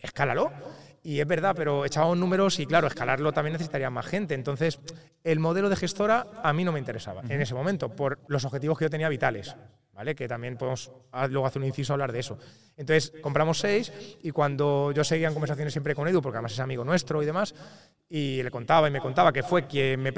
escálalo. 0.00 0.50
Y 1.02 1.20
es 1.20 1.26
verdad, 1.26 1.54
pero 1.56 1.84
echábamos 1.84 2.18
números 2.18 2.58
y 2.58 2.66
claro, 2.66 2.86
escalarlo 2.86 3.32
también 3.32 3.52
necesitaría 3.52 3.90
más 3.90 4.06
gente. 4.06 4.34
Entonces, 4.34 4.78
el 5.24 5.38
modelo 5.38 5.68
de 5.68 5.76
gestora 5.76 6.26
a 6.42 6.52
mí 6.52 6.64
no 6.64 6.72
me 6.72 6.78
interesaba 6.78 7.22
en 7.28 7.40
ese 7.40 7.54
momento, 7.54 7.88
por 7.88 8.18
los 8.28 8.44
objetivos 8.44 8.78
que 8.78 8.84
yo 8.86 8.90
tenía 8.90 9.08
vitales. 9.08 9.54
¿Vale? 9.98 10.14
Que 10.14 10.28
también 10.28 10.56
podemos 10.56 10.92
luego 11.28 11.44
hacer 11.44 11.60
un 11.60 11.66
inciso 11.66 11.92
a 11.92 11.94
hablar 11.94 12.12
de 12.12 12.20
eso. 12.20 12.38
Entonces, 12.76 13.12
compramos 13.20 13.58
seis 13.58 13.92
y 14.22 14.30
cuando 14.30 14.92
yo 14.92 15.02
seguía 15.02 15.26
en 15.26 15.34
conversaciones 15.34 15.72
siempre 15.72 15.96
con 15.96 16.06
Edu, 16.06 16.22
porque 16.22 16.36
además 16.36 16.52
es 16.52 16.60
amigo 16.60 16.84
nuestro 16.84 17.20
y 17.20 17.26
demás, 17.26 17.52
y 18.08 18.40
le 18.40 18.50
contaba 18.52 18.86
y 18.86 18.92
me 18.92 19.00
contaba 19.00 19.32
que 19.32 19.42
fue 19.42 19.66
quien 19.66 20.00
me, 20.00 20.12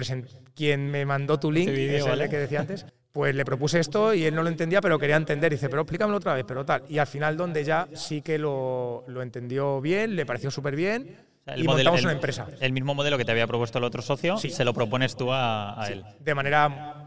quien 0.55 0.91
me 0.91 1.07
mandó 1.07 1.41
tu 1.41 1.51
link, 1.51 1.71
ese 1.71 2.29
que 2.29 2.37
decía 2.37 2.61
antes, 2.61 2.85
pues 3.11 3.35
le 3.35 3.43
propuse 3.47 3.81
esto 3.81 4.13
y 4.13 4.27
él 4.27 4.35
no 4.35 4.43
lo 4.43 4.51
entendía, 4.51 4.83
pero 4.83 4.99
quería 4.99 5.17
entender. 5.17 5.51
dice, 5.51 5.71
pero 5.71 5.81
explícamelo 5.81 6.19
otra 6.19 6.35
vez, 6.35 6.45
pero 6.47 6.67
tal. 6.67 6.83
Y 6.87 6.99
al 6.99 7.07
final, 7.07 7.39
donde 7.39 7.65
ya 7.65 7.89
sí 7.95 8.21
que 8.21 8.37
lo, 8.37 9.05
lo 9.09 9.23
entendió 9.23 9.81
bien, 9.81 10.15
le 10.15 10.27
pareció 10.27 10.51
súper 10.51 10.77
bien. 10.77 11.17
y 11.57 11.63
montamos 11.63 12.03
una 12.03 12.13
empresa. 12.13 12.47
El 12.61 12.73
mismo 12.73 12.95
modelo 12.95 13.17
que 13.17 13.25
te 13.25 13.33
había 13.33 13.47
propuesto 13.47 13.79
el 13.79 13.85
otro 13.85 14.03
socio, 14.03 14.37
se 14.37 14.63
lo 14.63 14.75
propones 14.75 15.17
tú 15.17 15.33
a, 15.33 15.87
él. 15.89 16.05
De 16.21 16.35
manera 16.35 17.00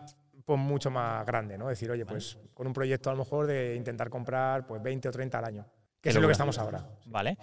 pues, 0.46 0.60
mucho 0.60 0.92
más 0.92 1.26
grande, 1.26 1.58
¿no? 1.58 1.68
Decir, 1.68 1.90
oye, 1.92 2.06
pues 2.06 2.38
con 2.54 2.68
un 2.68 2.74
proyecto 2.74 3.10
a 3.10 3.14
lo 3.14 3.20
mejor 3.20 3.48
de 3.48 3.76
intentar 3.76 4.10
comprar 4.10 4.66
pues 4.66 4.82
20 4.82 5.10
o 5.10 5.12
30 5.12 5.38
al 5.38 5.46
año, 5.46 5.66
que 6.02 6.10
es 6.10 6.16
lo 6.16 6.28
que 6.28 6.32
estamos 6.32 6.58
ahora. 6.58 6.86
Vale. 7.06 7.38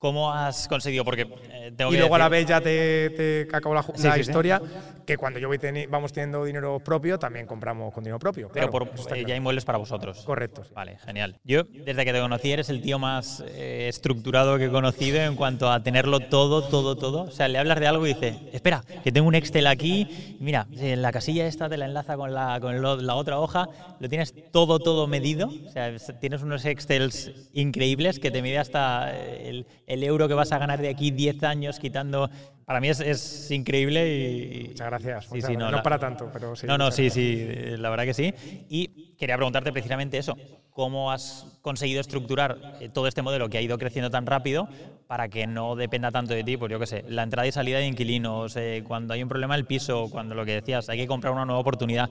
¿Cómo 0.00 0.32
has 0.32 0.66
conseguido? 0.66 1.04
Porque 1.04 1.28
eh, 1.50 1.74
y 1.78 1.96
luego 1.98 2.14
a 2.14 2.18
la 2.18 2.30
vez 2.30 2.46
ya 2.46 2.58
te, 2.62 3.10
te 3.10 3.46
acabó 3.54 3.74
la, 3.74 4.18
historia, 4.18 4.58
que 5.04 5.18
cuando 5.18 5.38
yo 5.38 5.48
voy 5.48 5.58
vamos 5.90 6.10
teniendo 6.10 6.42
dinero 6.46 6.80
propio, 6.80 7.18
también 7.18 7.46
compramos 7.46 7.92
con 7.92 8.02
dinero 8.02 8.18
propio. 8.18 8.48
Pero 8.50 8.70
por, 8.70 8.88
eh, 9.14 9.24
ya 9.26 9.36
inmuebles 9.36 9.66
para 9.66 9.76
vosotros. 9.76 10.22
Correcto. 10.24 10.62
Vale, 10.74 10.96
genial. 11.04 11.38
Yo, 11.44 11.64
desde 11.64 12.06
que 12.06 12.14
te 12.14 12.20
conocí, 12.20 12.50
eres 12.50 12.70
el 12.70 12.80
tío 12.80 12.98
más 12.98 13.44
eh, 13.46 13.88
estructurado 13.90 14.56
que 14.56 14.64
he 14.64 14.70
conocido 14.70 15.20
en 15.20 15.36
cuanto 15.36 15.70
a 15.70 15.82
tenerlo 15.82 16.20
todo, 16.20 16.62
todo, 16.62 16.96
todo. 16.96 17.24
O 17.24 17.30
sea, 17.30 17.48
le 17.48 17.58
hablas 17.58 17.78
de 17.78 17.86
algo 17.86 18.06
y 18.06 18.14
dice, 18.14 18.38
espera, 18.54 18.82
que 19.04 19.12
tengo 19.12 19.28
un 19.28 19.34
Excel 19.34 19.66
aquí, 19.66 20.38
mira, 20.40 20.66
en 20.78 21.02
la 21.02 21.12
casilla 21.12 21.46
esta 21.46 21.68
te 21.68 21.76
la 21.76 21.84
enlaza 21.84 22.16
con 22.16 22.32
la, 22.32 22.58
con 22.58 22.80
la 22.80 23.14
otra 23.16 23.38
hoja, 23.38 23.68
lo 23.98 24.08
tienes 24.08 24.34
todo, 24.50 24.78
todo 24.78 25.06
medido. 25.06 25.48
O 25.48 25.70
sea, 25.70 25.94
tienes 26.18 26.42
unos 26.42 26.64
Excels 26.64 27.50
increíbles 27.52 28.18
que 28.18 28.30
te 28.30 28.40
mide 28.40 28.56
hasta 28.56 29.14
el 29.14 29.66
el 29.90 30.04
euro 30.04 30.28
que 30.28 30.34
vas 30.34 30.52
a 30.52 30.58
ganar 30.58 30.80
de 30.80 30.88
aquí 30.88 31.10
10 31.10 31.42
años 31.44 31.78
quitando... 31.78 32.30
Para 32.64 32.80
mí 32.80 32.88
es, 32.88 33.50
increíble 33.50 34.16
y... 34.16 34.68
Muchas 34.68 34.86
gracias. 34.86 35.44
Sí, 35.44 35.56
no, 35.56 35.82
para 35.82 35.98
tanto, 35.98 36.30
pero 36.32 36.54
sí. 36.54 36.68
No, 36.68 36.78
no, 36.78 36.92
sí, 36.92 37.10
sí, 37.10 37.44
la 37.76 37.90
verdad 37.90 38.04
que 38.04 38.14
sí. 38.14 38.32
Y 38.68 39.16
quería 39.18 39.36
preguntarte 39.36 39.72
precisamente 39.72 40.18
eso. 40.18 40.36
¿Cómo 40.70 41.10
has 41.10 41.58
conseguido 41.62 42.00
estructurar 42.00 42.76
eh, 42.80 42.88
todo 42.88 43.08
este 43.08 43.22
modelo 43.22 43.48
que 43.48 43.58
ha 43.58 43.60
ido 43.60 43.76
creciendo 43.76 44.08
tan 44.08 44.24
rápido 44.24 44.68
para 45.08 45.28
que 45.28 45.48
no 45.48 45.74
dependa 45.74 46.12
tanto 46.12 46.32
de 46.32 46.44
ti? 46.44 46.56
Pues 46.56 46.70
yo 46.70 46.78
qué 46.78 46.86
sé, 46.86 47.04
la 47.08 47.24
entrada 47.24 47.48
y 47.48 47.50
salida 47.50 47.78
de 47.78 47.86
inquilinos, 47.86 48.56
eh, 48.56 48.84
cuando 48.86 49.14
hay 49.14 49.22
un 49.24 49.28
problema 49.28 49.56
el 49.56 49.66
piso, 49.66 50.08
cuando 50.08 50.36
lo 50.36 50.44
que 50.44 50.52
decías, 50.52 50.88
hay 50.88 50.98
que 50.98 51.08
comprar 51.08 51.32
una 51.32 51.44
nueva 51.44 51.60
oportunidad 51.60 52.08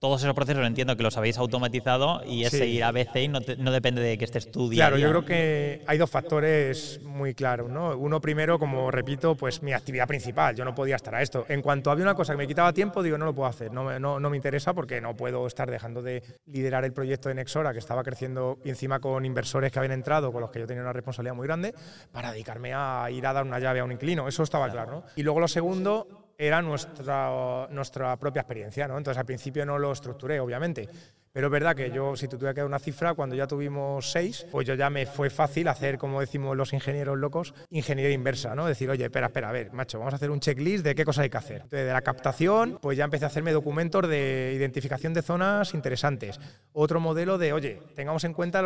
todos 0.00 0.22
esos 0.22 0.34
procesos 0.34 0.66
entiendo 0.66 0.96
que 0.96 1.02
los 1.02 1.18
habéis 1.18 1.36
automatizado 1.36 2.22
y 2.24 2.44
ese 2.44 2.66
ir 2.66 2.82
a 2.84 2.90
BCI 2.90 3.28
no, 3.28 3.40
no, 3.58 3.70
depende 3.70 4.00
de 4.00 4.16
que 4.16 4.24
estés 4.24 4.50
tú 4.50 4.70
Claro, 4.70 4.96
yo 4.96 5.10
creo 5.10 5.24
que 5.26 5.84
hay 5.86 5.98
dos 5.98 6.08
factores 6.08 7.00
muy 7.04 7.34
claros. 7.34 7.70
¿no? 7.70 7.94
Uno 7.98 8.18
primero, 8.18 8.58
como 8.58 8.90
repito, 8.90 9.34
pues 9.34 9.62
mi 9.62 9.74
actividad 9.74 10.08
principal. 10.08 10.56
Yo 10.56 10.64
no 10.64 10.74
podía 10.74 10.96
estar 10.96 11.14
a 11.14 11.20
esto. 11.20 11.44
En 11.48 11.60
cuanto 11.60 11.90
había 11.90 12.04
una 12.04 12.14
cosa 12.14 12.32
que 12.32 12.38
me 12.38 12.46
quitaba 12.46 12.72
tiempo, 12.72 13.02
digo, 13.02 13.18
no 13.18 13.26
lo 13.26 13.34
puedo 13.34 13.48
hacer. 13.50 13.72
No, 13.72 13.98
no, 14.00 14.18
no 14.18 14.30
me 14.30 14.36
interesa 14.36 14.72
porque 14.72 15.02
no 15.02 15.14
puedo 15.16 15.46
estar 15.46 15.70
dejando 15.70 16.00
de 16.00 16.22
liderar 16.46 16.86
el 16.86 16.94
proyecto 16.94 17.28
de 17.28 17.34
Nexora, 17.34 17.74
que 17.74 17.78
estaba 17.78 18.02
creciendo 18.02 18.58
y 18.64 18.70
encima 18.70 19.00
con 19.00 19.26
inversores 19.26 19.70
que 19.70 19.80
habían 19.80 19.92
entrado, 19.92 20.32
con 20.32 20.40
los 20.40 20.50
que 20.50 20.60
yo 20.60 20.66
tenía 20.66 20.82
una 20.82 20.94
responsabilidad 20.94 21.34
muy 21.34 21.46
grande, 21.46 21.74
para 22.10 22.32
dedicarme 22.32 22.72
a 22.72 23.10
ir 23.10 23.26
a 23.26 23.34
dar 23.34 23.44
una 23.44 23.58
llave 23.58 23.80
a 23.80 23.84
un 23.84 23.92
inquilino. 23.92 24.28
Eso 24.28 24.44
estaba 24.44 24.70
claro. 24.70 24.90
¿no? 24.92 25.04
Y 25.14 25.22
luego 25.22 25.40
lo 25.40 25.48
segundo, 25.48 26.19
era 26.40 26.62
nuestra, 26.62 27.68
nuestra 27.70 28.16
propia 28.16 28.40
experiencia. 28.40 28.88
¿no? 28.88 28.96
Entonces 28.96 29.18
al 29.18 29.26
principio 29.26 29.66
no 29.66 29.78
lo 29.78 29.92
estructuré, 29.92 30.40
obviamente, 30.40 30.88
pero 31.32 31.46
es 31.46 31.52
verdad 31.52 31.76
que 31.76 31.92
yo, 31.92 32.16
si 32.16 32.26
tú 32.26 32.36
tuviera 32.36 32.54
que 32.54 32.60
dar 32.60 32.66
una 32.66 32.80
cifra, 32.80 33.14
cuando 33.14 33.36
ya 33.36 33.46
tuvimos 33.46 34.10
seis, 34.10 34.46
pues 34.50 34.66
yo 34.66 34.74
ya 34.74 34.90
me 34.90 35.06
fue 35.06 35.30
fácil 35.30 35.68
hacer, 35.68 35.96
como 35.96 36.20
decimos 36.20 36.56
los 36.56 36.72
ingenieros 36.72 37.16
locos, 37.16 37.54
ingeniería 37.70 38.12
inversa, 38.12 38.56
¿no? 38.56 38.66
Decir, 38.66 38.90
oye, 38.90 39.04
espera, 39.04 39.26
espera, 39.26 39.50
a 39.50 39.52
ver, 39.52 39.72
macho, 39.72 39.98
vamos 39.98 40.12
a 40.12 40.16
hacer 40.16 40.30
un 40.30 40.40
checklist 40.40 40.84
de 40.84 40.94
qué 40.96 41.04
cosas 41.04 41.22
hay 41.22 41.30
que 41.30 41.36
hacer. 41.36 41.56
Entonces, 41.62 41.86
de 41.86 41.92
la 41.92 42.02
captación, 42.02 42.78
pues 42.82 42.98
ya 42.98 43.04
empecé 43.04 43.24
a 43.24 43.28
hacerme 43.28 43.52
documentos 43.52 44.08
de 44.08 44.54
identificación 44.56 45.14
de 45.14 45.22
zonas 45.22 45.72
interesantes. 45.74 46.40
Otro 46.72 46.98
modelo 46.98 47.38
de, 47.38 47.52
oye, 47.52 47.80
tengamos 47.94 48.24
en 48.24 48.32
cuenta 48.32 48.60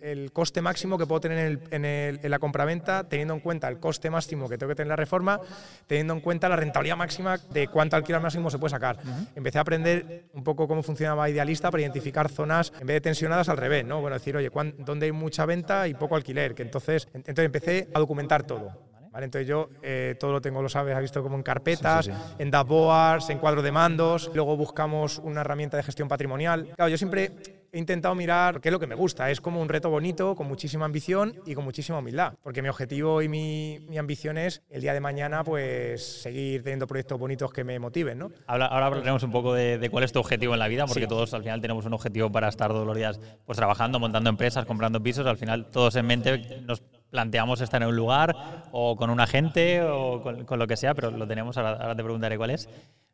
el 0.00 0.32
coste 0.32 0.62
máximo 0.62 0.96
que 0.96 1.04
puedo 1.04 1.20
tener 1.20 1.60
en, 1.70 1.84
el, 1.84 2.20
en, 2.22 2.30
la 2.30 2.38
compraventa, 2.38 3.04
teniendo 3.04 3.34
en 3.34 3.40
cuenta 3.40 3.68
el 3.68 3.78
coste 3.78 4.08
máximo 4.08 4.48
que 4.48 4.56
tengo 4.56 4.70
que 4.70 4.76
tener 4.76 4.86
en 4.86 4.90
la 4.90 4.96
reforma, 4.96 5.38
teniendo 5.86 6.14
en 6.14 6.20
cuenta 6.20 6.48
la 6.48 6.56
rentabilidad 6.56 6.96
máxima 6.96 7.36
de 7.50 7.68
cuánto 7.68 7.96
alquiler 7.96 8.22
máximo 8.22 8.50
se 8.50 8.58
puede 8.58 8.70
sacar. 8.70 8.98
Empecé 9.34 9.58
a 9.58 9.60
aprender 9.60 10.24
un 10.32 10.42
poco 10.42 10.66
cómo 10.66 10.82
funcionaba 10.82 11.28
Idealista 11.28 11.70
para 11.70 11.82
identificar 11.82 12.05
zonas, 12.30 12.72
en 12.80 12.86
vez 12.86 12.96
de 12.96 13.00
tensionadas, 13.00 13.48
al 13.48 13.56
revés, 13.56 13.84
¿no? 13.84 14.00
Bueno, 14.00 14.14
decir, 14.14 14.36
oye, 14.36 14.50
¿dónde 14.78 15.06
hay 15.06 15.12
mucha 15.12 15.46
venta 15.46 15.88
y 15.88 15.94
poco 15.94 16.16
alquiler? 16.16 16.54
Que 16.54 16.62
entonces, 16.62 17.08
entonces 17.12 17.44
empecé 17.44 17.88
a 17.94 17.98
documentar 17.98 18.42
todo. 18.44 18.72
¿Vale? 19.10 19.24
Entonces 19.24 19.48
yo 19.48 19.70
eh, 19.82 20.14
todo 20.20 20.32
lo 20.32 20.42
tengo, 20.42 20.60
lo 20.60 20.68
sabes, 20.68 20.94
ha 20.94 21.00
visto 21.00 21.22
como 21.22 21.36
en 21.36 21.42
carpetas, 21.42 22.10
en 22.38 22.50
dashboards, 22.50 23.30
en 23.30 23.38
cuadro 23.38 23.62
de 23.62 23.72
mandos, 23.72 24.30
luego 24.34 24.58
buscamos 24.58 25.18
una 25.18 25.40
herramienta 25.40 25.78
de 25.78 25.82
gestión 25.84 26.06
patrimonial. 26.06 26.68
Claro, 26.76 26.90
yo 26.90 26.98
siempre 26.98 27.32
he 27.72 27.78
intentado 27.78 28.14
mirar 28.14 28.60
qué 28.60 28.68
es 28.68 28.72
lo 28.72 28.80
que 28.80 28.86
me 28.86 28.94
gusta. 28.94 29.30
Es 29.30 29.40
como 29.40 29.60
un 29.60 29.68
reto 29.68 29.90
bonito, 29.90 30.34
con 30.34 30.46
muchísima 30.46 30.84
ambición 30.84 31.34
y 31.46 31.54
con 31.54 31.64
muchísima 31.64 31.98
humildad. 31.98 32.34
Porque 32.42 32.62
mi 32.62 32.68
objetivo 32.68 33.22
y 33.22 33.28
mi, 33.28 33.98
ambición 33.98 34.38
es 34.38 34.62
el 34.70 34.80
día 34.80 34.94
de 34.94 35.00
mañana 35.00 35.42
pues 35.44 36.22
seguir 36.22 36.62
teniendo 36.62 36.86
proyectos 36.86 37.18
bonitos 37.18 37.52
que 37.52 37.64
me 37.64 37.78
motiven. 37.78 38.18
¿no? 38.18 38.30
Ahora, 38.46 38.66
hablaremos 38.66 39.22
un 39.22 39.32
poco 39.32 39.54
de, 39.54 39.88
cuál 39.90 40.04
es 40.04 40.12
tu 40.12 40.20
objetivo 40.20 40.54
en 40.54 40.58
la 40.58 40.68
vida, 40.68 40.86
porque 40.86 41.06
todos 41.06 41.34
al 41.34 41.42
final 41.42 41.60
tenemos 41.60 41.84
un 41.86 41.94
objetivo 41.94 42.30
para 42.30 42.48
estar 42.48 42.70
todos 42.70 42.86
los 42.86 42.96
días 42.96 43.20
pues, 43.44 43.56
trabajando, 43.56 43.98
montando 43.98 44.30
empresas, 44.30 44.64
comprando 44.66 45.02
pisos. 45.02 45.26
Al 45.26 45.36
final 45.36 45.66
todos 45.66 45.96
en 45.96 46.06
mente 46.06 46.60
nos 46.66 46.82
planteamos 47.10 47.60
estar 47.60 47.82
en 47.82 47.88
un 47.88 47.96
lugar 47.96 48.34
o 48.72 48.96
con 48.96 49.10
un 49.10 49.20
agente 49.20 49.82
o 49.82 50.22
con, 50.22 50.58
lo 50.58 50.66
que 50.66 50.76
sea, 50.76 50.94
pero 50.94 51.10
lo 51.10 51.26
tenemos, 51.26 51.56
ahora, 51.56 51.94
te 51.94 52.02
preguntaré 52.02 52.36
cuál 52.36 52.50
es. 52.50 52.68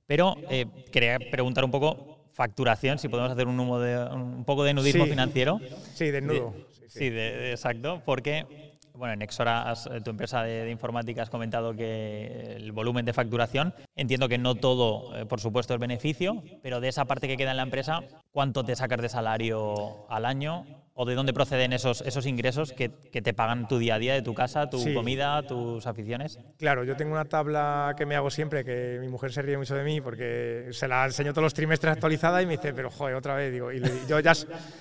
Pero 0.06 0.36
eh, 0.50 0.66
quería 0.90 1.18
preguntar 1.30 1.64
un 1.64 1.70
poco 1.70 2.21
facturación, 2.32 2.98
si 2.98 3.08
podemos 3.08 3.32
hacer 3.32 3.46
un, 3.46 3.58
humo 3.58 3.78
de, 3.78 3.98
un 4.12 4.44
poco 4.44 4.64
de 4.64 4.74
nudismo 4.74 5.06
financiero. 5.06 5.60
Sí, 5.94 6.10
desnudo. 6.10 6.54
Sí, 6.88 7.06
exacto, 7.06 8.02
porque 8.04 8.46
bueno, 8.94 9.14
en 9.14 9.22
Exora, 9.22 9.72
tu 10.04 10.10
empresa 10.10 10.42
de, 10.42 10.70
informática, 10.70 11.22
has 11.22 11.30
comentado 11.30 11.74
que 11.74 12.56
el 12.56 12.72
volumen 12.72 13.04
de 13.04 13.12
facturación, 13.12 13.74
entiendo 13.96 14.28
que 14.28 14.38
no 14.38 14.54
todo, 14.54 15.16
eh, 15.16 15.26
por 15.26 15.40
supuesto, 15.40 15.74
es 15.74 15.80
beneficio, 15.80 16.42
pero 16.62 16.80
de 16.80 16.88
esa 16.88 17.06
parte 17.06 17.26
que 17.26 17.36
queda 17.36 17.52
en 17.52 17.56
la 17.56 17.62
empresa, 17.62 18.02
¿cuánto 18.30 18.64
te 18.64 18.76
sacas 18.76 19.00
de 19.00 19.08
salario 19.08 20.10
al 20.10 20.26
año? 20.26 20.66
¿O 20.94 21.06
de 21.06 21.14
dónde 21.14 21.32
proceden 21.32 21.72
esos, 21.72 22.02
esos 22.02 22.26
ingresos 22.26 22.72
que, 22.72 22.90
te 22.90 23.32
pagan 23.32 23.66
tu 23.66 23.78
día 23.78 23.94
a 23.94 23.98
día 23.98 24.12
de 24.12 24.20
tu 24.20 24.34
casa, 24.34 24.68
tu 24.68 24.92
comida, 24.92 25.42
tus 25.46 25.86
aficiones? 25.86 26.38
Claro, 26.58 26.84
yo 26.84 26.96
tengo 26.96 27.12
una 27.12 27.24
tabla 27.24 27.94
que 27.96 28.04
me 28.04 28.14
hago 28.14 28.30
siempre, 28.30 28.62
que 28.62 28.98
mi 29.00 29.08
mujer 29.08 29.32
se 29.32 29.40
ríe 29.40 29.56
mucho 29.56 29.74
de 29.74 29.84
mí 29.84 30.02
porque 30.02 30.68
se 30.72 30.86
la 30.88 31.06
enseño 31.06 31.32
todos 31.32 31.44
los 31.44 31.54
trimestres 31.54 31.94
actualizada 31.94 32.42
y 32.42 32.46
me 32.46 32.58
dice, 32.58 32.74
pero 32.74 32.90
joder, 32.90 33.14
otra 33.14 33.34
vez, 33.34 33.50
digo, 33.50 33.72
y 33.72 33.80
yo 34.06 34.20
ya 34.20 34.34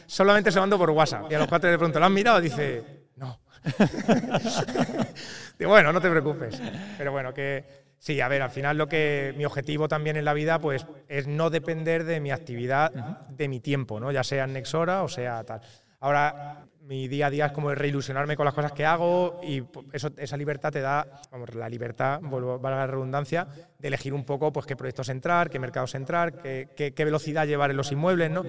solamente 0.06 0.52
se 0.52 0.60
mando 0.60 0.78
por 0.78 0.90
WhatsApp. 0.90 1.32
Y 1.32 1.36
a 1.36 1.40
los 1.40 1.48
cuatro 1.48 1.72
de 1.72 1.78
pronto, 1.78 1.98
¿lo 1.98 2.06
han 2.06 2.14
mirado? 2.14 2.42
Dice, 2.42 3.08
no. 3.16 3.40
bueno, 5.60 5.94
no 5.94 6.02
te 6.02 6.10
preocupes. 6.10 6.62
Pero 6.98 7.12
bueno, 7.12 7.34
que 7.34 7.64
sí, 7.98 8.20
a 8.20 8.28
ver, 8.28 8.42
al 8.42 8.50
final 8.50 8.78
lo 8.78 8.88
que 8.88 9.34
mi 9.38 9.46
objetivo 9.46 9.88
también 9.88 10.18
en 10.18 10.26
la 10.26 10.34
vida 10.34 10.60
pues 10.60 10.86
es 11.08 11.28
no 11.28 11.50
depender 11.50 12.04
de 12.04 12.20
mi 12.20 12.32
actividad, 12.32 12.92
de 13.30 13.48
mi 13.48 13.60
tiempo, 13.60 14.00
¿no? 14.00 14.12
Ya 14.12 14.24
sea 14.24 14.46
en 14.46 14.54
Nexora 14.54 15.04
o 15.04 15.08
sea 15.08 15.44
tal. 15.44 15.62
Ahora 16.02 16.66
mi 16.82 17.08
día 17.08 17.28
a 17.28 17.30
día 17.30 17.46
es 17.46 17.52
como 17.54 17.74
reilusionarme 17.74 18.36
con 18.36 18.44
las 18.44 18.54
cosas 18.54 18.74
que 18.74 18.86
hago 18.86 19.40
y 19.44 19.64
eso, 19.94 20.10
esa 20.18 20.36
libertad 20.36 20.72
te 20.72 20.82
da, 20.82 21.08
vamos, 21.32 21.56
la 21.56 21.70
libertad, 21.70 22.20
vuelvo, 22.22 22.60
valga 22.60 22.80
la 22.80 22.88
redundancia, 22.88 23.48
de 23.80 23.88
elegir 23.88 24.14
un 24.14 24.26
poco 24.26 24.52
pues 24.52 24.66
qué 24.66 24.76
proyectos 24.76 25.08
entrar, 25.10 25.50
qué 25.50 25.60
mercados 25.60 25.96
entrar, 25.96 26.42
qué, 26.42 26.70
qué, 26.76 27.06
velocidad 27.06 27.48
llevar 27.48 27.72
en 27.72 27.78
los 27.78 27.92
inmuebles, 27.92 28.30
¿no? 28.32 28.44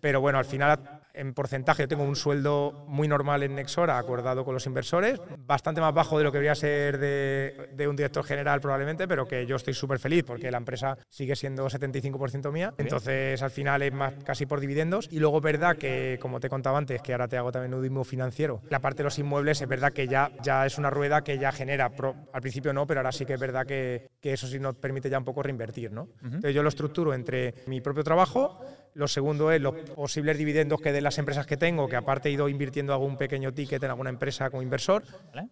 Pero 0.00 0.20
bueno, 0.20 0.38
al 0.38 0.44
final 0.44 0.99
en 1.14 1.34
porcentaje, 1.34 1.82
yo 1.84 1.88
tengo 1.88 2.04
un 2.04 2.16
sueldo 2.16 2.84
muy 2.88 3.08
normal 3.08 3.42
en 3.42 3.54
Nexora, 3.54 3.98
acordado 3.98 4.44
con 4.44 4.54
los 4.54 4.66
inversores, 4.66 5.20
bastante 5.46 5.80
más 5.80 5.94
bajo 5.94 6.18
de 6.18 6.24
lo 6.24 6.32
que 6.32 6.38
debería 6.38 6.54
ser 6.54 6.98
de, 6.98 7.70
de 7.72 7.88
un 7.88 7.96
director 7.96 8.24
general 8.24 8.60
probablemente, 8.60 9.06
pero 9.08 9.26
que 9.26 9.46
yo 9.46 9.56
estoy 9.56 9.74
súper 9.74 9.98
feliz 9.98 10.24
porque 10.24 10.50
la 10.50 10.58
empresa 10.58 10.96
sigue 11.08 11.36
siendo 11.36 11.66
75% 11.68 12.52
mía. 12.52 12.74
Entonces, 12.78 13.42
al 13.42 13.50
final 13.50 13.82
es 13.82 13.92
más 13.92 14.14
casi 14.24 14.46
por 14.46 14.60
dividendos. 14.60 15.08
Y 15.10 15.18
luego, 15.18 15.40
verdad 15.40 15.76
que, 15.76 16.18
como 16.20 16.40
te 16.40 16.48
contaba 16.48 16.78
antes, 16.78 17.02
que 17.02 17.12
ahora 17.12 17.28
te 17.28 17.36
hago 17.36 17.52
también 17.52 17.70
nudismo 17.70 18.04
financiero, 18.04 18.62
la 18.68 18.80
parte 18.80 18.98
de 18.98 19.04
los 19.04 19.18
inmuebles 19.18 19.60
es 19.60 19.68
verdad 19.68 19.92
que 19.92 20.06
ya, 20.06 20.30
ya 20.42 20.66
es 20.66 20.78
una 20.78 20.90
rueda 20.90 21.22
que 21.22 21.38
ya 21.38 21.52
genera. 21.52 21.90
al 22.32 22.40
principio 22.40 22.72
no, 22.72 22.86
pero 22.86 23.00
ahora 23.00 23.12
sí 23.12 23.24
que 23.24 23.34
es 23.34 23.40
verdad 23.40 23.66
que, 23.66 24.10
que 24.20 24.32
eso 24.32 24.46
sí 24.46 24.58
nos 24.58 24.76
permite 24.76 25.10
ya 25.10 25.18
un 25.18 25.24
poco 25.24 25.42
reinvertir. 25.42 25.92
¿no? 25.92 26.08
Entonces, 26.22 26.54
yo 26.54 26.62
lo 26.62 26.68
estructuro 26.68 27.14
entre 27.14 27.54
mi 27.66 27.80
propio 27.80 28.04
trabajo, 28.04 28.60
lo 28.94 29.08
segundo 29.08 29.52
es 29.52 29.60
los 29.60 29.74
posibles 29.74 30.36
dividendos 30.38 30.80
que 30.80 30.92
den 30.92 31.04
las 31.04 31.18
empresas 31.18 31.46
que 31.46 31.56
tengo, 31.56 31.88
que 31.88 31.96
aparte 31.96 32.28
he 32.28 32.32
ido 32.32 32.48
invirtiendo 32.48 32.92
algún 32.92 33.16
pequeño 33.16 33.52
ticket 33.52 33.82
en 33.82 33.90
alguna 33.90 34.10
empresa 34.10 34.50
como 34.50 34.62
inversor. 34.62 35.04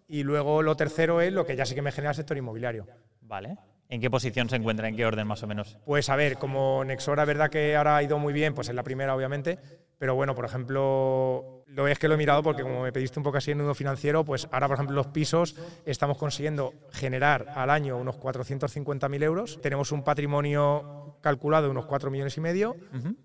Y 0.07 0.23
luego 0.23 0.61
lo 0.61 0.75
tercero 0.75 1.21
es 1.21 1.31
lo 1.31 1.45
que 1.45 1.55
ya 1.55 1.65
sí 1.65 1.75
que 1.75 1.81
me 1.81 1.91
genera 1.91 2.11
el 2.11 2.15
sector 2.15 2.37
inmobiliario. 2.37 2.87
Vale. 3.21 3.57
¿En 3.89 3.99
qué 4.01 4.09
posición 4.09 4.49
se 4.49 4.55
encuentra? 4.55 4.87
¿En 4.87 4.95
qué 4.95 5.05
orden 5.05 5.25
más 5.25 5.41
o 5.41 5.47
menos? 5.47 5.77
Pues 5.85 6.09
a 6.09 6.15
ver, 6.15 6.37
como 6.37 6.83
Nexora, 6.85 7.25
verdad 7.25 7.49
que 7.49 7.75
ahora 7.75 7.97
ha 7.97 8.03
ido 8.03 8.19
muy 8.19 8.33
bien, 8.33 8.53
pues 8.53 8.69
en 8.69 8.75
la 8.75 8.83
primera 8.83 9.15
obviamente, 9.15 9.57
pero 9.99 10.15
bueno, 10.15 10.33
por 10.33 10.45
ejemplo, 10.45 11.63
lo 11.67 11.87
es 11.87 11.99
que 11.99 12.07
lo 12.07 12.15
he 12.15 12.17
mirado 12.17 12.41
porque 12.41 12.63
como 12.63 12.81
me 12.83 12.91
pediste 12.91 13.19
un 13.19 13.23
poco 13.23 13.37
así 13.37 13.51
en 13.51 13.59
nudo 13.59 13.75
financiero, 13.75 14.23
pues 14.23 14.47
ahora, 14.51 14.67
por 14.67 14.75
ejemplo, 14.75 14.95
los 14.95 15.07
pisos 15.07 15.55
estamos 15.85 16.17
consiguiendo 16.17 16.73
generar 16.91 17.45
al 17.53 17.69
año 17.69 17.97
unos 17.97 18.17
450.000 18.17 19.23
euros. 19.23 19.59
Tenemos 19.61 19.91
un 19.91 20.03
patrimonio 20.03 21.17
calculado 21.21 21.65
de 21.65 21.71
unos 21.71 21.85
4 21.85 22.09
millones 22.09 22.37
y 22.37 22.41
medio 22.41 22.77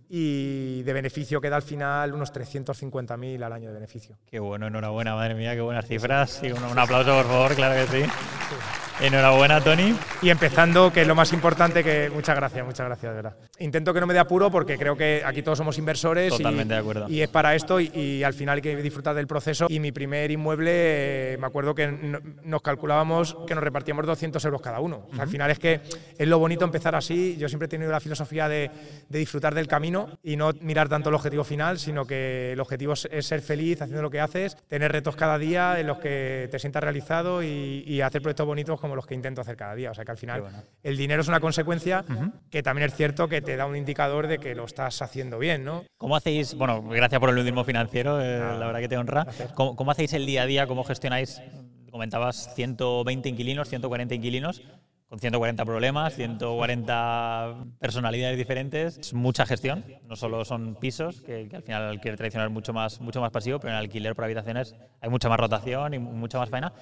y 0.08 0.82
de 0.82 0.92
beneficio 0.92 1.40
queda 1.40 1.56
al 1.56 1.62
final 1.62 2.12
unos 2.12 2.32
350.000 2.34 3.42
al 3.42 3.52
año 3.52 3.68
de 3.68 3.74
beneficio. 3.74 4.18
Qué 4.26 4.40
bueno, 4.40 4.66
enhorabuena, 4.66 5.14
madre 5.14 5.37
mía, 5.37 5.54
qué 5.54 5.60
buenas 5.60 5.87
cifras. 5.87 6.42
Y 6.42 6.50
un, 6.50 6.62
un 6.64 6.78
aplauso, 6.78 7.14
por 7.14 7.26
favor, 7.26 7.54
claro 7.54 7.87
que 7.90 8.04
sí. 8.04 8.10
Enhorabuena, 9.00 9.61
Tony. 9.61 9.94
Y 10.22 10.30
empezando, 10.30 10.92
que 10.92 11.02
es 11.02 11.09
lo 11.09 11.16
más 11.16 11.33
importante, 11.33 11.83
que 11.83 12.11
muchas 12.14 12.37
gracias, 12.37 12.64
muchas 12.64 12.87
gracias, 12.87 13.11
de 13.11 13.16
verdad. 13.16 13.37
Intento 13.59 13.92
que 13.92 14.00
no 14.00 14.07
me 14.07 14.14
dé 14.14 14.20
apuro 14.20 14.50
porque 14.50 14.78
creo 14.78 14.96
que 14.96 15.22
aquí 15.26 15.42
todos 15.42 15.59
somos 15.59 15.78
inversores. 15.78 16.30
Totalmente 16.30 16.74
de 16.74 16.80
acuerdo. 16.80 17.09
Y 17.09 17.20
es 17.20 17.28
para 17.28 17.57
esto 17.57 17.80
y, 17.80 18.22
al 18.22 18.35
final 18.35 18.57
hay 18.57 18.62
que 18.62 18.76
disfrutar 18.76 19.14
del 19.16 19.26
proceso. 19.26 19.66
Y 19.68 19.80
mi 19.80 19.90
primer 19.90 20.30
inmueble, 20.30 21.35
eh, 21.35 21.38
me 21.38 21.46
acuerdo 21.46 21.74
que 21.74 21.88
nos 22.44 22.62
calculábamos 22.62 23.37
que 23.46 23.54
nos 23.54 23.64
repartíamos 23.64 24.07
200 24.07 24.44
euros 24.44 24.62
cada 24.62 24.80
uno. 24.80 25.09
Al 25.18 25.28
final 25.28 25.50
es 25.50 25.59
que 25.59 25.80
es 26.16 26.28
lo 26.28 26.38
bonito 26.38 26.64
empezar 26.64 26.94
así. 26.94 27.37
Yo 27.37 27.48
siempre 27.48 27.66
he 27.66 27.68
tenido 27.68 27.90
la 27.90 28.00
filosofía 28.00 28.48
de, 28.48 28.70
disfrutar 29.09 29.54
del 29.54 29.66
camino 29.66 30.18
y 30.22 30.37
no 30.37 30.52
mirar 30.61 30.88
tanto 30.88 31.09
el 31.09 31.16
objetivo 31.16 31.42
final, 31.42 31.78
sino 31.78 32.07
que 32.07 32.52
el 32.52 32.61
objetivo 32.61 32.92
es 32.92 33.26
ser 33.26 33.42
feliz 33.42 33.83
haciendo 33.83 34.02
lo 34.02 34.11
que 34.11 34.20
haces, 34.20 34.57
tener 34.68 34.92
retos 34.92 35.16
cada 35.16 35.37
día 35.37 35.80
en 35.80 35.88
los 35.88 35.98
que 35.98 36.48
te 36.50 36.59
sientas 36.59 36.83
realizado 36.83 37.42
y, 37.42 37.85
y 37.87 38.00
hacer 38.00 38.22
proyectos 38.22 38.46
bonitos 38.46 38.80
como 38.85 38.97
los 38.97 39.07
que 39.07 39.14
intento 39.14 39.40
hacer 39.40 39.57
cada 39.57 39.75
día. 39.75 39.92
O 39.92 39.94
sea 39.94 40.05
que 40.05 40.11
al 40.11 40.18
final 40.18 40.44
el 40.83 40.99
dinero 40.99 41.23
es 41.23 41.29
una 41.29 41.40
consecuencia 41.40 42.05
que 42.51 42.62
también 42.62 42.87
es 42.88 42.94
cierto 42.94 43.29
que 43.29 43.40
te 43.40 43.57
da 43.57 43.64
un 43.64 43.77
indicador 43.77 44.27
de 44.27 44.37
que 44.37 44.55
lo 44.55 44.66
estás 44.66 45.01
haciendo 45.01 45.38
bien, 45.38 45.64
¿no? 45.64 45.85
¿Cómo 45.97 46.16
hacéis, 46.16 46.55
bueno, 46.55 46.83
gracias 46.83 47.18
por 47.18 47.31
el 47.31 47.38
último 47.38 47.64
financiero, 47.64 48.20
eh, 48.20 48.38
la 48.38 48.66
verdad 48.66 48.81
que 48.81 48.88
te 48.88 48.99
honra. 48.99 49.27
¿Cómo, 49.55 49.75
¿Cómo, 49.75 49.90
hacéis 49.90 50.12
el 50.12 50.27
día 50.27 50.42
a 50.42 50.47
día? 50.47 50.66
¿Cómo 50.66 50.85
gestionáis? 50.85 51.40
Comentabas 51.90 52.55
120 52.55 53.27
inquilinos, 53.27 53.70
140 53.70 54.14
inquilinos 54.16 54.61
con 55.14 55.20
140 55.20 55.64
problemas, 55.64 56.14
140 56.16 57.66
personalidades 57.79 58.37
diferentes. 58.37 58.99
Es 58.99 59.14
mucha 59.14 59.47
gestión, 59.47 59.85
no 60.09 60.16
solo 60.16 60.44
son 60.44 60.75
pisos, 60.75 61.20
que, 61.20 61.49
al 61.55 61.62
final 61.62 61.83
el 61.83 61.88
alquiler 61.90 62.16
tradicional 62.16 62.49
es 62.49 62.53
mucho 62.53 62.73
más, 62.73 63.01
mucho 63.01 63.20
más 63.20 63.31
pasivo, 63.31 63.61
pero 63.61 63.70
en 63.70 63.79
el 63.79 63.85
alquiler 63.85 64.14
por 64.14 64.25
habitaciones 64.25 64.75
hay 65.01 65.11
mucha 65.11 65.29
más 65.29 65.38
rotación 65.38 65.94
y 65.94 65.99
mucha 66.01 66.38
más 66.38 66.51
faena. 66.51 66.73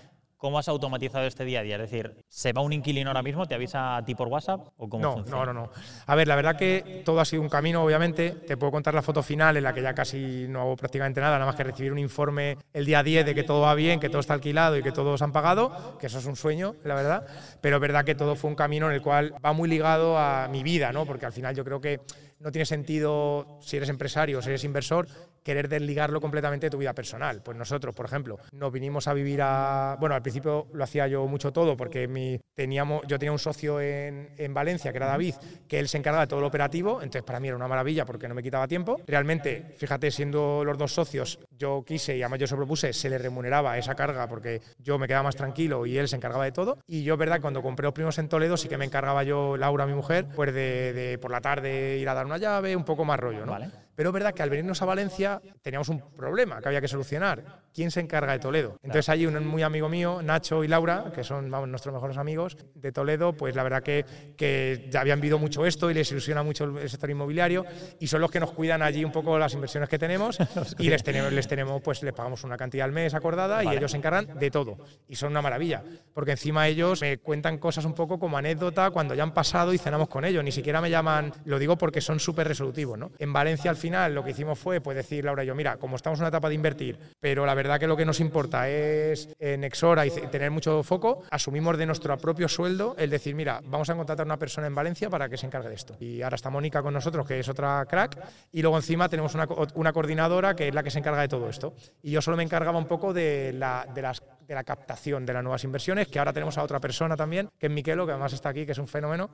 ¿Cómo 0.43 0.59
has 0.59 0.67
automatizado 0.67 1.25
este 1.25 1.45
día 1.45 1.61
a 1.61 1.63
día? 1.63 1.77
Es 1.77 1.83
decir, 1.83 2.17
¿se 2.27 2.53
va 2.53 2.63
un 2.63 2.73
inquilino 2.73 3.11
ahora 3.11 3.23
mismo? 3.23 3.47
¿Te 3.47 3.55
avisa 3.55 3.97
a 3.97 4.05
ti 4.05 4.17
por 4.17 4.27
WhatsApp? 4.27 4.67
¿O 4.77 4.89
cómo 4.89 5.01
no, 5.01 5.13
funciona? 5.13 5.45
no, 5.45 5.53
no, 5.53 5.61
no. 5.67 5.71
A 6.05 6.17
ver, 6.17 6.27
la 6.27 6.35
verdad 6.35 6.57
que 6.57 7.03
todo 7.05 7.21
ha 7.21 7.25
sido 7.25 7.43
un 7.43 7.49
camino, 7.49 7.81
obviamente. 7.81 8.33
Te 8.33 8.57
puedo 8.57 8.73
contar 8.73 8.93
la 8.93 9.03
foto 9.03 9.23
final 9.23 9.57
en 9.57 9.63
la 9.63 9.73
que 9.73 9.81
ya 9.83 9.95
casi 9.95 10.47
no 10.49 10.63
hago 10.63 10.75
prácticamente 10.75 11.21
nada, 11.21 11.35
nada 11.35 11.47
más 11.47 11.55
que 11.55 11.63
recibir 11.63 11.93
un 11.93 12.01
informe 12.01 12.59
el 12.73 12.85
día 12.85 13.05
10 13.05 13.25
de 13.25 13.37
que 13.37 13.45
todo 13.45 13.61
va 13.61 13.73
bien, 13.77 14.01
que 14.01 14.09
todo 14.09 14.19
está 14.19 14.35
alquilado 14.35 14.77
y 14.77 14.83
que 14.83 14.91
todos 14.91 15.23
han 15.23 15.31
pagado, 15.31 15.97
que 16.01 16.09
eso 16.09 16.19
es 16.19 16.27
un 16.27 16.35
sueño, 16.35 16.75
la 16.83 16.97
verdad. 16.97 17.25
Pero 17.61 17.77
es 17.77 17.81
verdad 17.81 18.05
que 18.05 18.17
todo 18.17 18.35
fue 18.35 18.51
un 18.51 18.57
camino 18.57 18.89
en 18.89 18.95
el 18.95 19.01
cual 19.01 19.37
va 19.47 19.53
muy 19.53 19.69
ligado 19.69 20.19
a 20.19 20.49
mi 20.49 20.65
vida, 20.65 20.91
¿no? 20.91 21.07
Porque 21.07 21.25
al 21.25 21.33
final 21.33 21.55
yo 21.55 21.63
creo 21.63 21.81
que 21.81 22.01
no 22.43 22.51
tiene 22.51 22.67
sentido, 22.67 23.59
si 23.61 23.77
eres 23.77 23.89
empresario 23.89 24.39
o 24.39 24.43
si 24.43 24.51
eres 24.51 24.65
inversor, 24.65 25.07
querer 25.43 25.69
desligarlo 25.69 26.21
completamente 26.21 26.67
de 26.67 26.71
tu 26.71 26.79
vida 26.79 26.95
personal. 26.95 27.43
Pues 27.43 27.57
nosotros, 27.57 27.95
por 27.95 28.07
ejemplo, 28.07 28.39
nos 28.53 28.73
vinimos 28.73 29.09
a 29.09 29.15
vivir 29.15 29.41
a... 29.43 29.97
Bueno, 29.99 30.15
al 30.15 30.23
principio 30.23 30.69
lo 30.73 30.85
hacía 30.85 31.07
yo 31.07 31.27
mucho 31.27 31.53
todo 31.53 31.77
porque 31.77 32.09
mi, 32.09 32.41
teníamos, 32.55 33.03
yo 33.07 33.19
tenía 33.19 33.33
un 33.33 33.39
socio 33.39 33.81
en, 33.81 34.31
en, 34.37 34.55
Valencia, 34.55 34.93
que 34.93 34.99
era 34.99 35.07
David, 35.07 35.35
que 35.69 35.79
él 35.79 35.89
se 35.89 35.99
encargaba 35.99 36.25
de 36.25 36.29
todo 36.29 36.41
lo 36.41 36.47
operativo, 36.47 37.03
entonces 37.03 37.23
para 37.23 37.41
mí 37.41 37.49
era 37.49 37.57
una 37.57 37.69
maravilla 37.69 38.05
porque 38.05 38.29
no 38.29 38.35
me 38.35 38.43
quitaba 38.43 38.69
tiempo. 38.69 39.01
Realmente, 39.07 39.75
fíjate, 39.77 40.11
siendo 40.11 40.65
los 40.65 40.79
dos 40.79 40.93
socios, 40.93 41.39
yo 41.51 41.85
quise 41.87 42.17
y 42.17 42.23
además 42.23 42.41
yo 42.41 42.47
se 42.47 42.57
propuse, 42.57 42.93
se 42.93 43.11
le 43.11 43.19
remuneraba 43.19 43.79
esa 43.79 43.95
carga 43.95 44.29
porque 44.29 44.61
yo 44.79 44.99
me 44.99 45.07
quedaba 45.07 45.25
más 45.25 45.37
tranquilo 45.37 45.87
y 45.87 45.99
él 45.99 46.09
se 46.09 46.17
encargaba 46.17 46.45
de 46.45 46.53
todo. 46.53 46.79
Y 46.87 47.03
yo, 47.03 47.17
verdad, 47.17 47.41
cuando 47.41 47.63
compré 47.63 47.85
los 47.85 47.95
primos 47.95 48.19
en 48.19 48.29
Toledo, 48.29 48.57
sí 48.57 48.69
que 48.69 48.79
me 48.79 48.85
encargaba 48.85 49.23
yo, 49.23 49.57
Laura, 49.57 49.87
mi 49.87 49.95
mujer, 49.95 50.27
pues 50.35 50.53
de, 50.55 51.19
por 51.21 51.31
la 51.31 51.41
tarde 51.41 51.99
ir 51.99 52.09
a 52.09 52.15
dar 52.15 52.27
una 52.27 52.32
llave, 52.39 52.75
un 52.77 52.85
poco 52.85 53.05
más 53.05 53.19
rollo, 53.19 53.45
¿no? 53.47 53.59
Pero 53.95 54.11
es 54.11 54.13
verdad 54.13 54.35
que 54.35 54.43
al 54.43 54.51
venirnos 54.51 54.81
a 54.83 54.87
Valencia 54.87 55.41
teníamos 55.63 55.89
un 55.89 56.01
problema 56.15 56.61
que 56.61 56.69
había 56.69 56.81
que 56.81 56.89
solucionar. 56.89 57.63
¿Quién 57.75 57.91
se 57.91 58.01
encarga 58.01 58.33
de 58.33 58.39
Toledo? 58.39 58.77
Entonces 58.83 59.09
allí 59.09 59.27
un 59.27 59.47
muy 59.47 59.63
amigo 59.63 59.89
mío, 59.89 60.21
Nacho 60.23 60.63
y 60.65 60.69
Laura, 60.69 61.13
que 61.15 61.25
son 61.25 61.51
vamos, 61.51 61.69
nuestros 61.69 61.95
mejores 61.95 62.17
amigos 62.17 62.57
de 62.75 62.93
Toledo, 62.93 63.33
pues 63.33 63.55
la 63.55 63.63
verdad 63.63 63.83
que, 63.83 64.05
que 64.37 64.89
ya 64.91 65.01
habían 65.01 65.21
vivido 65.21 65.39
mucho 65.39 65.65
esto 65.65 65.91
y 65.91 65.95
les 65.95 66.11
ilusiona 66.11 66.43
mucho 66.43 66.65
el 66.65 66.89
sector 66.89 67.11
inmobiliario 67.11 67.65
y 67.99 68.07
son 68.07 68.21
los 68.21 68.31
que 68.31 68.41
nos 68.41 68.53
cuidan 68.53 68.83
allí 68.83 69.05
un 69.05 69.13
poco 69.13 69.39
las 69.39 69.55
inversiones 69.55 69.89
que 69.89 69.99
tenemos 69.99 70.39
y 70.79 70.89
les 70.89 71.03
tenemos, 71.03 71.33
les 71.33 71.49
tenemos, 71.49 71.81
pues 71.83 72.03
les 72.03 72.13
pagamos 72.13 72.45
una 72.45 72.57
cantidad 72.57 72.85
al 72.85 72.93
mes 72.93 73.15
acordada 73.15 73.65
y 73.65 73.69
ellos 73.69 73.91
se 73.91 73.97
encargan 73.97 74.39
de 74.39 74.51
todo. 74.51 74.79
Y 75.09 75.17
son 75.17 75.31
una 75.31 75.43
maravilla, 75.43 75.83
porque 76.15 76.33
encima 76.33 76.69
ellos 76.69 77.01
me 77.01 77.19
cuentan 77.19 77.59
cosas 77.59 77.85
un 77.85 77.95
poco 77.95 78.19
como 78.19 78.37
anécdota 78.37 78.91
cuando 78.91 79.15
ya 79.15 79.23
han 79.23 79.35
pasado 79.35 79.73
y 79.73 79.79
cenamos 79.79 80.09
con 80.09 80.25
ellos. 80.25 80.45
Ni 80.45 80.53
siquiera 80.53 80.81
me 80.81 80.91
llaman, 80.91 81.33
lo 81.45 81.59
digo 81.59 81.77
porque 81.77 82.01
son 82.01 82.21
súper 82.21 82.49
resolutivos. 82.49 82.99
¿no? 82.99 83.13
En 83.19 83.33
Valencia 83.33 83.71
al 83.71 83.77
final 83.83 84.15
lo 84.15 84.25
que 84.25 84.31
hicimos 84.31 84.59
fue 84.59 84.81
pues, 84.81 84.97
decir, 84.97 85.25
Laura 85.25 85.45
y 85.45 85.49
yo, 85.49 85.55
mira, 85.55 85.77
como 85.77 85.97
estamos 85.97 86.19
en 86.19 86.23
una 86.23 86.29
etapa 86.29 86.49
de 86.49 86.55
invertir, 86.55 86.99
pero 87.21 87.45
la 87.45 87.55
verdad 87.55 87.79
que 87.79 87.87
lo 87.87 87.97
que 87.97 88.07
nos 88.07 88.21
importa 88.21 88.69
es 88.69 89.29
en 89.39 89.65
Exora 89.65 90.07
y 90.07 90.11
tener 90.11 90.51
mucho 90.51 90.83
foco, 90.83 91.25
asumimos 91.31 91.77
de 91.77 91.87
nuestro 91.87 92.17
propio 92.17 92.49
sueldo 92.49 92.95
el 92.97 93.11
decir, 93.11 93.35
mira, 93.35 93.61
vamos 93.65 93.91
a 93.91 93.95
contratar 93.95 94.25
a 94.25 94.29
una 94.29 94.39
persona 94.39 94.67
en 94.67 94.75
Valencia 94.75 95.11
para 95.11 95.29
que 95.29 95.37
se 95.37 95.47
encargue 95.47 95.69
de 95.69 95.75
esto. 95.75 95.97
Y 96.01 96.23
ahora 96.23 96.37
está 96.37 96.49
Mónica 96.49 96.83
con 96.83 96.95
nosotros, 96.95 97.27
que 97.27 97.41
es 97.41 97.49
otra 97.49 97.85
crack, 97.87 98.19
y 98.53 98.63
luego 98.63 98.77
encima 98.77 99.09
tenemos 99.09 99.35
una, 99.35 99.47
una 99.75 99.93
coordinadora 99.93 100.55
que 100.55 100.69
es 100.69 100.75
la 100.75 100.83
que 100.83 100.91
se 100.91 101.01
encarga 101.01 101.21
de 101.21 101.29
todo 101.29 101.49
esto. 101.49 101.75
Y 102.03 102.13
yo 102.13 102.23
solo 102.23 102.37
me 102.37 102.43
encargaba 102.43 102.79
un 102.79 102.87
poco 102.87 103.13
de 103.13 103.53
las 103.53 104.23
de 104.47 104.55
la 104.55 104.65
captación 104.65 105.25
de 105.25 105.33
las 105.33 105.43
nuevas 105.43 105.65
inversiones, 105.65 106.09
que 106.09 106.19
ahora 106.19 106.33
tenemos 106.33 106.59
a 106.59 106.63
otra 106.63 106.81
persona 106.81 107.17
también, 107.17 107.49
que 107.59 107.67
es 107.67 107.73
Miquelo, 107.73 108.07
que 108.07 108.13
además 108.13 108.33
está 108.33 108.49
aquí, 108.49 108.67
que 108.67 108.73
es 108.73 108.79
un 108.79 108.89
fenómeno, 108.89 109.31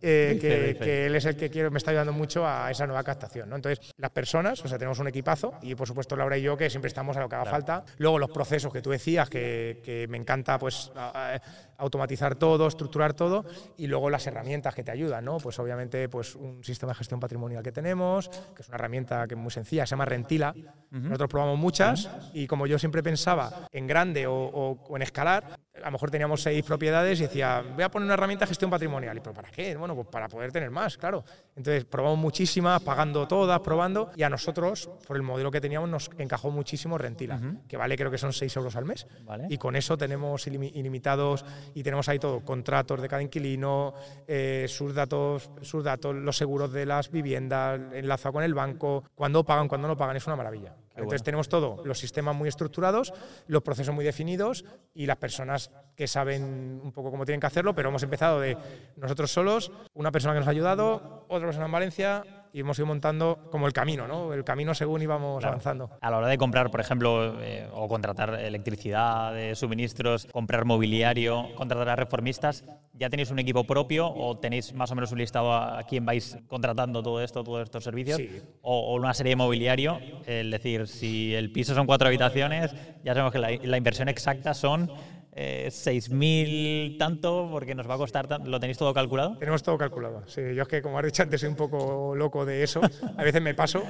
eh, 0.00 0.38
que, 0.40 0.76
que, 0.82 1.06
él 1.06 1.16
es 1.16 1.24
el 1.24 1.36
que 1.36 1.50
quiero, 1.50 1.70
me 1.70 1.78
está 1.78 1.90
ayudando 1.90 2.12
mucho 2.12 2.46
a 2.46 2.70
esa 2.70 2.86
nueva 2.86 3.02
captación. 3.02 3.48
¿no? 3.48 3.56
Entonces, 3.56 3.92
las 3.96 4.10
personas, 4.10 4.62
o 4.64 4.68
sea, 4.68 4.78
tenemos 4.78 4.98
un 4.98 5.08
equipazo 5.08 5.54
y 5.62 5.74
por 5.74 5.86
supuesto 5.86 6.16
Laura 6.16 6.36
y 6.36 6.42
yo 6.42 6.56
que 6.56 6.70
siempre 6.70 6.88
estamos 6.88 7.16
a 7.16 7.20
lo 7.20 7.28
que 7.28 7.36
haga 7.36 7.50
falta. 7.50 7.84
Luego 7.98 8.18
los 8.18 8.30
procesos 8.30 8.72
que 8.72 8.82
tú 8.82 8.90
decías, 8.90 9.28
que, 9.28 9.80
que 9.84 10.06
me 10.08 10.18
encanta 10.18 10.58
pues 10.58 10.92
automatizar 11.82 12.36
todo, 12.36 12.68
estructurar 12.68 13.12
todo 13.12 13.44
y 13.76 13.88
luego 13.88 14.08
las 14.08 14.26
herramientas 14.26 14.74
que 14.74 14.84
te 14.84 14.92
ayudan, 14.92 15.24
¿no? 15.24 15.38
Pues 15.38 15.58
obviamente 15.58 16.08
pues 16.08 16.36
un 16.36 16.62
sistema 16.62 16.92
de 16.92 16.98
gestión 16.98 17.18
patrimonial 17.18 17.62
que 17.62 17.72
tenemos, 17.72 18.28
que 18.28 18.62
es 18.62 18.68
una 18.68 18.76
herramienta 18.76 19.26
que 19.26 19.34
es 19.34 19.40
muy 19.40 19.50
sencilla, 19.50 19.84
se 19.84 19.90
llama 19.90 20.04
Rentila. 20.04 20.54
Nosotros 20.90 21.28
probamos 21.28 21.58
muchas 21.58 22.08
y 22.32 22.46
como 22.46 22.66
yo 22.66 22.78
siempre 22.78 23.02
pensaba 23.02 23.66
en 23.72 23.86
grande 23.86 24.26
o, 24.26 24.34
o, 24.34 24.96
en 24.96 25.02
escalar, 25.02 25.58
a 25.74 25.86
lo 25.86 25.92
mejor 25.92 26.10
teníamos 26.10 26.42
seis 26.42 26.62
propiedades 26.62 27.18
y 27.20 27.22
decía, 27.22 27.64
voy 27.74 27.82
a 27.82 27.90
poner 27.90 28.04
una 28.04 28.14
herramienta 28.14 28.44
de 28.44 28.50
gestión 28.50 28.70
patrimonial. 28.70 29.16
¿Y 29.16 29.20
pero 29.20 29.32
para 29.32 29.50
qué? 29.50 29.74
Bueno, 29.76 29.94
pues 29.94 30.06
para 30.08 30.28
poder 30.28 30.52
tener 30.52 30.70
más, 30.70 30.98
claro. 30.98 31.24
Entonces 31.56 31.84
probamos 31.84 32.18
muchísimas, 32.18 32.82
pagando 32.82 33.26
todas, 33.26 33.58
probando 33.60 34.10
y 34.14 34.22
a 34.22 34.28
nosotros, 34.28 34.90
por 35.06 35.16
el 35.16 35.22
modelo 35.22 35.50
que 35.50 35.60
teníamos, 35.60 35.88
nos 35.88 36.10
encajó 36.18 36.50
muchísimo 36.50 36.98
Rentila, 36.98 37.40
que 37.66 37.76
vale 37.76 37.96
creo 37.96 38.10
que 38.10 38.18
son 38.18 38.32
6 38.32 38.54
euros 38.56 38.76
al 38.76 38.84
mes. 38.84 39.06
Y 39.48 39.56
con 39.56 39.74
eso 39.74 39.96
tenemos 39.96 40.46
ilimitados 40.46 41.44
y 41.74 41.82
tenemos 41.82 42.08
ahí 42.08 42.18
todo, 42.18 42.40
contratos 42.40 43.00
de 43.00 43.08
cada 43.08 43.22
inquilino, 43.22 43.94
eh, 44.26 44.66
sus, 44.68 44.94
datos, 44.94 45.50
sus 45.62 45.82
datos, 45.82 46.14
los 46.14 46.36
seguros 46.36 46.72
de 46.72 46.84
las 46.84 47.10
viviendas, 47.10 47.80
enlazado 47.94 48.34
con 48.34 48.44
el 48.44 48.52
banco, 48.52 49.04
cuándo 49.14 49.42
pagan, 49.44 49.68
cuándo 49.68 49.88
no 49.88 49.96
pagan, 49.96 50.16
es 50.16 50.26
una 50.26 50.36
maravilla. 50.36 50.74
Entonces 50.96 51.22
tenemos 51.22 51.48
todo, 51.48 51.82
los 51.84 51.98
sistemas 51.98 52.36
muy 52.36 52.48
estructurados, 52.48 53.12
los 53.46 53.62
procesos 53.62 53.94
muy 53.94 54.04
definidos 54.04 54.64
y 54.94 55.06
las 55.06 55.16
personas 55.16 55.70
que 55.96 56.06
saben 56.06 56.80
un 56.82 56.92
poco 56.92 57.10
cómo 57.10 57.24
tienen 57.24 57.40
que 57.40 57.46
hacerlo, 57.46 57.74
pero 57.74 57.88
hemos 57.88 58.02
empezado 58.02 58.40
de 58.40 58.56
nosotros 58.96 59.30
solos, 59.30 59.72
una 59.94 60.12
persona 60.12 60.34
que 60.34 60.40
nos 60.40 60.48
ha 60.48 60.52
ayudado, 60.52 61.24
otra 61.28 61.46
persona 61.46 61.66
en 61.66 61.72
Valencia, 61.72 62.41
y 62.52 62.60
hemos 62.60 62.78
ido 62.78 62.86
montando 62.86 63.48
como 63.50 63.66
el 63.66 63.72
camino, 63.72 64.06
¿no? 64.06 64.32
El 64.34 64.44
camino 64.44 64.74
según 64.74 65.02
íbamos 65.02 65.42
avanzando. 65.44 65.90
A 66.00 66.10
la 66.10 66.18
hora 66.18 66.28
de 66.28 66.36
comprar, 66.36 66.70
por 66.70 66.80
ejemplo, 66.80 67.40
eh, 67.40 67.66
o 67.72 67.88
contratar 67.88 68.34
electricidad, 68.34 69.32
de 69.32 69.54
suministros, 69.54 70.26
comprar 70.30 70.64
mobiliario, 70.64 71.54
contratar 71.54 71.88
a 71.88 71.96
reformistas, 71.96 72.64
¿ya 72.92 73.08
tenéis 73.08 73.30
un 73.30 73.38
equipo 73.38 73.64
propio 73.64 74.08
o 74.08 74.36
tenéis 74.38 74.74
más 74.74 74.90
o 74.90 74.94
menos 74.94 75.12
un 75.12 75.18
listado 75.18 75.52
a 75.54 75.82
quién 75.84 76.04
vais 76.04 76.36
contratando 76.46 77.02
todo 77.02 77.22
esto, 77.22 77.42
todos 77.42 77.62
estos 77.62 77.84
servicios? 77.84 78.20
O, 78.60 78.94
una 78.96 79.14
serie 79.14 79.30
de 79.30 79.36
mobiliario, 79.36 79.98
es 80.26 80.50
decir, 80.50 80.86
si 80.86 81.34
el 81.34 81.50
piso 81.52 81.74
son 81.74 81.86
cuatro 81.86 82.08
habitaciones, 82.08 82.74
ya 83.02 83.14
sabemos 83.14 83.32
que 83.32 83.38
la 83.38 83.76
inversión 83.76 84.08
exacta 84.08 84.52
son 84.52 84.90
eh, 85.32 85.68
6.000 85.70 86.98
tanto, 86.98 87.48
porque 87.50 87.74
nos 87.74 87.88
va 87.88 87.94
a 87.94 87.98
costar, 87.98 88.28
¿lo 88.46 88.60
tenéis 88.60 88.78
todo 88.78 88.92
calculado? 88.92 89.36
Tenemos 89.38 89.62
todo 89.62 89.78
calculado, 89.78 90.22
sí. 90.26 90.42
Yo 90.54 90.62
es 90.62 90.68
que, 90.68 90.82
como 90.82 90.98
has 90.98 91.04
dicho 91.04 91.22
antes, 91.22 91.40
soy 91.40 91.48
un 91.48 91.56
poco 91.56 92.14
loco 92.14 92.44
de 92.44 92.62
eso. 92.62 92.80
A 93.16 93.24
veces 93.24 93.40
me 93.40 93.54
paso, 93.54 93.82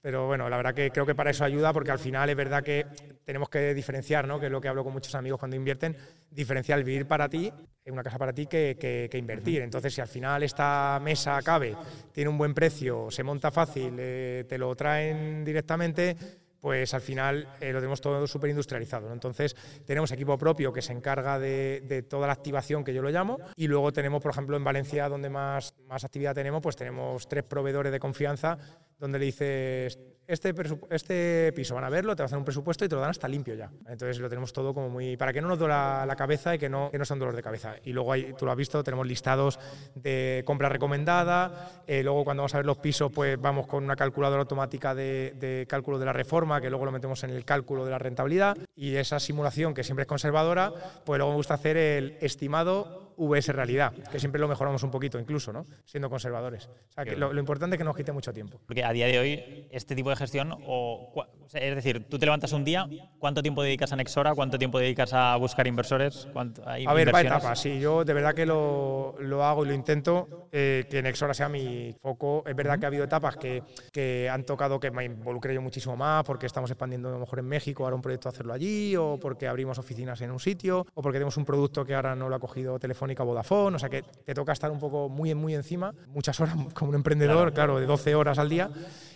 pero 0.00 0.26
bueno, 0.26 0.48
la 0.48 0.56
verdad 0.56 0.74
que 0.74 0.90
creo 0.90 1.04
que 1.04 1.14
para 1.14 1.30
eso 1.30 1.44
ayuda, 1.44 1.72
porque 1.72 1.90
al 1.90 1.98
final 1.98 2.30
es 2.30 2.36
verdad 2.36 2.62
que 2.62 2.86
tenemos 3.24 3.48
que 3.48 3.74
diferenciar, 3.74 4.26
¿no? 4.28 4.38
que 4.38 4.46
es 4.46 4.52
lo 4.52 4.60
que 4.60 4.68
hablo 4.68 4.84
con 4.84 4.92
muchos 4.92 5.14
amigos 5.14 5.38
cuando 5.40 5.56
invierten, 5.56 5.96
diferenciar 6.30 6.78
el 6.78 6.84
vivir 6.84 7.06
para 7.06 7.28
ti, 7.28 7.52
una 7.86 8.02
casa 8.02 8.18
para 8.18 8.32
ti, 8.32 8.46
que, 8.46 9.10
invertir. 9.14 9.62
Entonces, 9.62 9.92
si 9.94 10.00
al 10.00 10.08
final 10.08 10.42
esta 10.42 11.00
mesa 11.02 11.40
cabe, 11.42 11.74
tiene 12.12 12.30
un 12.30 12.38
buen 12.38 12.54
precio, 12.54 13.10
se 13.10 13.24
monta 13.24 13.50
fácil, 13.50 13.96
eh, 13.98 14.44
te 14.48 14.58
lo 14.58 14.74
traen 14.76 15.44
directamente 15.44 16.16
pues 16.60 16.94
al 16.94 17.00
final 17.00 17.48
eh, 17.60 17.72
lo 17.72 17.78
tenemos 17.78 18.00
todo 18.00 18.26
súper 18.26 18.50
industrializado. 18.50 19.12
Entonces, 19.12 19.54
tenemos 19.86 20.10
equipo 20.12 20.36
propio 20.38 20.72
que 20.72 20.82
se 20.82 20.92
encarga 20.92 21.38
de, 21.38 22.04
toda 22.08 22.26
la 22.26 22.32
activación, 22.32 22.84
que 22.84 22.94
yo 22.94 23.02
lo 23.02 23.10
llamo, 23.10 23.38
y 23.56 23.68
luego 23.68 23.92
tenemos, 23.92 24.22
por 24.22 24.32
ejemplo, 24.32 24.56
en 24.56 24.64
Valencia, 24.64 25.08
donde 25.08 25.30
más, 25.30 25.74
más 25.86 26.04
actividad 26.04 26.34
tenemos, 26.34 26.62
pues 26.62 26.76
tenemos 26.76 27.28
tres 27.28 27.44
proveedores 27.44 27.92
de 27.92 28.00
confianza 28.00 28.58
donde 28.98 29.18
le 29.18 29.26
dices, 29.26 29.98
este, 30.28 30.54
este 30.90 31.52
piso 31.54 31.74
van 31.74 31.84
a 31.84 31.88
verlo, 31.88 32.14
te 32.14 32.22
van 32.22 32.24
a 32.24 32.26
hacer 32.26 32.38
un 32.38 32.44
presupuesto 32.44 32.84
y 32.84 32.88
te 32.88 32.94
lo 32.94 33.00
dan 33.00 33.10
hasta 33.10 33.26
limpio 33.26 33.54
ya. 33.54 33.70
Entonces 33.86 34.18
lo 34.18 34.28
tenemos 34.28 34.52
todo 34.52 34.74
como 34.74 34.90
muy... 34.90 35.16
para 35.16 35.32
que 35.32 35.40
no 35.40 35.48
nos 35.48 35.58
duela 35.58 36.04
la 36.06 36.16
cabeza 36.16 36.54
y 36.54 36.58
que 36.58 36.68
no, 36.68 36.90
que 36.90 36.98
no 36.98 37.06
sea 37.06 37.14
un 37.14 37.20
dolor 37.20 37.34
de 37.34 37.42
cabeza. 37.42 37.76
Y 37.84 37.94
luego, 37.94 38.12
hay, 38.12 38.34
tú 38.34 38.44
lo 38.44 38.50
has 38.50 38.58
visto, 38.58 38.84
tenemos 38.84 39.06
listados 39.06 39.58
de 39.94 40.42
compra 40.44 40.68
recomendada, 40.68 41.82
eh, 41.86 42.02
luego 42.02 42.24
cuando 42.24 42.42
vamos 42.42 42.54
a 42.54 42.58
ver 42.58 42.66
los 42.66 42.76
pisos, 42.76 43.10
pues 43.10 43.40
vamos 43.40 43.66
con 43.66 43.82
una 43.84 43.96
calculadora 43.96 44.42
automática 44.42 44.94
de, 44.94 45.34
de 45.38 45.66
cálculo 45.66 45.98
de 45.98 46.04
la 46.04 46.12
reforma, 46.12 46.60
que 46.60 46.68
luego 46.68 46.84
lo 46.84 46.92
metemos 46.92 47.24
en 47.24 47.30
el 47.30 47.46
cálculo 47.46 47.86
de 47.86 47.92
la 47.92 47.98
rentabilidad, 47.98 48.58
y 48.76 48.96
esa 48.96 49.20
simulación, 49.20 49.72
que 49.72 49.82
siempre 49.82 50.02
es 50.02 50.08
conservadora, 50.08 50.72
pues 51.06 51.18
luego 51.18 51.32
me 51.32 51.36
gusta 51.36 51.54
hacer 51.54 51.78
el 51.78 52.18
estimado 52.20 53.07
VS 53.18 53.48
realidad, 53.48 53.92
que 53.92 54.18
siempre 54.18 54.40
lo 54.40 54.48
mejoramos 54.48 54.82
un 54.82 54.90
poquito 54.90 55.18
incluso, 55.18 55.52
¿no? 55.52 55.66
Siendo 55.84 56.08
conservadores. 56.08 56.66
O 56.66 56.92
sea, 56.92 57.04
que 57.04 57.16
lo, 57.16 57.36
importante 57.38 57.76
es 57.76 57.78
que 57.78 57.84
nos 57.84 57.96
quite 57.96 58.12
mucho 58.12 58.32
tiempo. 58.32 58.60
Porque 58.66 58.84
a 58.84 58.92
día 58.92 59.06
de 59.06 59.18
hoy, 59.18 59.66
este 59.70 59.94
tipo 59.94 60.10
de 60.10 60.16
gestión, 60.16 60.54
o, 60.66 61.26
es 61.52 61.74
decir, 61.74 62.06
tú 62.08 62.18
te 62.18 62.26
levantas 62.26 62.52
un 62.52 62.64
día, 62.64 62.88
¿cuánto 63.18 63.42
tiempo 63.42 63.62
dedicas 63.62 63.92
a 63.92 63.96
Nexora? 63.96 64.34
¿Cuánto 64.34 64.58
tiempo 64.58 64.78
dedicas 64.78 65.12
a 65.12 65.36
buscar 65.36 65.66
inversores? 65.66 66.28
a 66.34 66.94
ver, 66.94 67.14
va 67.14 67.20
etapas. 67.20 67.60
Sí, 67.60 67.80
yo 67.80 68.04
de 68.04 68.14
verdad 68.14 68.34
que 68.34 68.46
lo, 68.46 69.16
lo 69.20 69.44
hago 69.44 69.64
y 69.64 69.68
lo 69.68 69.74
intento, 69.74 70.48
eh, 70.52 70.86
que 70.90 71.02
Nexora 71.02 71.34
sea 71.34 71.48
mi 71.48 71.94
foco. 72.00 72.44
Es 72.46 72.54
verdad 72.54 72.78
que 72.78 72.86
ha 72.86 72.88
habido 72.88 73.04
etapas 73.04 73.36
que, 73.36 73.62
que 73.92 74.28
han 74.30 74.44
tocado 74.44 74.78
que 74.78 74.90
me 74.90 75.04
involucré 75.04 75.54
yo 75.54 75.62
muchísimo 75.62 75.96
más, 75.96 76.24
porque 76.24 76.46
estamos 76.46 76.70
expandiendo 76.70 77.08
a 77.08 77.12
lo 77.12 77.18
mejor 77.18 77.38
en 77.38 77.46
México, 77.46 77.84
ahora 77.84 77.96
un 77.96 78.02
proyecto 78.02 78.28
hacerlo 78.28 78.52
allí, 78.52 78.96
o 78.96 79.18
porque 79.20 79.48
abrimos 79.48 79.78
oficinas 79.78 80.20
en 80.20 80.30
un 80.30 80.40
sitio, 80.40 80.86
o 80.94 81.02
porque 81.02 81.18
tenemos 81.18 81.36
un 81.36 81.44
producto 81.44 81.84
que 81.84 81.94
ahora 81.94 82.14
no 82.14 82.28
lo 82.28 82.36
ha 82.36 82.40
cogido 82.40 82.78
teléfono 83.08 83.28
Vodafone, 83.28 83.76
o 83.76 83.78
sea 83.78 83.88
que 83.88 84.02
te 84.02 84.34
toca 84.34 84.52
estar 84.52 84.70
un 84.70 84.78
poco 84.78 85.08
muy, 85.08 85.34
muy 85.34 85.54
encima, 85.54 85.94
muchas 86.08 86.38
horas 86.40 86.56
como 86.74 86.90
un 86.90 86.96
emprendedor, 86.96 87.52
claro, 87.52 87.78
de 87.78 87.86
12 87.86 88.14
horas 88.14 88.38
al 88.38 88.48
día. 88.48 88.70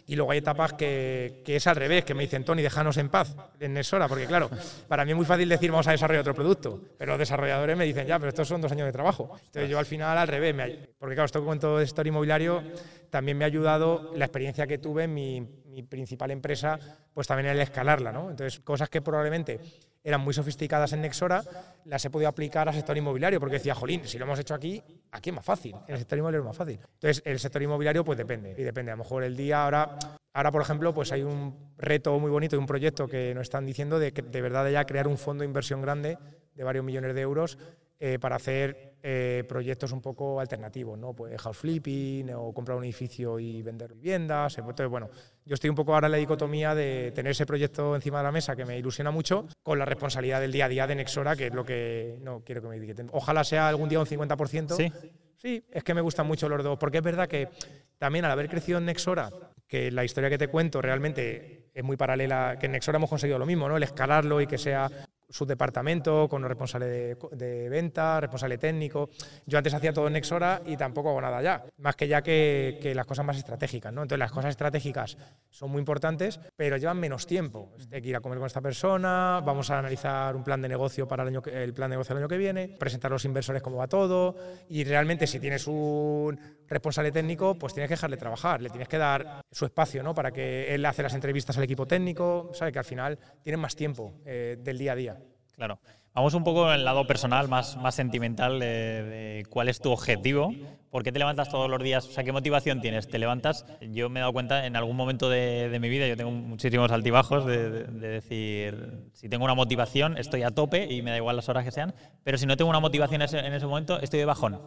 Y 0.05 0.17
luego 0.17 0.33
hay 0.33 0.39
etapas 0.39 0.73
que, 0.73 1.43
que, 1.45 1.55
es 1.55 1.67
al 1.69 1.77
revés, 1.77 2.05
que 2.05 2.13
me 2.13 2.23
dicen, 2.23 2.45
Tony, 2.45 2.61
déjanos 2.61 2.97
en 2.97 3.09
paz 3.09 3.37
en 3.61 3.81
hora, 3.93 4.09
porque 4.09 4.27
claro, 4.27 4.51
para 4.89 5.05
mí 5.05 5.13
es 5.13 5.17
muy 5.17 5.25
fácil 5.25 5.49
decir 5.49 5.71
vamos 5.71 5.87
a 5.87 5.93
desarrollar 5.93 6.23
otro 6.23 6.35
producto, 6.35 6.81
pero 6.99 7.13
los 7.13 7.21
desarrolladores 7.21 7.77
me 7.77 7.85
dicen, 7.85 8.07
ya, 8.09 8.19
pero 8.19 8.31
estos 8.31 8.49
son 8.49 8.61
dos 8.61 8.73
años 8.73 8.87
de 8.87 8.93
trabajo. 8.93 9.31
Entonces 9.47 9.71
yo 9.71 9.79
al 9.79 9.87
final 9.87 10.19
al 10.19 10.27
revés, 10.27 10.55
porque 10.99 11.15
claro, 11.15 11.27
esto 11.27 11.39
que 11.39 11.47
cuento 11.47 11.79
de 11.79 11.87
sector 11.87 12.07
inmobiliario 12.07 12.63
también 13.11 13.39
me 13.39 13.45
ha 13.45 13.47
ayudado 13.47 14.11
la 14.17 14.25
experiencia 14.25 14.67
que 14.67 14.79
tuve 14.79 15.05
en 15.05 15.15
mi, 15.15 15.41
mi 15.67 15.83
principal 15.83 16.31
empresa, 16.31 16.79
pues 17.15 17.27
también 17.27 17.51
el 17.51 17.61
escalarla, 17.61 18.11
¿no? 18.11 18.31
Entonces, 18.31 18.61
cosas 18.61 18.89
que 18.89 19.03
probablemente 19.03 19.61
eran 20.05 20.21
muy 20.21 20.35
sofisticadas 20.35 20.93
en 20.93 21.03
Nexora, 21.03 21.43
las 21.85 22.05
he 22.05 22.11
podido 22.11 22.29
aplicar 22.29 22.69
al 22.69 22.75
sector 22.75 22.97
inmobiliario, 22.97 23.39
porque 23.39 23.55
decía, 23.57 23.75
jolín, 23.75 24.07
si 24.07 24.19
lo 24.19 24.25
hemos 24.25 24.39
hecho 24.39 24.55
aquí, 24.55 24.83
aquí 25.11 25.31
es 25.31 25.37
más 25.37 25.45
fácil, 25.45 25.75
en 25.87 25.95
el 25.95 25.99
sector 25.99 26.19
inmobiliario 26.19 26.43
es 26.43 26.49
más 26.49 26.57
fácil. 26.57 26.81
Entonces, 26.95 27.23
el 27.25 27.39
sector 27.39 27.63
inmobiliario, 27.63 28.05
pues 28.05 28.19
depende, 28.19 28.55
y 28.57 28.63
depende. 28.63 28.93
A 28.93 28.97
lo 28.97 29.03
mejor 29.03 29.25
el 29.25 29.37
día, 29.37 29.65
ahora, 29.65 29.99
ahora 30.33 30.51
por 30.51 30.63
ejemplo, 30.63 30.93
pues 30.93 31.13
hay 31.13 31.23
un 31.23 31.73
reto 31.79 32.19
muy 32.19 32.31
bonito 32.31 32.57
y 32.57 32.59
un 32.59 32.67
proyecto 32.67 33.07
que 33.07 33.33
nos 33.35 33.43
están 33.43 33.65
diciendo 33.65 33.99
de 33.99 34.13
que 34.13 34.23
de 34.23 34.41
verdad 34.41 34.69
ya 34.71 34.85
crear 34.85 35.07
un 35.07 35.19
fondo 35.19 35.43
de 35.43 35.47
inversión 35.47 35.81
grande 35.83 36.19
de 36.55 36.65
varios 36.65 36.85
millones 36.85 37.15
de 37.15 37.21
euros 37.21 37.59
eh, 38.05 38.19
para 38.19 38.35
hacer 38.35 38.97
eh, 39.01 39.45
proyectos 39.49 39.93
un 39.93 40.01
poco 40.01 40.41
alternativos, 40.41 40.99
¿no? 40.99 41.15
Pues 41.15 41.41
house 41.41 41.57
flipping 41.57 42.35
o 42.35 42.53
comprar 42.53 42.77
un 42.77 42.83
edificio 42.83 43.39
y 43.39 43.63
vender 43.63 43.95
viviendas. 43.95 44.59
Entonces, 44.59 44.89
bueno, 44.89 45.09
yo 45.45 45.55
estoy 45.55 45.71
un 45.71 45.77
poco 45.77 45.95
ahora 45.95 46.09
en 46.09 46.11
la 46.11 46.19
dicotomía 46.19 46.75
de 46.75 47.13
tener 47.15 47.31
ese 47.31 47.47
proyecto 47.47 47.95
encima 47.95 48.19
de 48.19 48.25
la 48.25 48.33
mesa 48.33 48.57
que 48.57 48.65
me 48.65 48.77
ilusiona 48.77 49.13
mucho 49.13 49.47
con 49.63 49.79
la 49.79 49.85
responsabilidad 49.85 50.41
del 50.41 50.51
día 50.51 50.65
a 50.65 50.69
día 50.69 50.87
de 50.89 50.97
Nexora, 50.97 51.37
que 51.37 51.47
es 51.47 51.55
lo 51.55 51.65
que 51.65 52.19
no 52.23 52.43
quiero 52.45 52.61
que 52.61 52.67
me 52.67 52.77
etiqueten. 52.77 53.09
Ojalá 53.13 53.45
sea 53.45 53.69
algún 53.69 53.89
día 53.89 54.01
un 54.01 54.07
50%. 54.07 54.75
Sí. 54.75 54.93
Sí, 55.37 55.65
es 55.71 55.85
que 55.85 55.95
me 55.95 56.01
gustan 56.01 56.27
mucho 56.27 56.49
los 56.49 56.65
dos, 56.65 56.77
porque 56.79 56.99
es 56.99 57.05
verdad 57.05 57.29
que 57.29 57.51
también 57.99 58.25
al 58.25 58.33
haber 58.33 58.49
crecido 58.49 58.79
en 58.79 58.87
Nexora, 58.87 59.31
que 59.69 59.93
la 59.93 60.05
historia 60.05 60.29
que 60.29 60.39
te 60.39 60.49
cuento 60.49 60.83
realmente 60.83 61.69
es 61.73 61.85
muy 61.85 61.97
paralela, 61.97 62.57
que 62.59 62.67
en 62.67 62.73
Nexora 62.73 62.97
hemos 62.97 63.11
conseguido 63.11 63.39
lo 63.39 63.47
mismo, 63.47 63.69
¿no? 63.69 63.77
El 63.77 63.85
escalarlo 63.85 64.41
y 64.41 64.49
que 64.49 64.59
sea 64.59 64.91
su 65.33 65.47
departamento, 65.47 66.29
con 66.29 66.43
un 66.43 66.49
responsable 66.49 66.87
de, 66.87 67.69
venta, 67.69 68.21
responsable 68.21 68.59
técnico. 68.59 69.09
Yo 69.47 69.59
antes 69.59 69.73
hacía 69.73 69.93
todo 69.93 70.07
en 70.07 70.13
Nexora 70.13 70.61
y 70.67 70.77
tampoco 70.77 71.09
hago 71.11 71.21
nada 71.21 71.41
ya, 71.41 71.65
más 71.79 71.97
que 71.97 72.07
ya 72.07 72.23
que, 72.23 72.93
las 72.95 73.07
cosas 73.07 73.25
más 73.25 73.39
estratégicas. 73.39 73.93
¿no? 73.93 74.03
Entonces 74.03 74.19
las 74.19 74.31
cosas 74.31 74.51
estratégicas 74.51 75.17
son 75.51 75.71
muy 75.71 75.79
importantes, 75.79 76.39
pero 76.55 76.77
llevan 76.77 76.99
menos 77.01 77.27
tiempo. 77.27 77.73
Hay 77.91 78.03
que 78.03 78.09
ir 78.09 78.17
a 78.17 78.21
comer 78.21 78.39
con 78.39 78.47
esta 78.47 78.61
persona, 78.61 79.41
vamos 79.45 79.71
a 79.71 79.79
analizar 79.79 80.37
un 80.37 80.45
plan 80.45 80.61
de 80.61 80.69
negocio 80.69 81.09
para 81.09 81.23
el, 81.23 81.31
año 81.31 81.43
el 81.47 81.73
plan 81.73 81.91
de 81.91 81.95
negocio 81.95 82.15
del 82.15 82.23
año 82.23 82.29
que 82.29 82.39
viene, 82.39 82.69
presentar 82.69 83.11
a 83.11 83.15
los 83.15 83.25
inversores 83.25 83.63
cómo 83.63 83.79
va 83.79 83.87
todo 83.87 84.37
y 84.69 84.85
realmente 84.85 85.27
si 85.27 85.41
tienes 85.41 85.67
un 85.67 86.39
responsable 86.69 87.13
técnico, 87.13 87.59
pues 87.59 87.75
tienes 87.75 87.89
que 87.89 87.95
dejarle 87.95 88.17
trabajar, 88.17 88.63
le 88.63 88.71
tienes 88.71 88.89
que 88.89 88.99
dar 88.99 89.43
su 89.51 89.65
espacio 89.65 90.03
¿no? 90.03 90.15
para 90.15 90.31
que 90.33 90.75
él 90.75 90.85
hace 90.87 91.03
las 91.03 91.15
entrevistas 91.15 91.57
al 91.57 91.65
equipo 91.65 91.87
técnico, 91.87 92.51
sabe 92.55 92.73
que 92.73 92.79
al 92.79 92.85
final 92.85 93.19
tienen 93.43 93.61
más 93.61 93.77
tiempo 93.77 94.15
eh, 94.25 94.57
del 94.59 94.79
día 94.79 94.93
a 94.93 94.97
día. 94.97 95.19
Claro. 95.55 95.79
Vamos 96.15 96.35
un 96.35 96.45
poco 96.45 96.69
en 96.69 96.75
el 96.75 96.85
lado 96.85 97.07
personal, 97.07 97.49
más, 97.49 97.79
más 97.79 97.95
sentimental, 97.95 98.61
de, 98.61 99.47
cuál 99.49 99.71
es 99.71 99.81
tu 99.81 99.91
objetivo. 99.91 100.53
¿Por 100.91 101.03
qué 101.03 101.11
te 101.11 101.19
levantas 101.19 101.49
todos 101.49 101.71
los 101.71 101.83
días? 101.83 102.07
O 102.07 102.23
¿qué 102.23 102.33
motivación 102.33 102.83
tienes? 102.83 103.09
¿Te 103.09 103.19
levantas? 103.19 103.65
Yo 103.81 104.11
me 104.11 104.21
he 104.21 104.23
dado 104.23 104.35
cuenta 104.35 104.67
en 104.67 104.77
algún 104.77 104.95
momento 104.95 105.31
de, 105.31 105.75
mi 105.81 105.89
vida, 105.89 106.07
yo 106.07 106.15
tengo 106.15 106.31
muchísimos 106.31 106.93
altibajos, 106.93 107.47
de, 107.47 107.85
decir, 107.85 109.09
si 109.15 109.31
tengo 109.31 109.45
una 109.45 109.55
motivación, 109.55 110.19
estoy 110.19 110.43
a 110.43 110.51
tope 110.51 110.87
y 110.93 111.01
me 111.01 111.13
da 111.13 111.17
igual 111.17 111.37
las 111.37 111.49
horas 111.49 111.65
que 111.65 111.71
sean, 111.71 111.95
pero 112.25 112.37
si 112.37 112.45
no 112.45 112.59
tengo 112.59 112.69
una 112.69 112.81
motivación 112.81 113.23
en 113.23 113.55
ese, 113.55 113.67
momento, 113.67 113.99
estoy 113.99 114.19
de 114.19 114.27
bajón. 114.27 114.61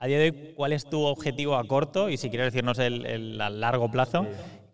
A 0.00 0.06
día 0.06 0.18
de 0.18 0.24
hoy, 0.26 0.54
¿cuál 0.54 0.72
es 0.72 0.88
tu 0.88 1.02
objetivo 1.04 1.56
a 1.56 1.66
corto 1.66 2.08
y 2.08 2.16
si 2.16 2.30
quieres 2.30 2.52
decirnos 2.52 2.78
el, 2.78 3.36
largo 3.36 3.90
plazo? 3.90 4.26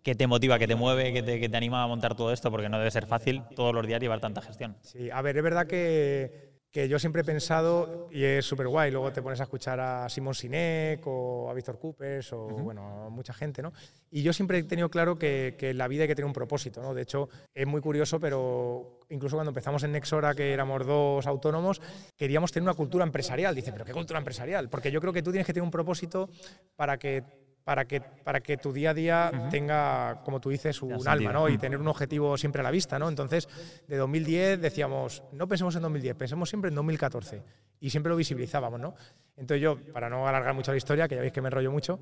¿Qué 0.03 0.13
te 0.13 0.27
motiva, 0.27 0.59
qué 0.59 0.67
te 0.67 0.75
mueve, 0.75 1.13
qué 1.13 1.23
te, 1.23 1.49
te, 1.49 1.57
anima 1.57 1.81
a 1.81 1.87
montar 1.87 2.13
todo 2.13 2.31
esto? 2.31 2.51
Porque 2.51 2.69
no 2.69 2.77
debe 2.77 2.91
ser 2.91 3.07
fácil 3.07 3.41
todos 3.55 3.73
los 3.73 3.87
días 3.87 3.99
llevar 3.99 4.19
tanta 4.19 4.41
gestión. 4.43 4.77
Sí, 4.81 5.09
a 5.09 5.23
ver, 5.23 5.35
es 5.37 5.41
verdad 5.41 5.65
que, 5.65 6.44
que 6.75 6.89
yo 6.89 6.99
siempre 6.99 7.21
he 7.21 7.23
pensado, 7.23 8.09
y 8.11 8.25
es 8.25 8.43
súper 8.43 8.67
guay, 8.67 8.91
luego 8.91 9.09
te 9.13 9.21
pones 9.21 9.39
a 9.39 9.43
escuchar 9.43 9.79
a 9.79 10.09
Simon 10.09 10.35
Sinek 10.35 11.01
o 11.07 11.49
a 11.49 11.53
Víctor 11.53 11.79
Coopers 11.79 12.33
o, 12.33 12.47
bueno, 12.47 13.09
mucha 13.09 13.33
gente, 13.33 13.61
¿no? 13.61 13.71
Y 14.11 14.23
yo 14.23 14.33
siempre 14.33 14.57
he 14.57 14.63
tenido 14.63 14.89
claro 14.89 15.17
que, 15.17 15.55
que, 15.57 15.73
la 15.73 15.87
vida 15.87 16.01
hay 16.01 16.09
que 16.09 16.15
tener 16.15 16.27
un 16.27 16.33
propósito, 16.33 16.81
¿no? 16.81 16.93
De 16.93 17.03
hecho, 17.03 17.29
es 17.53 17.65
muy 17.65 17.79
curioso, 17.79 18.19
pero 18.19 18.99
incluso 19.07 19.37
cuando 19.37 19.51
empezamos 19.51 19.83
en 19.83 19.93
Nexora, 19.93 20.35
que 20.35 20.51
éramos 20.51 20.85
dos 20.85 21.25
autónomos, 21.27 21.81
queríamos 22.17 22.51
tener 22.51 22.67
una 22.67 22.75
cultura 22.75 23.05
empresarial. 23.05 23.55
Dice, 23.55 23.71
¿pero 23.71 23.85
qué 23.85 23.93
cultura 23.93 24.19
empresarial? 24.19 24.67
Porque 24.67 24.91
yo 24.91 24.99
creo 24.99 25.13
que 25.13 25.23
tú 25.23 25.31
tienes 25.31 25.47
que 25.47 25.53
tener 25.53 25.63
un 25.63 25.71
propósito 25.71 26.29
para 26.75 26.97
que 26.97 27.23
para 27.65 27.85
que, 27.85 27.99
para 27.99 28.39
que 28.41 28.57
tu 28.57 28.71
día 28.71 28.91
a 28.91 28.93
día 28.93 29.49
tenga, 29.49 30.21
como 30.23 30.39
tú 30.39 30.51
dices, 30.51 30.81
un 30.83 31.07
alma, 31.07 31.33
¿no? 31.33 31.49
Y 31.49 31.57
tener 31.57 31.79
un 31.79 31.87
objetivo 31.87 32.37
siempre 32.37 32.61
a 32.61 32.63
la 32.63 32.69
vista, 32.69 32.99
¿no? 32.99 33.09
Entonces, 33.09 33.49
de 33.87 33.97
2010 33.97 34.61
decíamos, 34.61 35.23
no 35.31 35.47
pensemos 35.47 35.75
en 35.75 35.81
2010, 35.81 36.15
pensemos 36.15 36.47
siempre 36.47 36.69
en 36.69 36.75
2014. 36.75 37.41
Y 37.79 37.89
siempre 37.89 38.11
lo 38.11 38.15
visibilizábamos, 38.15 38.79
¿no? 38.79 38.93
Entonces 39.35 39.61
yo, 39.61 39.77
para 39.91 40.09
no 40.09 40.27
alargar 40.27 40.53
mucho 40.53 40.71
la 40.71 40.77
historia, 40.77 41.07
que 41.07 41.15
ya 41.15 41.21
veis 41.21 41.33
que 41.33 41.41
me 41.41 41.47
enrollo 41.47 41.71
mucho, 41.71 41.99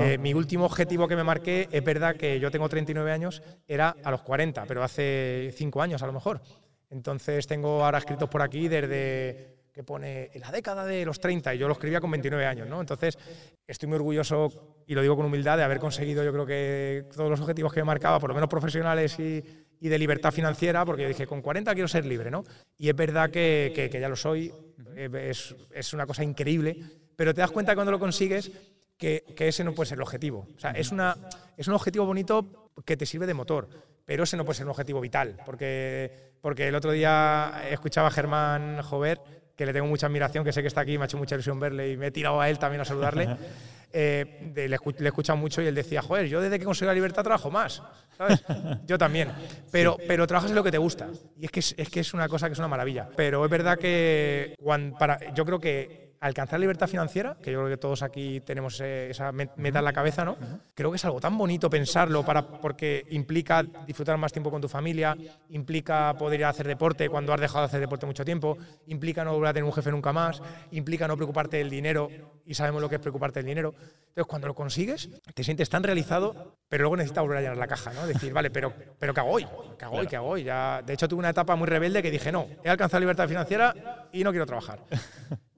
eh, 0.00 0.18
mi 0.18 0.34
último 0.34 0.66
objetivo 0.66 1.06
que 1.06 1.16
me 1.16 1.24
marqué, 1.24 1.68
es 1.70 1.84
verdad 1.84 2.16
que 2.16 2.40
yo 2.40 2.50
tengo 2.50 2.68
39 2.68 3.12
años, 3.12 3.40
era 3.68 3.96
a 4.02 4.10
los 4.10 4.22
40, 4.22 4.64
pero 4.66 4.82
hace 4.82 5.54
5 5.56 5.80
años 5.80 6.02
a 6.02 6.06
lo 6.06 6.12
mejor. 6.12 6.42
Entonces 6.90 7.46
tengo 7.46 7.84
ahora 7.84 7.98
escritos 7.98 8.28
por 8.28 8.42
aquí 8.42 8.68
desde 8.68 9.53
que 9.74 9.82
pone 9.82 10.30
en 10.32 10.40
la 10.40 10.52
década 10.52 10.84
de 10.84 11.04
los 11.04 11.18
30 11.18 11.52
y 11.52 11.58
yo 11.58 11.66
lo 11.66 11.72
escribía 11.72 12.00
con 12.00 12.08
29 12.08 12.46
años, 12.46 12.68
¿no? 12.68 12.80
Entonces, 12.80 13.18
estoy 13.66 13.88
muy 13.88 13.96
orgulloso 13.96 14.84
y 14.86 14.94
lo 14.94 15.02
digo 15.02 15.16
con 15.16 15.26
humildad 15.26 15.56
de 15.56 15.64
haber 15.64 15.80
conseguido 15.80 16.22
yo 16.22 16.32
creo 16.32 16.46
que 16.46 17.06
todos 17.12 17.28
los 17.28 17.40
objetivos 17.40 17.72
que 17.72 17.82
marcaba, 17.82 18.20
por 18.20 18.30
lo 18.30 18.34
menos 18.34 18.48
profesionales 18.48 19.18
y, 19.18 19.42
y 19.80 19.88
de 19.88 19.98
libertad 19.98 20.30
financiera, 20.30 20.84
porque 20.84 21.02
yo 21.02 21.08
dije, 21.08 21.26
con 21.26 21.42
40 21.42 21.74
quiero 21.74 21.88
ser 21.88 22.06
libre, 22.06 22.30
¿no? 22.30 22.44
Y 22.78 22.88
es 22.88 22.94
verdad 22.94 23.30
que, 23.30 23.72
que, 23.74 23.90
que 23.90 23.98
ya 23.98 24.08
lo 24.08 24.14
soy, 24.14 24.52
eh, 24.94 25.10
es, 25.28 25.56
es, 25.72 25.92
una 25.92 26.06
cosa 26.06 26.22
increíble, 26.22 26.76
pero 27.16 27.34
te 27.34 27.40
das 27.40 27.50
cuenta 27.50 27.74
cuando 27.74 27.90
lo 27.90 27.98
consigues 27.98 28.52
que, 28.96 29.24
que, 29.36 29.48
ese 29.48 29.64
no 29.64 29.74
puede 29.74 29.88
ser 29.88 29.98
el 29.98 30.02
objetivo. 30.02 30.46
O 30.56 30.60
sea, 30.60 30.70
es, 30.70 30.92
una, 30.92 31.16
es 31.56 31.66
un 31.66 31.74
objetivo 31.74 32.06
bonito 32.06 32.70
que 32.84 32.96
te 32.96 33.06
sirve 33.06 33.26
de 33.26 33.34
motor, 33.34 33.68
pero 34.04 34.22
ese 34.22 34.36
no 34.36 34.44
puede 34.44 34.58
ser 34.58 34.66
un 34.66 34.70
objetivo 34.70 35.00
vital, 35.00 35.36
porque, 35.44 36.32
porque 36.40 36.68
el 36.68 36.76
otro 36.76 36.92
día 36.92 37.64
escuchaba 37.68 38.06
a 38.06 38.12
Germán 38.12 38.80
Jover 38.82 39.20
que 39.56 39.66
le 39.66 39.72
tengo 39.72 39.86
mucha 39.86 40.06
admiración, 40.06 40.44
que 40.44 40.52
sé 40.52 40.62
que 40.62 40.68
está 40.68 40.80
aquí, 40.80 40.98
me 40.98 41.04
ha 41.04 41.06
hecho 41.06 41.18
mucha 41.18 41.34
ilusión 41.34 41.60
verle 41.60 41.92
y 41.92 41.96
me 41.96 42.08
he 42.08 42.10
tirado 42.10 42.40
a 42.40 42.48
él 42.48 42.58
también 42.58 42.80
a 42.80 42.84
saludarle. 42.84 43.36
Eh, 43.96 44.50
de, 44.52 44.68
le, 44.68 44.74
he 44.74 45.06
escuchado 45.06 45.36
mucho 45.36 45.62
y 45.62 45.68
él 45.68 45.74
decía, 45.76 46.02
joder, 46.02 46.26
yo 46.26 46.40
desde 46.40 46.58
que 46.58 46.64
conseguí 46.64 46.88
la 46.88 46.94
libertad 46.94 47.22
trabajo 47.22 47.48
más, 47.48 47.80
¿sabes? 48.18 48.42
Yo 48.88 48.98
también. 48.98 49.30
Pero, 49.70 49.96
pero 50.08 50.26
trabajas 50.26 50.50
en 50.50 50.56
lo 50.56 50.64
que 50.64 50.72
te 50.72 50.78
gusta. 50.78 51.06
Y 51.38 51.44
es 51.44 51.52
que 51.52 51.60
es, 51.60 51.76
es 51.78 51.90
que 51.90 52.00
es 52.00 52.12
una 52.12 52.26
cosa 52.26 52.48
que 52.48 52.54
es 52.54 52.58
una 52.58 52.66
maravilla. 52.66 53.08
Pero 53.14 53.44
es 53.44 53.50
verdad 53.52 53.78
que 53.78 54.56
cuando, 54.60 54.98
para, 54.98 55.32
yo 55.32 55.44
creo 55.44 55.60
que 55.60 56.03
alcanzar 56.24 56.58
libertad 56.58 56.88
financiera, 56.88 57.36
que 57.42 57.52
yo 57.52 57.58
creo 57.58 57.68
que 57.68 57.76
todos 57.76 58.02
aquí 58.02 58.40
tenemos 58.40 58.80
esa 58.80 59.30
meta 59.30 59.78
en 59.78 59.84
la 59.84 59.92
cabeza, 59.92 60.24
¿no? 60.24 60.38
Creo 60.74 60.90
que 60.90 60.96
es 60.96 61.04
algo 61.04 61.20
tan 61.20 61.36
bonito 61.36 61.68
pensarlo 61.68 62.24
para, 62.24 62.46
porque 62.46 63.04
implica 63.10 63.62
disfrutar 63.86 64.16
más 64.16 64.32
tiempo 64.32 64.50
con 64.50 64.62
tu 64.62 64.68
familia, 64.68 65.14
implica 65.50 66.14
poder 66.18 66.40
ir 66.40 66.46
a 66.46 66.48
hacer 66.48 66.66
deporte 66.66 67.10
cuando 67.10 67.34
has 67.34 67.40
dejado 67.40 67.60
de 67.60 67.66
hacer 67.66 67.80
deporte 67.80 68.06
mucho 68.06 68.24
tiempo, 68.24 68.56
implica 68.86 69.22
no 69.22 69.34
volver 69.34 69.50
a 69.50 69.52
tener 69.52 69.64
un 69.64 69.72
jefe 69.74 69.90
nunca 69.90 70.14
más, 70.14 70.40
implica 70.70 71.06
no 71.06 71.14
preocuparte 71.14 71.58
del 71.58 71.68
dinero 71.68 72.08
y 72.46 72.54
sabemos 72.54 72.80
lo 72.80 72.88
que 72.88 72.94
es 72.94 73.00
preocuparte 73.02 73.40
del 73.40 73.46
dinero. 73.46 73.74
Entonces, 73.76 74.26
cuando 74.26 74.48
lo 74.48 74.54
consigues, 74.54 75.10
te 75.34 75.44
sientes 75.44 75.68
tan 75.68 75.82
realizado, 75.82 76.56
pero 76.70 76.84
luego 76.84 76.96
necesitas 76.96 77.22
volver 77.22 77.38
a 77.38 77.40
llenar 77.42 77.58
la 77.58 77.66
caja, 77.66 77.92
¿no? 77.92 78.06
Decir, 78.06 78.32
vale, 78.32 78.50
pero, 78.50 78.72
pero 78.98 79.12
¿qué 79.12 79.20
hago 79.20 79.30
hoy? 79.30 79.46
¿Qué 79.78 79.84
hago 79.84 79.96
hoy? 79.96 80.06
¿Qué 80.06 80.16
hago 80.16 80.28
hoy? 80.28 80.44
Ya, 80.44 80.80
de 80.80 80.94
hecho, 80.94 81.06
tuve 81.06 81.18
una 81.18 81.30
etapa 81.30 81.54
muy 81.54 81.66
rebelde 81.66 82.02
que 82.02 82.10
dije, 82.10 82.32
no, 82.32 82.46
he 82.62 82.70
alcanzado 82.70 83.00
libertad 83.00 83.28
financiera 83.28 84.08
y 84.10 84.24
no 84.24 84.30
quiero 84.30 84.46
trabajar. 84.46 84.78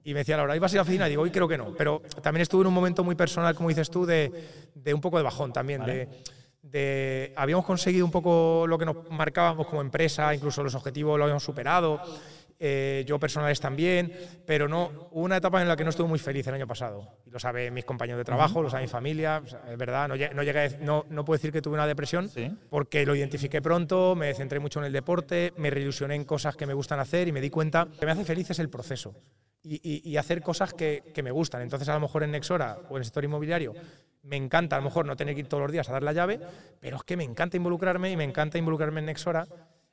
Y 0.07 0.13
me 0.13 0.21
decía 0.21 0.37
Laura, 0.37 0.55
¿ibas 0.55 0.71
a 0.71 0.75
ir 0.75 0.77
a 0.77 0.79
la 0.79 0.83
oficina? 0.83 1.07
Y 1.07 1.09
digo, 1.09 1.23
hoy 1.23 1.31
creo 1.31 1.49
que 1.49 1.57
no. 1.57 1.73
Pero 1.73 2.01
también 2.21 2.43
estuve 2.43 2.61
en 2.61 2.67
un 2.67 2.73
momento 2.73 3.03
muy 3.03 3.15
personal, 3.15 3.53
como 3.55 3.67
dices 3.67 3.89
tú, 3.89 4.05
de, 4.05 4.31
de 4.73 4.93
un 4.93 5.01
poco 5.01 5.17
de 5.17 5.23
bajón 5.23 5.51
también. 5.51 5.81
Vale. 5.81 5.93
De, 5.93 6.09
de, 6.61 7.33
habíamos 7.35 7.65
conseguido 7.65 8.05
un 8.05 8.11
poco 8.11 8.63
lo 8.67 8.77
que 8.77 8.85
nos 8.85 9.11
marcábamos 9.11 9.67
como 9.67 9.81
empresa, 9.81 10.33
incluso 10.33 10.63
los 10.63 10.75
objetivos 10.75 11.17
lo 11.17 11.25
habíamos 11.25 11.43
superado. 11.43 11.99
Eh, 12.57 13.03
yo 13.05 13.19
personales 13.19 13.59
también, 13.59 14.13
pero 14.45 14.69
no 14.69 15.09
hubo 15.11 15.25
una 15.25 15.35
etapa 15.35 15.61
en 15.61 15.67
la 15.67 15.75
que 15.75 15.83
no 15.83 15.89
estuve 15.89 16.07
muy 16.07 16.19
feliz 16.19 16.47
el 16.47 16.53
año 16.53 16.67
pasado. 16.67 17.17
Lo 17.25 17.37
saben 17.37 17.73
mis 17.73 17.83
compañeros 17.83 18.17
de 18.17 18.23
trabajo, 18.23 18.61
lo 18.61 18.69
sabe 18.69 18.83
mi 18.83 18.87
familia, 18.87 19.41
o 19.43 19.47
sea, 19.47 19.61
es 19.69 19.77
verdad, 19.77 20.07
no, 20.07 20.15
no, 20.15 20.43
llegué, 20.43 20.77
no, 20.79 21.05
no 21.09 21.25
puedo 21.25 21.37
decir 21.37 21.51
que 21.51 21.61
tuve 21.61 21.73
una 21.73 21.85
depresión, 21.85 22.29
¿Sí? 22.29 22.49
porque 22.69 23.05
lo 23.05 23.13
identifiqué 23.13 23.61
pronto, 23.61 24.15
me 24.15 24.33
centré 24.33 24.59
mucho 24.59 24.79
en 24.79 24.85
el 24.85 24.93
deporte, 24.93 25.53
me 25.57 25.69
reilusioné 25.69 26.15
en 26.15 26.23
cosas 26.23 26.55
que 26.55 26.65
me 26.65 26.73
gustan 26.73 27.01
hacer 27.01 27.27
y 27.27 27.33
me 27.33 27.41
di 27.41 27.49
cuenta 27.49 27.89
que 27.99 28.05
me 28.05 28.13
hace 28.13 28.23
feliz 28.23 28.49
es 28.49 28.59
el 28.59 28.69
proceso 28.69 29.13
y, 29.69 30.17
hacer 30.17 30.41
cosas 30.41 30.73
que, 30.73 31.03
que, 31.13 31.23
me 31.23 31.31
gustan. 31.31 31.61
Entonces, 31.61 31.89
a 31.89 31.93
lo 31.93 31.99
mejor 31.99 32.23
en 32.23 32.31
Nexora 32.31 32.79
o 32.89 32.95
en 32.95 32.99
el 32.99 33.05
sector 33.05 33.23
inmobiliario, 33.23 33.73
me 34.23 34.35
encanta 34.35 34.75
a 34.75 34.79
lo 34.79 34.85
mejor 34.85 35.05
no 35.05 35.15
tener 35.15 35.35
que 35.35 35.41
ir 35.41 35.47
todos 35.47 35.61
los 35.61 35.71
días 35.71 35.89
a 35.89 35.93
dar 35.93 36.03
la 36.03 36.13
llave, 36.13 36.39
pero 36.79 36.97
es 36.97 37.03
que 37.03 37.17
me 37.17 37.23
encanta 37.23 37.57
involucrarme 37.57 38.11
y 38.11 38.17
me 38.17 38.23
encanta 38.23 38.57
involucrarme 38.57 38.99
en 38.99 39.07
Nexora. 39.07 39.47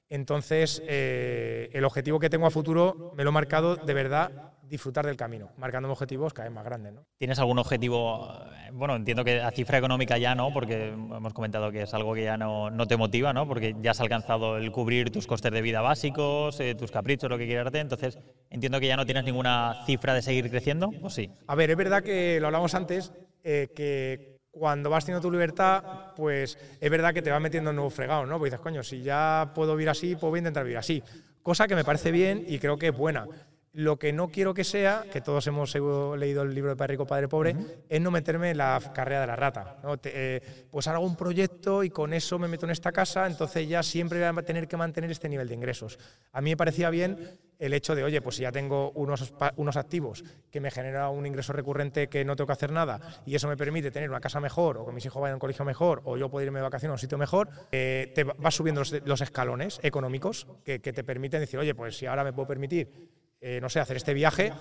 Entonces, 0.09 0.83
eh, 0.87 1.70
el 1.72 1.85
objetivo 1.85 2.20
que 2.20 2.31
tengo 2.31 2.47
a 2.47 2.51
futuro 2.51 3.12
me 3.16 3.25
lo 3.25 3.31
he 3.31 3.33
marcado 3.33 3.77
de 3.77 3.95
verdad 3.95 4.54
disfrutar 4.75 5.07
del 5.07 5.16
camino, 5.16 5.51
marcándome 5.57 5.93
objetivos 5.93 6.35
cada 6.35 6.49
vez 6.49 6.55
más 6.55 6.64
grandes. 6.64 6.93
¿no? 6.93 7.07
¿Tienes 7.16 7.39
algún 7.39 7.59
objetivo? 7.59 8.29
Bueno, 8.72 8.97
entiendo 8.97 9.25
que 9.25 9.41
a 9.41 9.51
cifra 9.53 9.79
económica 9.79 10.18
ya 10.18 10.35
no, 10.35 10.53
porque 10.53 10.89
hemos 10.89 11.33
comentado 11.33 11.70
que 11.70 11.83
es 11.83 11.95
algo 11.95 12.12
que 12.14 12.25
ya 12.25 12.37
no, 12.37 12.70
no 12.70 12.87
te 12.87 12.97
motiva, 12.97 13.33
¿no? 13.33 13.47
porque 13.47 13.77
ya 13.81 13.93
has 13.93 14.01
alcanzado 14.01 14.57
el 14.57 14.72
cubrir 14.72 15.11
tus 15.11 15.27
costes 15.27 15.53
de 15.53 15.62
vida 15.62 15.81
básicos, 15.81 16.59
eh, 16.59 16.75
tus 16.75 16.91
caprichos, 16.91 17.31
lo 17.31 17.39
que 17.39 17.47
quieras 17.47 17.66
darte, 17.66 17.79
entonces 17.79 18.18
entiendo 18.51 18.81
que 18.81 18.89
ya 18.89 18.97
no 18.97 19.07
tienes 19.07 19.25
ninguna 19.25 19.85
cifra 19.87 20.12
de 20.12 20.22
seguir 20.22 20.51
creciendo, 20.51 20.91
¿o 21.03 21.09
sí? 21.09 21.31
A 21.47 21.55
ver, 21.55 21.70
es 21.70 21.77
verdad 21.77 22.03
que 22.03 22.41
lo 22.41 22.49
hablamos 22.49 22.75
antes, 22.75 23.12
eh, 23.45 23.68
que 23.75 24.35
cuando 24.51 24.91
vas 24.91 25.05
teniendo 25.05 25.27
tu 25.27 25.33
libertad, 25.33 26.12
pues 26.16 26.59
es 26.81 26.91
verdad 26.91 27.14
que 27.14 27.22
te 27.22 27.31
vas 27.31 27.41
metiendo 27.41 27.70
en 27.70 27.77
nuevos 27.77 27.95
fregados, 27.95 28.29
¿no? 28.29 28.39
Pues 28.39 28.51
dices, 28.51 28.62
coño, 28.62 28.83
si 28.83 29.03
ya 29.03 29.53
puedo 29.55 29.77
vivir 29.77 29.91
así, 29.91 30.14
voy 30.14 30.39
a 30.39 30.39
intentar 30.39 30.64
vivir 30.64 30.79
así. 30.79 31.03
Cosa 31.43 31.68
que 31.68 31.75
me 31.75 31.85
parece 31.85 32.11
bien 32.11 32.45
y 32.47 32.59
creo 32.59 32.79
que 32.79 32.89
es 32.89 32.97
buena. 32.97 33.27
Lo 33.75 33.99
que 33.99 34.12
no 34.12 34.29
quiero 34.29 34.55
que 34.55 34.62
sea, 34.62 35.05
que 35.12 35.20
todos 35.20 35.45
hemos 35.49 35.75
leído 35.75 36.43
el 36.43 36.55
libro 36.55 36.70
de 36.70 36.77
Padre 36.77 36.93
Rico, 36.93 37.07
Padre 37.07 37.27
Pobre, 37.27 37.55
uh 37.55 37.59
-huh. 37.59 37.77
es 37.89 38.01
no 38.01 38.12
meterme 38.12 38.51
en 38.53 38.59
la 38.59 38.81
carrera 38.95 39.22
de 39.22 39.27
la 39.27 39.35
rata. 39.35 39.79
¿no? 39.83 39.99
Te, 39.99 40.12
eh, 40.14 40.43
pues 40.70 40.87
hago 40.87 41.05
un 41.05 41.16
proyecto 41.16 41.83
y 41.83 41.91
con 41.91 42.12
eso 42.12 42.39
me 42.39 42.47
meto 42.47 42.66
en 42.66 42.70
esta 42.70 42.93
casa, 42.93 43.27
entonces 43.27 43.68
ya 43.68 43.83
siempre 43.83 44.20
voy 44.20 44.39
a 44.39 44.43
tener 44.45 44.68
que 44.68 44.77
mantener 44.77 45.11
este 45.11 45.29
nivel 45.29 45.49
de 45.49 45.55
ingresos. 45.55 45.99
A 46.33 46.41
mí 46.41 46.51
me 46.51 46.57
parecía 46.57 46.89
bien 46.91 47.18
el 47.59 47.72
hecho 47.72 47.97
de, 47.97 48.05
oye, 48.05 48.20
pues 48.20 48.37
si 48.37 48.43
ya 48.43 48.53
tengo 48.53 48.93
unos, 48.93 49.33
unos 49.57 49.77
activos 49.77 50.22
que 50.53 50.61
me 50.61 50.70
genera 50.70 51.09
un 51.09 51.27
ingreso 51.27 51.53
recurrente 51.53 52.09
que 52.09 52.25
no 52.25 52.37
tengo 52.37 52.47
que 52.47 52.53
hacer 52.53 52.70
nada 52.70 53.01
y 53.27 53.35
eso 53.35 53.49
me 53.49 53.57
permite 53.57 53.91
tener 53.91 54.09
una 54.09 54.20
casa 54.20 54.39
mejor 54.39 54.77
o 54.77 54.87
que 54.87 54.93
mis 54.93 55.05
hijos 55.05 55.20
vayan 55.20 55.35
a 55.35 55.37
un 55.37 55.41
colegio 55.41 55.64
mejor 55.64 56.01
o 56.05 56.16
yo 56.16 56.29
puedo 56.29 56.45
irme 56.45 56.61
de 56.61 56.64
vacaciones 56.64 56.93
a 56.93 56.95
un 56.95 56.99
sitio 56.99 57.18
mejor, 57.18 57.49
eh, 57.72 58.12
te 58.14 58.22
vas 58.25 58.55
subiendo 58.55 58.83
los, 58.83 58.93
los 59.05 59.20
escalones 59.20 59.81
económicos 59.83 60.47
que, 60.64 60.81
que 60.81 60.93
te 60.93 61.03
permiten 61.03 61.41
decir, 61.41 61.59
oye, 61.59 61.75
pues 61.75 61.97
si 61.97 62.07
ahora 62.07 62.22
me 62.22 62.33
puedo 62.33 62.47
permitir 62.47 62.89
eh, 63.41 63.61
no 63.61 63.68
sé, 63.68 63.78
hacer 63.78 63.99
este 63.99 64.14
viaje, 64.14 64.53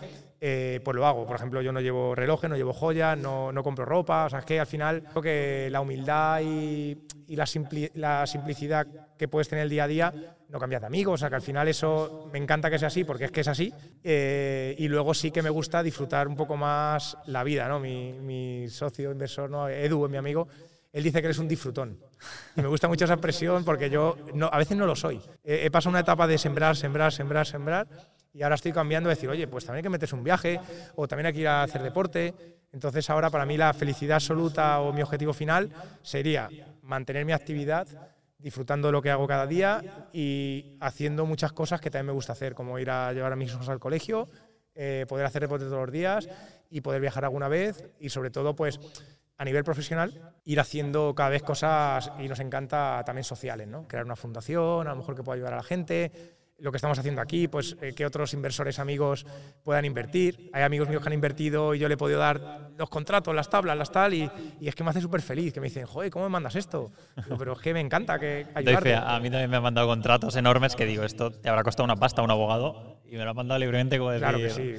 eh, 0.41 0.81
pues 0.83 0.93
lo 0.95 1.05
hago. 1.07 1.25
Por 1.25 1.37
ejemplo, 1.37 1.61
yo 1.61 1.71
no 1.71 1.79
llevo 1.79 2.15
relojes, 2.15 2.49
no 2.49 2.57
llevo 2.57 2.73
joyas, 2.73 3.17
no, 3.17 3.51
no, 3.53 3.63
compro 3.63 3.85
ropa. 3.85 4.25
O 4.25 4.29
sea, 4.29 4.39
es 4.39 4.45
que 4.45 4.59
al 4.59 4.67
final 4.67 5.03
creo 5.09 5.21
que 5.21 5.69
la 5.71 5.79
humildad 5.79 6.41
y, 6.41 6.97
la, 7.29 7.45
simpli 7.45 7.89
la, 7.93 8.27
simplicidad 8.27 8.85
que 9.17 9.29
puedes 9.29 9.47
tener 9.47 9.63
el 9.63 9.69
día 9.69 9.85
a 9.85 9.87
día 9.87 10.13
no 10.49 10.59
cambias 10.59 10.81
de 10.81 10.87
amigos. 10.87 11.13
O 11.13 11.17
sea, 11.17 11.29
que 11.29 11.35
al 11.35 11.41
final 11.41 11.69
eso 11.69 12.29
me 12.33 12.39
encanta 12.39 12.69
que 12.69 12.77
sea 12.77 12.89
así 12.89 13.05
porque 13.05 13.23
es 13.23 13.31
que 13.31 13.39
es 13.39 13.47
así. 13.47 13.73
Eh, 14.03 14.75
y 14.77 14.89
luego 14.89 15.13
sí 15.13 15.31
que 15.31 15.41
me 15.41 15.49
gusta 15.49 15.81
disfrutar 15.81 16.27
un 16.27 16.35
poco 16.35 16.57
más 16.57 17.17
la 17.27 17.45
vida, 17.45 17.69
¿no? 17.69 17.79
Mi, 17.79 18.11
mi 18.11 18.67
socio 18.67 19.13
inversor, 19.13 19.49
¿no? 19.49 19.69
Edu, 19.69 20.09
mi 20.09 20.17
amigo, 20.17 20.49
él 20.91 21.03
dice 21.03 21.21
que 21.21 21.27
eres 21.27 21.39
un 21.39 21.47
disfrutón. 21.47 21.97
Y 22.57 22.61
me 22.61 22.67
gusta 22.67 22.89
mucho 22.89 23.05
esa 23.05 23.13
expresión 23.13 23.63
porque 23.63 23.89
yo 23.89 24.17
a 24.51 24.57
veces 24.57 24.75
no 24.75 24.85
lo 24.85 24.95
soy. 24.95 25.21
He 25.41 25.71
pasado 25.71 25.91
una 25.91 26.01
etapa 26.01 26.27
de 26.27 26.37
sembrar, 26.37 26.75
sembrar, 26.75 27.13
sembrar, 27.13 27.47
sembrar 27.47 27.87
y 28.33 28.41
ahora 28.41 28.55
estoy 28.55 28.71
cambiando 28.71 29.09
a 29.09 29.13
decir, 29.13 29.29
oye, 29.29 29.47
pues 29.47 29.65
también 29.65 29.77
hay 29.77 29.83
que 29.83 29.89
meterse 29.89 30.15
un 30.15 30.23
viaje 30.23 30.59
o 30.95 31.07
también 31.07 31.27
hay 31.27 31.33
que 31.33 31.41
ir 31.41 31.47
a 31.47 31.63
hacer 31.63 31.83
deporte. 31.83 32.33
Entonces 32.71 33.07
ahora 33.09 33.29
para 33.29 33.45
mí 33.45 33.57
la 33.57 33.73
felicidad 33.73 34.15
absoluta 34.15 34.79
o 34.79 34.91
mi 34.91 35.03
objetivo 35.03 35.33
final 35.33 35.69
sería 36.01 36.49
mantener 36.81 37.25
mi 37.25 37.31
actividad 37.31 37.87
disfrutando 38.39 38.87
de 38.89 38.91
lo 38.91 39.01
que 39.01 39.11
hago 39.11 39.27
cada 39.27 39.47
día 39.47 40.09
y 40.11 40.75
haciendo 40.81 41.25
muchas 41.25 41.53
cosas 41.53 41.79
que 41.79 41.89
también 41.89 42.07
me 42.07 42.13
gusta 42.13 42.33
hacer, 42.33 42.55
como 42.55 42.77
ir 42.79 42.89
a 42.89 43.13
llevar 43.13 43.31
a 43.31 43.35
mis 43.35 43.51
hijos 43.51 43.69
al 43.69 43.79
colegio, 43.79 44.27
eh, 44.75 45.05
poder 45.07 45.25
hacer 45.25 45.43
deporte 45.43 45.65
todos 45.65 45.79
los 45.79 45.91
días 45.91 46.27
y 46.69 46.81
poder 46.81 46.99
viajar 46.99 47.23
alguna 47.23 47.47
vez 47.47 47.85
y 47.99 48.09
sobre 48.09 48.31
todo 48.31 48.55
pues 48.55 48.79
a 49.37 49.45
nivel 49.45 49.63
profesional 49.63 50.33
ir 50.43 50.59
haciendo 50.59 51.13
cada 51.15 51.29
vez 51.29 51.43
cosas 51.43 52.11
y 52.19 52.27
nos 52.27 52.39
encanta 52.39 53.01
también 53.05 53.23
sociales, 53.23 53.67
¿no? 53.67 53.87
Crear 53.87 54.05
una 54.05 54.15
fundación, 54.15 54.87
a 54.87 54.91
lo 54.91 54.97
mejor 54.97 55.15
que 55.15 55.23
pueda 55.23 55.35
ayudar 55.35 55.53
a 55.53 55.57
la 55.57 55.63
gente, 55.63 56.11
lo 56.57 56.71
que 56.71 56.77
estamos 56.77 56.97
haciendo 56.97 57.21
aquí, 57.21 57.47
pues 57.47 57.75
eh, 57.81 57.93
que 57.93 58.05
otros 58.05 58.33
inversores 58.33 58.79
amigos 58.79 59.25
puedan 59.63 59.85
invertir. 59.85 60.49
Hay 60.53 60.63
amigos 60.63 60.87
míos 60.87 61.01
que 61.01 61.09
han 61.09 61.13
invertido 61.13 61.73
y 61.73 61.79
yo 61.79 61.87
le 61.87 61.95
he 61.95 61.97
podido 61.97 62.19
dar 62.19 62.71
los 62.77 62.89
contratos, 62.89 63.35
las 63.35 63.49
tablas, 63.49 63.77
las 63.77 63.91
tal, 63.91 64.13
y, 64.13 64.29
y 64.59 64.67
es 64.67 64.75
que 64.75 64.83
me 64.83 64.89
hace 64.89 65.01
súper 65.01 65.21
feliz, 65.21 65.53
que 65.53 65.59
me 65.59 65.67
dicen, 65.67 65.85
joder, 65.85 66.09
¿cómo 66.09 66.25
me 66.25 66.29
mandas 66.29 66.55
esto? 66.55 66.91
Digo, 67.23 67.37
pero 67.37 67.53
es 67.53 67.59
que 67.59 67.73
me 67.73 67.79
encanta 67.81 68.17
que 68.19 68.47
ayudarte. 68.55 68.95
a 68.95 69.19
mí 69.19 69.29
también 69.29 69.49
me 69.49 69.57
han 69.57 69.63
mandado 69.63 69.87
contratos 69.87 70.35
enormes 70.35 70.75
que 70.75 70.85
digo, 70.85 71.03
esto 71.03 71.31
te 71.31 71.49
habrá 71.49 71.63
costado 71.63 71.85
una 71.85 71.95
pasta 71.95 72.21
a 72.21 72.23
un 72.23 72.31
abogado, 72.31 72.99
y 73.05 73.15
me 73.15 73.23
lo 73.23 73.31
han 73.31 73.35
mandado 73.35 73.59
libremente 73.59 73.97
como 73.97 74.11
decir, 74.11 74.27
Claro 74.27 74.37
que 74.37 74.49
sí. 74.49 74.75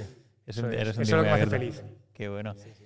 Es 0.47 0.59
un, 0.59 0.67
eso 0.67 0.81
eres 0.81 0.89
es, 0.89 0.97
un 0.97 1.03
eso 1.03 1.17
es 1.17 1.17
lo 1.17 1.23
que 1.23 1.31
me 1.31 1.35
hace 1.35 1.47
feliz. 1.47 1.85
Qué 2.13 2.29
bueno. 2.29 2.55
Sí, 2.55 2.71
sí. 2.75 2.84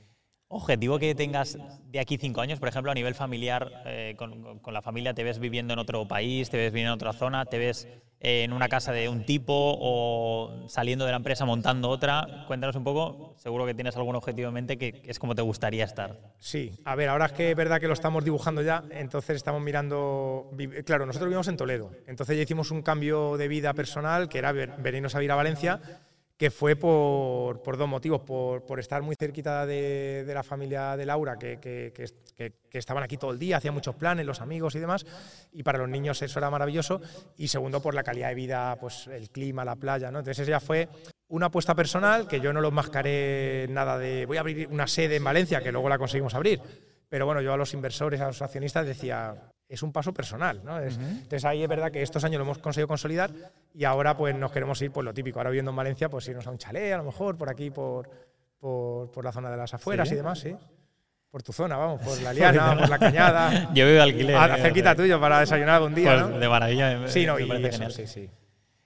Objetivo 0.50 0.98
que 0.98 1.14
tengas 1.14 1.58
de 1.90 2.00
aquí 2.00 2.16
cinco 2.16 2.40
años, 2.40 2.58
por 2.58 2.68
ejemplo, 2.68 2.90
a 2.90 2.94
nivel 2.94 3.14
familiar, 3.14 3.70
eh, 3.84 4.14
con, 4.16 4.60
con, 4.60 4.72
la 4.72 4.80
familia, 4.80 5.12
¿te 5.12 5.22
ves 5.22 5.38
viviendo 5.38 5.74
en 5.74 5.78
otro 5.78 6.08
país, 6.08 6.48
te 6.48 6.56
ves 6.56 6.72
viviendo 6.72 6.94
en 6.94 6.96
otra 6.96 7.12
zona, 7.12 7.44
te 7.44 7.58
ves 7.58 7.86
eh, 8.20 8.44
en 8.44 8.54
una 8.54 8.66
casa 8.66 8.92
de 8.92 9.10
un 9.10 9.26
tipo 9.26 9.52
o 9.54 10.66
saliendo 10.66 11.04
de 11.04 11.10
la 11.10 11.18
empresa 11.18 11.44
montando 11.44 11.90
otra? 11.90 12.46
Cuéntanos 12.46 12.76
un 12.76 12.84
poco, 12.84 13.34
seguro 13.36 13.66
que 13.66 13.74
tienes 13.74 13.94
algún 13.98 14.16
objetivo 14.16 14.48
en 14.48 14.54
mente 14.54 14.78
que, 14.78 15.02
es 15.04 15.18
como 15.18 15.34
te 15.34 15.42
gustaría 15.42 15.84
estar. 15.84 16.18
Sí, 16.38 16.72
a 16.86 16.94
ver, 16.94 17.10
ahora 17.10 17.26
es 17.26 17.32
que 17.32 17.50
es 17.50 17.56
verdad 17.56 17.78
que 17.78 17.86
lo 17.86 17.92
estamos 17.92 18.24
dibujando 18.24 18.62
ya, 18.62 18.84
entonces 18.90 19.36
estamos 19.36 19.60
mirando, 19.60 20.50
claro, 20.86 21.04
nosotros 21.04 21.28
vivimos 21.28 21.48
en 21.48 21.58
Toledo, 21.58 21.90
entonces 22.06 22.38
ya 22.38 22.42
hicimos 22.42 22.70
un 22.70 22.80
cambio 22.80 23.36
de 23.36 23.48
vida 23.48 23.74
personal 23.74 24.30
que 24.30 24.38
era 24.38 24.52
venirnos 24.52 25.14
a 25.14 25.18
vivir 25.18 25.32
a 25.32 25.36
Valencia 25.36 25.80
que 26.38 26.52
fue 26.52 26.76
por, 26.76 27.60
por 27.62 27.76
dos 27.76 27.88
motivos, 27.88 28.20
por, 28.20 28.64
por, 28.64 28.78
estar 28.78 29.02
muy 29.02 29.16
cerquita 29.18 29.66
de, 29.66 30.22
de, 30.24 30.34
la 30.34 30.44
familia 30.44 30.96
de 30.96 31.04
Laura, 31.04 31.36
que, 31.36 31.58
que, 31.58 31.92
que, 31.92 32.78
estaban 32.78 33.02
aquí 33.02 33.16
todo 33.16 33.32
el 33.32 33.40
día, 33.40 33.56
hacían 33.56 33.74
muchos 33.74 33.96
planes, 33.96 34.24
los 34.24 34.40
amigos 34.40 34.76
y 34.76 34.78
demás, 34.78 35.04
y 35.50 35.64
para 35.64 35.78
los 35.78 35.88
niños 35.88 36.22
eso 36.22 36.38
era 36.38 36.48
maravilloso, 36.48 37.00
y 37.36 37.48
segundo 37.48 37.82
por 37.82 37.92
la 37.92 38.04
calidad 38.04 38.28
de 38.28 38.36
vida, 38.36 38.76
pues 38.80 39.08
el 39.08 39.30
clima, 39.30 39.64
la 39.64 39.74
playa, 39.74 40.12
¿no? 40.12 40.20
Entonces 40.20 40.46
ya 40.46 40.60
fue 40.60 40.88
una 41.26 41.46
apuesta 41.46 41.74
personal, 41.74 42.28
que 42.28 42.40
yo 42.40 42.52
no 42.52 42.60
lo 42.60 42.70
mascaré 42.70 43.66
nada 43.68 43.98
de 43.98 44.24
voy 44.24 44.36
a 44.36 44.40
abrir 44.40 44.68
una 44.68 44.86
sede 44.86 45.16
en 45.16 45.24
Valencia, 45.24 45.60
que 45.60 45.72
luego 45.72 45.88
la 45.88 45.98
conseguimos 45.98 46.34
abrir. 46.34 46.60
Pero 47.08 47.26
bueno, 47.26 47.40
yo 47.40 47.52
a 47.52 47.56
los 47.56 47.74
inversores, 47.74 48.20
a 48.20 48.28
los 48.28 48.42
accionistas 48.42 48.86
decía, 48.86 49.34
es 49.68 49.82
un 49.82 49.92
paso 49.92 50.12
personal. 50.12 50.62
¿no? 50.64 50.80
Entonces 50.80 51.44
ahí 51.44 51.62
es 51.62 51.68
verdad 51.68 51.90
que 51.92 52.02
estos 52.02 52.24
años 52.24 52.38
lo 52.38 52.44
hemos 52.44 52.58
conseguido 52.58 52.88
consolidar 52.88 53.30
y 53.74 53.84
ahora 53.84 54.16
pues 54.16 54.34
nos 54.34 54.50
queremos 54.50 54.80
ir, 54.82 54.90
pues 54.90 55.04
lo 55.04 55.12
típico, 55.12 55.38
ahora 55.38 55.50
viviendo 55.50 55.70
en 55.70 55.76
Valencia, 55.76 56.08
pues 56.08 56.26
irnos 56.28 56.46
a 56.46 56.50
un 56.50 56.58
chalet 56.58 56.92
a 56.92 56.96
lo 56.96 57.04
mejor, 57.04 57.36
por 57.36 57.50
aquí, 57.50 57.70
por, 57.70 58.08
por, 58.58 59.24
la 59.24 59.32
zona 59.32 59.50
de 59.50 59.56
las 59.56 59.74
afueras 59.74 60.10
y 60.10 60.14
demás, 60.14 60.38
sí. 60.40 60.56
Por 61.30 61.42
tu 61.42 61.52
zona, 61.52 61.76
vamos, 61.76 62.00
por 62.00 62.18
la 62.22 62.32
liana, 62.32 62.74
por 62.78 62.88
la 62.88 62.98
cañada. 62.98 63.70
Yo 63.74 63.86
vivo 63.86 64.00
alquiler. 64.00 64.34
A, 64.34 64.56
eh, 64.56 64.62
cerquita 64.62 64.94
tuyo 64.94 65.20
para 65.20 65.40
desayunar 65.40 65.74
algún 65.74 65.94
día, 65.94 66.26
pues 66.26 66.40
De 66.40 66.48
maravilla. 66.48 67.06
Sí, 67.06 67.26
no, 67.26 67.38
y 67.38 67.66
eso, 67.66 67.90
sí, 67.90 68.06
sí. 68.06 68.30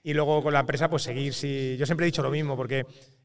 Y 0.02 0.12
luego 0.12 0.42
con 0.42 0.52
la 0.52 0.60
empresa, 0.60 0.90
pues 0.90 1.04
seguir. 1.04 1.32
Si, 1.34 1.76
yo 1.76 1.86
siempre 1.86 2.04
he 2.04 2.08
dicho 2.08 2.20
lo 2.20 2.30
mismo, 2.32 2.56
porque 2.56 2.84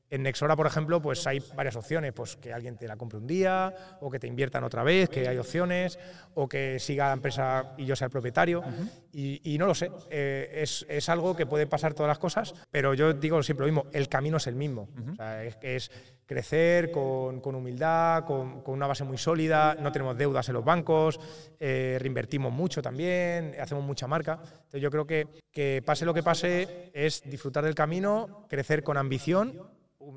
en 0.09 0.23
Nexora, 0.23 0.55
por 0.55 0.67
ejemplo, 0.67 1.01
pues 1.01 1.25
hay 1.27 1.41
varias 1.55 1.75
opciones, 1.75 2.13
pues 2.13 2.37
que 2.37 2.53
alguien 2.53 2.77
te 2.77 2.87
la 2.87 2.95
compre 2.95 3.17
un 3.17 3.27
día, 3.27 3.73
o 3.99 4.09
que 4.09 4.19
te 4.19 4.27
inviertan 4.27 4.63
otra 4.63 4.83
vez, 4.83 5.09
que 5.09 5.27
hay 5.27 5.37
opciones, 5.37 5.99
o 6.35 6.47
que 6.47 6.79
siga 6.79 7.07
la 7.07 7.13
empresa 7.13 7.73
y 7.77 7.85
yo 7.85 7.95
sea 7.95 8.05
el 8.05 8.11
propietario. 8.11 8.63
y, 9.11 9.57
no 9.57 9.65
lo 9.65 9.73
sé, 9.73 9.89
eh, 10.09 10.61
es, 10.61 10.85
es, 10.87 11.09
algo 11.09 11.35
que 11.35 11.45
puede 11.45 11.65
pasar 11.65 11.93
todas 11.93 12.07
las 12.07 12.19
cosas, 12.19 12.53
pero 12.69 12.93
yo 12.93 13.13
digo 13.13 13.41
siempre 13.41 13.65
lo 13.65 13.73
mismo, 13.73 13.89
el 13.91 14.07
camino 14.07 14.37
es 14.37 14.47
el 14.47 14.55
mismo. 14.55 14.87
o 15.11 15.15
sea, 15.15 15.43
es, 15.43 15.57
es 15.61 15.91
crecer 16.27 16.91
con, 16.91 17.41
con 17.41 17.55
humildad, 17.55 18.25
con, 18.25 18.61
con, 18.61 18.75
una 18.75 18.85
base 18.85 19.03
muy 19.03 19.17
sólida, 19.17 19.75
no 19.79 19.91
tenemos 19.91 20.17
deudas 20.17 20.47
en 20.49 20.53
los 20.53 20.63
bancos, 20.63 21.19
eh, 21.59 21.97
reinvertimos 21.99 22.53
mucho 22.53 22.81
también, 22.81 23.55
hacemos 23.59 23.83
mucha 23.83 24.07
marca. 24.07 24.39
Entonces 24.43 24.81
yo 24.81 24.91
creo 24.91 25.07
que, 25.07 25.27
que 25.51 25.81
pase 25.85 26.05
lo 26.05 26.13
que 26.13 26.23
pase 26.23 26.91
es 26.93 27.23
disfrutar 27.29 27.63
del 27.63 27.75
camino, 27.75 28.45
crecer 28.49 28.83
con 28.83 28.97
ambición, 28.97 29.59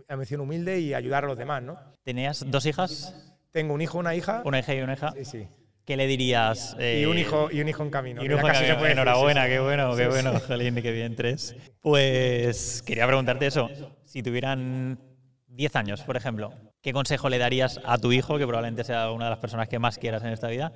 ambición 0.09 0.41
humilde 0.41 0.80
y 0.80 0.95
ayudar 0.95 1.24
a 1.24 1.28
los 1.28 1.38
demás. 1.38 1.62
¿no? 1.62 1.78
¿Tenías 2.03 2.45
dos 2.49 2.66
hijas? 2.66 3.14
Tengo 3.53 3.74
un 3.74 3.80
hijo, 3.80 3.99
una 3.99 4.14
hija. 4.14 4.43
Una 4.45 4.61
hija 4.61 4.74
y 4.74 4.80
una 4.80 4.93
hija. 4.95 5.12
Sí, 5.12 5.24
sí. 5.24 5.49
¿Qué 5.84 5.97
le 5.97 6.07
dirías? 6.07 6.76
y 6.78 7.05
un 7.05 7.18
hijo 7.18 7.49
y 7.51 7.61
un 7.61 7.68
hijo 7.68 7.82
en 7.82 7.91
camino. 7.91 8.22
Y 8.22 8.26
un 8.26 8.38
hijo 8.38 8.47
en 8.47 8.55
camino. 8.55 8.86
Enhorabuena, 8.86 9.49
qué 9.49 9.59
bueno, 9.59 9.97
qué 9.97 10.07
bueno. 10.07 10.38
Jolín, 10.47 10.76
qué 10.76 10.93
bien 10.93 11.16
tres. 11.16 11.57
Pues 11.80 12.82
quería 12.82 13.07
preguntarte 13.07 13.47
eso. 13.47 13.68
Si 14.05 14.22
tuvieran 14.22 15.01
10 15.49 15.76
años, 15.76 16.03
por 16.03 16.16
ejemplo, 16.16 16.53
¿qué 16.80 16.93
consejo 16.93 17.28
le 17.28 17.38
darías 17.38 17.80
a 17.84 17.99
tu 17.99 18.12
hijo, 18.12 18.38
que 18.38 18.47
probablemente 18.47 18.84
sea 18.84 19.11
una 19.11 19.24
de 19.24 19.30
las 19.30 19.41
personas 19.41 19.68
que 19.68 19.78
más 19.78 19.99
quieras 19.99 20.22
en 20.22 20.30
esta 20.30 20.49
vida? 20.49 20.72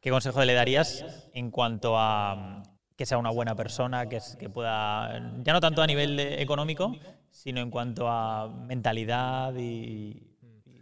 ¿Qué 0.00 0.10
consejo 0.10 0.44
le 0.44 0.52
darías 0.52 1.04
en 1.32 1.50
cuanto 1.50 1.94
a 1.96 2.62
que 3.02 3.06
sea 3.06 3.18
una 3.18 3.30
buena 3.30 3.56
persona, 3.56 4.08
que, 4.08 4.20
que 4.38 4.48
pueda, 4.48 5.32
ya 5.42 5.52
no 5.52 5.60
tanto 5.60 5.82
a 5.82 5.86
nivel 5.88 6.20
económico, 6.20 6.94
sino 7.32 7.60
en 7.60 7.68
cuanto 7.68 8.08
a 8.08 8.48
mentalidad 8.48 9.52
y, 9.56 10.28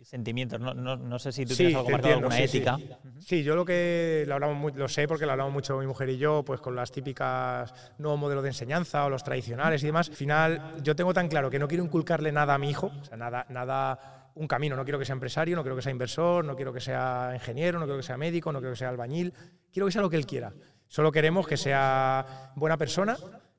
sentimientos. 0.02 0.60
No, 0.60 0.74
no, 0.74 0.96
no, 0.96 1.18
sé 1.18 1.32
si 1.32 1.46
tú 1.46 1.54
tienes 1.54 1.74
algo 1.76 1.88
marcado, 1.88 2.14
alguna 2.16 2.38
ética. 2.40 2.76
Sí. 3.20 3.42
yo 3.42 3.54
lo 3.54 3.64
que 3.64 4.24
lo, 4.26 4.34
hablamos 4.34 4.74
lo 4.74 4.88
sé 4.88 5.08
porque 5.08 5.24
lo 5.24 5.32
hablamos 5.32 5.54
mucho 5.54 5.78
mi 5.78 5.86
mujer 5.86 6.10
y 6.10 6.18
yo, 6.18 6.42
pues 6.44 6.60
con 6.60 6.74
las 6.74 6.90
típicas 6.92 7.72
nuevos 7.96 8.18
modelos 8.18 8.42
de 8.42 8.50
enseñanza 8.50 9.06
o 9.06 9.08
los 9.08 9.24
tradicionales 9.24 9.82
y 9.82 9.86
demás. 9.86 10.10
Al 10.10 10.16
final, 10.16 10.74
yo 10.82 10.94
tengo 10.94 11.14
tan 11.14 11.28
claro 11.28 11.48
que 11.48 11.58
no 11.58 11.68
quiero 11.68 11.84
inculcarle 11.84 12.32
nada 12.32 12.54
a 12.54 12.58
mi 12.58 12.68
hijo, 12.68 12.90
o 13.00 13.04
sea, 13.04 13.16
nada, 13.16 13.46
nada 13.48 14.20
un 14.34 14.46
camino. 14.46 14.76
No 14.76 14.84
quiero 14.84 14.98
que 14.98 15.04
sea 15.04 15.14
empresario, 15.14 15.56
no 15.56 15.62
quiero 15.62 15.76
que 15.76 15.82
sea 15.82 15.92
inversor, 15.92 16.44
no 16.44 16.56
quiero 16.56 16.72
que 16.72 16.80
sea 16.80 17.30
ingeniero, 17.34 17.78
no 17.78 17.86
quiero 17.86 17.98
que 17.98 18.06
sea 18.06 18.16
médico, 18.16 18.52
no 18.52 18.58
quiero 18.58 18.72
que 18.72 18.78
sea 18.78 18.88
albañil. 18.88 19.32
Quiero 19.72 19.86
que 19.86 19.92
sea 19.92 20.02
lo 20.02 20.10
que 20.10 20.16
él 20.16 20.26
quiera. 20.26 20.52
Solo 20.90 21.12
queremos 21.12 21.46
que 21.46 21.56
sea 21.56 22.50
buena 22.56 22.76
persona, 22.76 23.16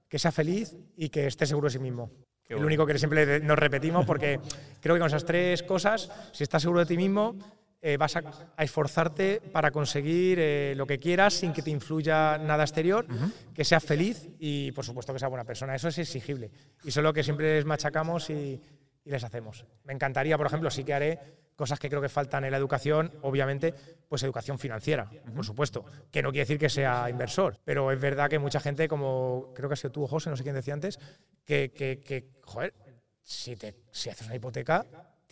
que 0.10 0.20
sea 0.20 0.34
feliz 0.34 0.76
y 0.98 1.08
que 1.08 1.28
esté 1.28 1.46
seguro 1.46 1.68
de 1.68 1.72
sí 1.72 1.80
mismo. 1.80 2.12
El 2.50 2.66
único 2.66 2.86
que 2.86 2.98
siempre 2.98 3.40
nos 3.40 3.58
repetimos 3.58 4.06
porque 4.06 4.38
creo 4.82 4.96
que 4.96 5.00
con 5.00 5.08
esas 5.08 5.24
tres 5.24 5.64
cosas, 5.64 6.12
si 6.34 6.44
estás 6.44 6.62
seguro 6.62 6.82
de 6.82 6.88
ti 6.88 6.98
mismo, 6.98 7.38
eh, 7.82 7.96
vas 7.96 8.18
a, 8.18 8.24
esforzarte 8.58 9.40
para 9.40 9.72
conseguir 9.72 10.40
eh, 10.42 10.74
lo 10.76 10.86
que 10.86 11.00
quieras 11.00 11.36
sin 11.36 11.54
que 11.54 11.62
te 11.62 11.72
influya 11.72 12.38
nada 12.38 12.64
exterior, 12.64 13.08
que 13.54 13.64
seas 13.64 13.82
feliz 13.82 14.28
y 14.38 14.74
por 14.74 14.84
supuesto 14.84 15.14
que 15.14 15.20
sea 15.20 15.30
buena 15.30 15.46
persona. 15.46 15.74
Eso 15.74 15.88
es 15.88 16.00
exigible. 16.00 16.52
Y 16.84 16.90
eso 16.90 17.00
es 17.00 17.04
lo 17.06 17.14
que 17.14 17.24
siempre 17.24 17.64
machacamos 17.64 18.30
y, 18.30 18.60
y 19.04 19.10
les 19.10 19.24
hacemos. 19.24 19.66
Me 19.84 19.94
encantaría, 19.94 20.38
por 20.38 20.48
ejemplo, 20.48 20.70
sí 20.70 20.84
que 20.84 20.94
haré 20.94 21.20
cosas 21.56 21.80
que 21.80 21.90
creo 21.90 22.02
que 22.02 22.10
faltan 22.10 22.44
en 22.44 22.52
la 22.52 22.58
educación, 22.58 23.12
obviamente, 23.22 23.74
pues 24.10 24.24
educación 24.24 24.58
financiera, 24.58 25.12
por 25.36 25.46
supuesto, 25.46 25.86
que 26.10 26.24
no 26.24 26.32
quiere 26.32 26.44
decir 26.44 26.58
que 26.58 26.70
sea 26.70 27.08
inversor, 27.10 27.60
pero 27.64 27.92
es 27.92 28.00
verdad 28.00 28.30
que 28.30 28.40
mucha 28.40 28.60
gente, 28.60 28.88
como 28.88 29.52
creo 29.54 29.70
que 29.70 29.74
ha 29.74 29.78
sido 29.78 29.92
tú, 29.92 30.08
José, 30.08 30.32
no 30.32 30.38
sé 30.38 30.44
quién 30.44 30.56
decía 30.56 30.74
antes, 30.74 31.00
que, 31.46 31.72
que, 31.72 32.30
joder, 32.44 32.74
si, 33.22 33.56
te, 33.56 33.76
si 33.92 34.10
haces 34.10 34.26
una 34.26 34.36
hipoteca, 34.36 34.86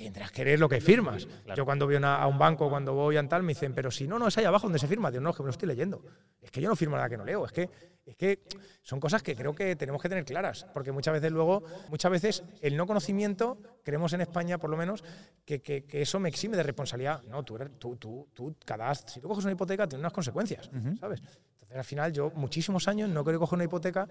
tendrás 0.06 0.32
que 0.32 0.46
leer 0.46 0.60
lo 0.60 0.70
que 0.70 0.80
firmas. 0.80 1.28
Yo 1.56 1.66
cuando 1.66 1.86
voy 1.86 1.98
a 2.02 2.28
un 2.28 2.40
banco, 2.40 2.70
cuando 2.70 2.94
voy 2.94 3.18
a 3.18 3.28
tal, 3.28 3.44
me 3.44 3.50
dicen, 3.50 3.74
pero 3.74 3.92
si 3.92 4.08
no, 4.08 4.18
no 4.18 4.28
es 4.28 4.38
ahí 4.38 4.46
abajo 4.46 4.68
donde 4.68 4.80
se 4.80 4.88
firma. 4.88 5.12
Digo, 5.12 5.22
no, 5.22 5.32
es 5.32 5.36
que 5.36 5.44
me 5.44 5.48
lo 5.48 5.52
estoy 5.52 5.68
leyendo. 5.68 6.04
Es 6.42 6.52
que 6.52 6.62
yo 6.62 6.70
no 6.70 6.76
firmo 6.76 6.96
nada 6.96 7.10
que 7.10 7.18
no 7.18 7.26
leo. 7.26 7.46
Es 7.46 7.52
que, 7.52 7.70
es 8.06 8.16
que 8.16 8.40
son 8.82 9.00
cosas 9.00 9.22
que 9.22 9.36
creo 9.36 9.54
que 9.54 9.76
tenemos 9.76 10.02
que 10.02 10.10
tener 10.10 10.24
claras, 10.24 10.66
porque 10.74 10.92
muchas 10.92 11.14
veces 11.14 11.32
luego, 11.32 11.64
muchas 11.90 12.12
veces 12.12 12.44
el 12.62 12.78
no 12.78 12.88
conocimiento, 12.88 13.58
creemos 13.84 14.14
en 14.14 14.22
España 14.22 14.58
por 14.58 14.70
lo 14.70 14.78
menos, 14.78 15.04
que, 15.46 15.62
que, 15.62 15.86
eso 15.92 16.20
me 16.20 16.30
exime 16.30 16.56
de 16.56 16.64
responsabilidad. 16.64 17.22
No, 17.24 17.44
tú, 17.44 17.58
tú, 17.78 17.98
tú, 17.98 18.30
tú, 18.34 18.56
cada, 18.66 18.96
si 18.96 19.20
tú 19.20 19.28
coges 19.28 19.44
una 19.44 19.54
hipoteca, 19.54 19.88
tiene 19.88 20.00
unas 20.00 20.14
consecuencias, 20.14 20.70
¿sabes? 21.00 21.22
Entonces 21.54 21.78
al 21.78 21.84
final 21.84 22.14
yo 22.14 22.32
muchísimos 22.32 22.88
años 22.88 23.10
no 23.10 23.24
quiero 23.24 23.40
coger 23.40 23.58
una 23.58 23.66
hipoteca 23.66 24.08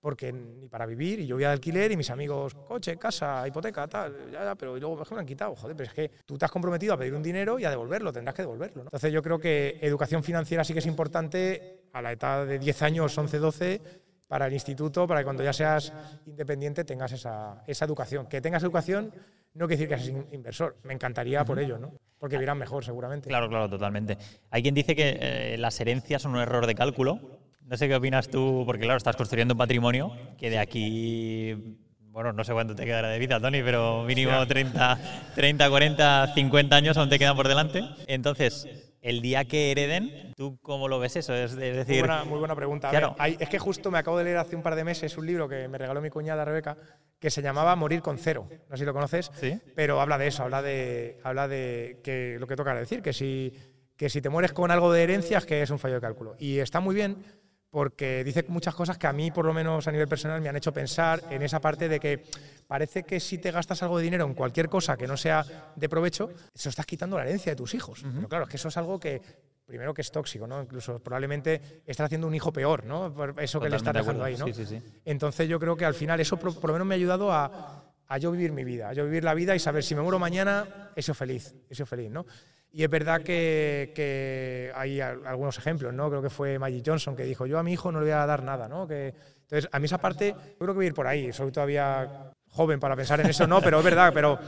porque 0.00 0.32
ni 0.32 0.68
para 0.68 0.86
vivir, 0.86 1.20
y 1.20 1.26
yo 1.26 1.36
voy 1.36 1.44
a 1.44 1.52
alquiler 1.52 1.92
y 1.92 1.96
mis 1.96 2.10
amigos, 2.10 2.54
coche, 2.54 2.96
casa, 2.96 3.46
hipoteca, 3.46 3.86
tal, 3.86 4.30
ya, 4.32 4.54
pero 4.54 4.76
luego 4.76 5.02
me 5.10 5.20
han 5.20 5.26
quitado, 5.26 5.54
joder, 5.54 5.76
pero 5.76 5.88
es 5.88 5.94
que 5.94 6.10
tú 6.24 6.38
te 6.38 6.44
has 6.44 6.50
comprometido 6.50 6.94
a 6.94 6.96
pedir 6.96 7.14
un 7.14 7.22
dinero 7.22 7.58
y 7.58 7.64
a 7.64 7.70
devolverlo, 7.70 8.12
tendrás 8.12 8.34
que 8.34 8.42
devolverlo. 8.42 8.82
Entonces 8.82 9.12
yo 9.12 9.22
creo 9.22 9.38
que 9.38 9.78
educación 9.82 10.22
financiera 10.22 10.64
sí 10.64 10.72
que 10.72 10.78
es 10.78 10.86
importante 10.86 11.82
a 11.92 12.00
la 12.00 12.12
edad 12.12 12.46
de 12.46 12.58
10 12.58 12.82
años, 12.82 13.16
11, 13.16 13.38
12, 13.38 13.80
para 14.26 14.46
el 14.46 14.52
instituto, 14.52 15.06
para 15.06 15.20
que 15.20 15.24
cuando 15.24 15.42
ya 15.42 15.52
seas 15.52 15.92
independiente 16.24 16.84
tengas 16.84 17.10
esa, 17.12 17.64
esa 17.66 17.84
educación. 17.84 18.26
Que 18.26 18.40
tengas 18.40 18.62
educación 18.62 19.12
no 19.54 19.66
quiere 19.66 19.82
decir 19.82 19.88
que 19.88 20.02
seas 20.02 20.32
inversor, 20.32 20.76
me 20.84 20.94
encantaría 20.94 21.44
por 21.44 21.58
ello, 21.58 21.78
¿no? 21.78 21.92
Porque 22.18 22.36
vivirán 22.36 22.58
mejor 22.58 22.84
seguramente. 22.84 23.28
Claro, 23.28 23.48
claro, 23.48 23.68
totalmente. 23.68 24.16
Hay 24.50 24.62
quien 24.62 24.74
dice 24.74 24.94
que 24.94 25.18
eh, 25.20 25.56
las 25.58 25.80
herencias 25.80 26.22
son 26.22 26.32
un 26.32 26.40
error 26.40 26.66
de 26.66 26.74
cálculo 26.74 27.39
no 27.70 27.76
sé 27.76 27.86
qué 27.86 27.94
opinas 27.94 28.28
tú, 28.28 28.64
porque 28.66 28.82
claro, 28.82 28.96
estás 28.96 29.14
construyendo 29.14 29.54
un 29.54 29.58
patrimonio 29.58 30.10
que 30.36 30.50
de 30.50 30.58
aquí, 30.58 31.78
bueno, 32.00 32.32
no 32.32 32.42
sé 32.42 32.52
cuánto 32.52 32.74
te 32.74 32.84
quedará 32.84 33.08
de 33.08 33.18
vida, 33.20 33.38
Tony, 33.38 33.62
pero 33.62 34.02
mínimo 34.02 34.44
30, 34.44 34.98
30, 35.36 35.70
40, 35.70 36.34
50 36.34 36.76
años 36.76 36.96
aún 36.96 37.08
te 37.08 37.16
quedan 37.16 37.36
por 37.36 37.46
delante. 37.46 37.84
Entonces, 38.08 38.68
el 39.02 39.22
día 39.22 39.44
que 39.44 39.70
hereden, 39.70 40.32
¿tú 40.36 40.58
cómo 40.62 40.88
lo 40.88 40.98
ves 40.98 41.14
eso? 41.14 41.32
Es, 41.32 41.54
decir, 41.54 42.04
muy 42.26 42.40
buena, 42.40 42.56
pregunta. 42.56 42.90
Claro. 42.90 43.14
es 43.38 43.48
que 43.48 43.60
justo 43.60 43.92
me 43.92 43.98
acabo 43.98 44.18
de 44.18 44.24
leer 44.24 44.38
hace 44.38 44.56
un 44.56 44.64
par 44.64 44.74
de 44.74 44.82
meses 44.82 45.16
un 45.16 45.26
libro 45.26 45.48
que 45.48 45.68
me 45.68 45.78
regaló 45.78 46.00
mi 46.00 46.10
cuñada 46.10 46.44
Rebeca, 46.44 46.76
que 47.20 47.30
se 47.30 47.40
llamaba 47.40 47.76
Morir 47.76 48.02
con 48.02 48.18
cero. 48.18 48.48
No 48.68 48.76
sé 48.76 48.80
si 48.80 48.84
lo 48.84 48.92
conoces, 48.92 49.30
¿Sí? 49.36 49.60
pero 49.76 50.00
habla 50.00 50.18
de 50.18 50.26
eso, 50.26 50.42
habla 50.42 50.60
de, 50.60 51.20
habla 51.22 51.46
de 51.46 52.00
que 52.02 52.36
lo 52.40 52.48
que 52.48 52.56
toca 52.56 52.74
decir, 52.74 53.00
que 53.00 53.12
si, 53.12 53.54
que 53.96 54.10
si 54.10 54.20
te 54.20 54.28
mueres 54.28 54.52
con 54.52 54.72
algo 54.72 54.92
de 54.92 55.04
herencias, 55.04 55.46
que 55.46 55.62
es 55.62 55.70
un 55.70 55.78
fallo 55.78 55.94
de 55.94 56.00
cálculo. 56.00 56.34
Y 56.40 56.58
está 56.58 56.80
muy 56.80 56.96
bien 56.96 57.22
porque 57.70 58.24
dice 58.24 58.44
muchas 58.48 58.74
cosas 58.74 58.98
que 58.98 59.06
a 59.06 59.12
mí, 59.12 59.30
por 59.30 59.44
lo 59.44 59.54
menos 59.54 59.86
a 59.86 59.92
nivel 59.92 60.08
personal, 60.08 60.40
me 60.40 60.48
han 60.48 60.56
hecho 60.56 60.72
pensar 60.72 61.22
en 61.30 61.42
esa 61.42 61.60
parte 61.60 61.88
de 61.88 62.00
que 62.00 62.24
parece 62.66 63.04
que 63.04 63.20
si 63.20 63.38
te 63.38 63.52
gastas 63.52 63.82
algo 63.82 63.98
de 63.98 64.04
dinero 64.04 64.26
en 64.26 64.34
cualquier 64.34 64.68
cosa 64.68 64.96
que 64.96 65.06
no 65.06 65.16
sea 65.16 65.72
de 65.76 65.88
provecho, 65.88 66.30
eso 66.52 66.68
estás 66.68 66.84
quitando 66.84 67.16
la 67.16 67.22
herencia 67.22 67.52
de 67.52 67.56
tus 67.56 67.74
hijos. 67.74 68.04
Pero 68.14 68.28
claro, 68.28 68.44
es 68.44 68.50
que 68.50 68.56
eso 68.56 68.68
es 68.68 68.76
algo 68.76 68.98
que, 68.98 69.22
primero 69.66 69.94
que 69.94 70.02
es 70.02 70.10
tóxico, 70.10 70.48
¿no? 70.48 70.62
Incluso 70.62 70.98
probablemente 70.98 71.82
estás 71.86 72.06
haciendo 72.06 72.26
un 72.26 72.34
hijo 72.34 72.52
peor, 72.52 72.84
¿no? 72.84 73.14
Por 73.14 73.40
eso 73.40 73.60
que 73.60 73.70
le 73.70 73.76
estás 73.76 73.94
dejando 73.94 74.24
ahí, 74.24 74.36
¿no? 74.36 74.46
Sí, 74.46 74.52
sí, 74.52 74.66
sí. 74.66 74.82
Entonces 75.04 75.48
yo 75.48 75.60
creo 75.60 75.76
que 75.76 75.84
al 75.84 75.94
final 75.94 76.18
eso 76.18 76.38
por, 76.38 76.64
lo 76.64 76.72
menos 76.72 76.88
me 76.88 76.94
ha 76.94 76.96
ayudado 76.96 77.32
a, 77.32 77.84
a, 78.08 78.18
yo 78.18 78.32
vivir 78.32 78.50
mi 78.50 78.64
vida, 78.64 78.88
a 78.88 78.92
yo 78.94 79.04
vivir 79.04 79.22
la 79.22 79.34
vida 79.34 79.54
y 79.54 79.60
saber 79.60 79.84
si 79.84 79.94
me 79.94 80.02
muero 80.02 80.18
mañana, 80.18 80.90
he 80.96 81.02
sido 81.02 81.14
feliz, 81.14 81.54
he 81.68 81.74
sido 81.76 81.86
feliz, 81.86 82.10
¿no? 82.10 82.26
Y 82.72 82.84
es 82.84 82.90
verdad 82.90 83.22
que, 83.22 84.72
hay 84.74 85.00
algunos 85.00 85.58
ejemplos, 85.58 85.92
¿no? 85.92 86.08
Creo 86.08 86.22
que 86.22 86.30
fue 86.30 86.58
Magic 86.58 86.84
Johnson 86.86 87.16
que 87.16 87.24
dijo, 87.24 87.46
yo 87.46 87.58
a 87.58 87.62
mi 87.62 87.72
hijo 87.72 87.90
no 87.90 87.98
le 87.98 88.06
voy 88.06 88.12
a 88.12 88.26
dar 88.26 88.42
nada, 88.42 88.68
¿no? 88.68 88.86
Que, 88.86 89.14
entonces, 89.42 89.68
a 89.72 89.80
mí 89.80 89.86
esa 89.86 89.98
parte, 89.98 90.28
yo 90.28 90.58
creo 90.58 90.68
que 90.68 90.76
voy 90.76 90.84
a 90.84 90.88
ir 90.88 90.94
por 90.94 91.08
ahí. 91.08 91.32
Soy 91.32 91.50
todavía 91.50 92.30
joven 92.50 92.78
para 92.78 92.94
pensar 92.94 93.20
en 93.20 93.26
eso, 93.26 93.46
no, 93.46 93.60
pero 93.60 93.78
es 93.78 93.84
verdad, 93.84 94.12
pero, 94.12 94.38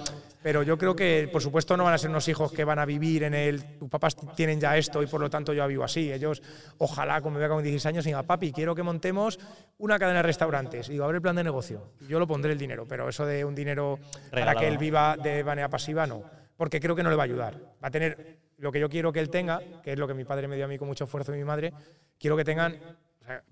pero 0.43 0.63
yo 0.63 0.79
creo 0.79 0.95
que, 0.95 1.29
por 1.33 1.43
supuesto, 1.43 1.77
no 1.77 1.85
van 1.85 1.95
a 1.95 1.99
ser 1.99 2.11
unos 2.11 2.27
hijos 2.29 2.53
que 2.53 2.65
van 2.65 2.79
a 2.79 2.85
vivir 2.85 3.25
en 3.25 3.35
el, 3.35 3.79
tus 3.79 3.89
papás 3.89 4.17
tienen 4.37 4.61
ya 4.61 4.77
esto 4.77 5.03
y 5.03 5.07
por 5.07 5.21
lo 5.21 5.29
tanto 5.29 5.53
yo 5.53 5.67
vivo 5.67 5.83
así. 5.83 6.13
Ellos, 6.13 6.43
ojalá, 6.79 7.21
como 7.21 7.35
me 7.35 7.41
vea 7.41 7.49
con 7.49 7.63
16 7.63 7.87
años, 7.87 8.05
digan, 8.05 8.25
papi, 8.25 8.53
quiero 8.53 8.77
que 8.77 8.85
montemos 8.85 9.41
una 9.79 9.99
cadena 9.99 10.19
de 10.19 10.25
restaurantes. 10.25 10.89
Y 10.89 10.93
digo, 10.93 11.05
a 11.05 11.09
ver 11.09 11.17
el 11.17 11.23
plan 11.23 11.37
de 11.37 11.45
negocio. 11.45 11.93
Yo 12.09 12.21
lo 12.21 12.27
pondré 12.29 12.53
el 12.53 12.59
dinero, 12.59 12.87
pero 12.87 13.09
eso 13.09 13.27
de 13.27 13.45
un 13.45 13.57
dinero 13.57 13.99
para 14.31 14.55
que 14.55 14.69
él 14.69 14.79
viva 14.79 15.17
de 15.17 15.43
manera 15.43 15.69
pasiva, 15.69 16.07
no 16.07 16.42
porque 16.63 16.79
creo 16.79 16.95
que 16.95 17.03
no 17.03 17.11
le 17.11 17.17
va 17.17 17.25
a 17.25 17.27
ayudar. 17.27 17.57
Va 17.83 17.89
a 17.89 17.91
tener 17.91 18.39
lo 18.59 18.71
que 18.71 18.79
yo 18.79 18.89
quiero 18.89 19.13
que 19.13 19.19
él 19.19 19.31
tenga, 19.31 19.61
que 19.83 19.95
es 19.95 19.99
lo 19.99 20.07
que 20.07 20.15
mi 20.15 20.25
padre 20.25 20.47
me 20.47 20.55
dio 20.55 20.67
a 20.67 20.69
mí 20.69 20.79
con 20.79 20.87
mucho 20.87 21.03
esfuerzo 21.03 21.35
y 21.35 21.39
mi 21.39 21.43
madre, 21.43 21.73
quiero 22.21 22.37
que 22.37 22.45
tengan 22.45 22.79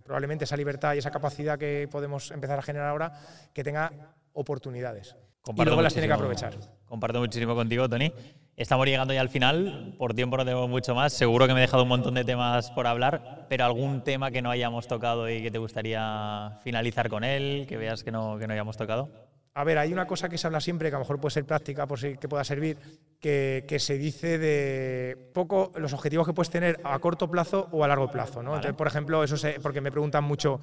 probablemente 0.04 0.44
esa 0.44 0.56
libertad 0.56 0.94
y 0.94 0.98
esa 0.98 1.10
capacidad 1.10 1.58
que 1.58 1.88
podemos 1.90 2.30
empezar 2.30 2.60
a 2.60 2.62
generar 2.62 2.90
ahora, 2.90 3.12
que 3.52 3.64
tenga 3.64 3.90
oportunidades. 4.32 5.16
Comparto 5.40 5.62
y 5.62 5.66
luego 5.66 5.82
las 5.82 5.92
tiene 5.92 6.06
que 6.06 6.14
aprovechar. 6.14 6.56
Comparto 6.84 7.18
muchísimo 7.18 7.56
contigo, 7.56 7.88
Tony. 7.88 8.12
Estamos 8.54 8.86
llegando 8.86 9.12
ya 9.12 9.22
al 9.22 9.28
final. 9.28 9.96
Por 9.98 10.14
tiempo 10.14 10.36
no 10.36 10.44
tengo 10.44 10.68
mucho 10.68 10.94
más. 10.94 11.12
Seguro 11.12 11.48
que 11.48 11.52
me 11.52 11.58
he 11.58 11.62
dejado 11.62 11.82
un 11.82 11.88
montón 11.88 12.14
de 12.14 12.24
temas 12.24 12.70
por 12.70 12.86
hablar, 12.86 13.46
pero 13.48 13.64
algún 13.64 14.04
tema 14.04 14.30
que 14.30 14.40
no 14.40 14.52
hayamos 14.52 14.86
tocado 14.86 15.28
y 15.28 15.42
que 15.42 15.50
te 15.50 15.58
gustaría 15.58 16.60
finalizar 16.62 17.08
con 17.08 17.24
él, 17.24 17.66
que 17.68 17.76
veas 17.76 18.04
que 18.04 18.12
no, 18.12 18.38
que 18.38 18.46
no 18.46 18.52
hayamos 18.52 18.76
tocado. 18.76 19.29
A 19.60 19.64
ver, 19.64 19.78
hay 19.78 19.92
una 19.92 20.06
cosa 20.06 20.28
que 20.28 20.38
se 20.38 20.46
habla 20.46 20.60
siempre, 20.60 20.88
que 20.88 20.94
a 20.96 20.98
lo 20.98 21.04
mejor 21.04 21.20
puede 21.20 21.32
ser 21.34 21.44
práctica, 21.44 21.86
por 21.86 21.98
si 21.98 22.16
que 22.16 22.28
pueda 22.28 22.42
servir, 22.44 22.78
que, 23.20 23.64
que 23.68 23.78
se 23.78 23.98
dice 23.98 24.38
de 24.38 25.30
poco 25.34 25.72
los 25.76 25.92
objetivos 25.92 26.26
que 26.26 26.32
puedes 26.32 26.50
tener 26.50 26.80
a 26.84 26.98
corto 26.98 27.30
plazo 27.30 27.68
o 27.70 27.84
a 27.84 27.88
largo 27.88 28.10
plazo. 28.10 28.42
¿no? 28.42 28.54
Entonces, 28.56 28.74
por 28.76 28.86
ejemplo, 28.86 29.22
eso 29.22 29.36
se- 29.36 29.60
porque 29.60 29.80
me 29.80 29.90
preguntan 29.92 30.24
mucho, 30.24 30.60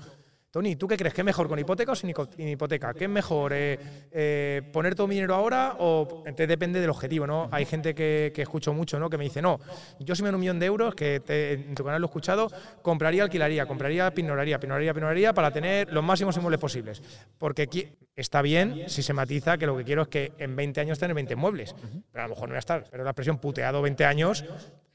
Tony, 0.49 0.77
¿tú 0.77 0.87
qué 0.87 0.95
crees? 0.95 1.13
¿Qué 1.13 1.21
es 1.21 1.25
mejor 1.25 1.47
con 1.49 1.59
hipoteca 1.59 1.91
o 1.91 1.95
sin 1.95 2.09
hipoteca? 2.37 2.93
¿Qué 2.93 3.03
es 3.03 3.09
mejor? 3.09 3.51
eh, 3.53 3.77
eh, 4.11 4.61
¿Poner 4.71 4.95
todo 4.95 5.05
mi 5.05 5.15
dinero 5.15 5.35
ahora 5.35 5.75
o 5.77 6.23
entonces 6.25 6.47
depende 6.47 6.79
del 6.79 6.89
objetivo? 6.89 7.27
¿no? 7.27 7.49
Hay 7.51 7.65
gente 7.65 7.93
que, 7.93 8.31
que 8.33 8.43
escucho 8.43 8.73
mucho 8.73 8.97
¿no? 8.97 9.09
que 9.09 9.17
me 9.17 9.25
dice, 9.25 9.41
no, 9.41 9.59
yo 9.99 10.15
si 10.15 10.23
me 10.23 10.29
dan 10.29 10.35
un 10.35 10.41
millón 10.41 10.57
de 10.57 10.65
euros, 10.65 10.95
que 10.95 11.19
te- 11.19 11.51
en 11.53 11.75
tu 11.75 11.83
canal 11.83 11.99
lo 12.01 12.07
he 12.07 12.09
escuchado, 12.09 12.49
compraría, 12.81 13.23
alquilaría, 13.23 13.65
compraría, 13.65 14.09
pinoraría, 14.11 14.57
pinoraría, 14.59 14.93
pinoraría 14.93 15.33
para 15.33 15.51
tener 15.51 15.91
los 15.91 16.03
máximos 16.03 16.35
inmuebles 16.37 16.61
posibles. 16.61 17.03
Porque 17.37 17.69
qui- 17.69 17.89
está 18.15 18.41
bien 18.41 18.85
si 18.87 19.03
se 19.03 19.11
matiza 19.13 19.57
que 19.57 19.65
lo 19.67 19.75
que 19.77 19.83
quiero 19.83 20.03
es 20.03 20.07
que 20.07 20.31
en 20.39 20.55
20 20.55 20.79
años 20.79 20.97
tener 20.97 21.13
20 21.13 21.35
muebles. 21.35 21.75
Pero 22.11 22.23
a 22.23 22.27
lo 22.27 22.33
mejor 22.33 22.47
no 22.47 22.53
voy 22.53 22.57
a 22.57 22.59
estar. 22.59 22.85
Pero 22.89 23.03
la 23.03 23.09
expresión 23.11 23.37
puteado 23.37 23.81
20 23.81 24.05
años, 24.05 24.45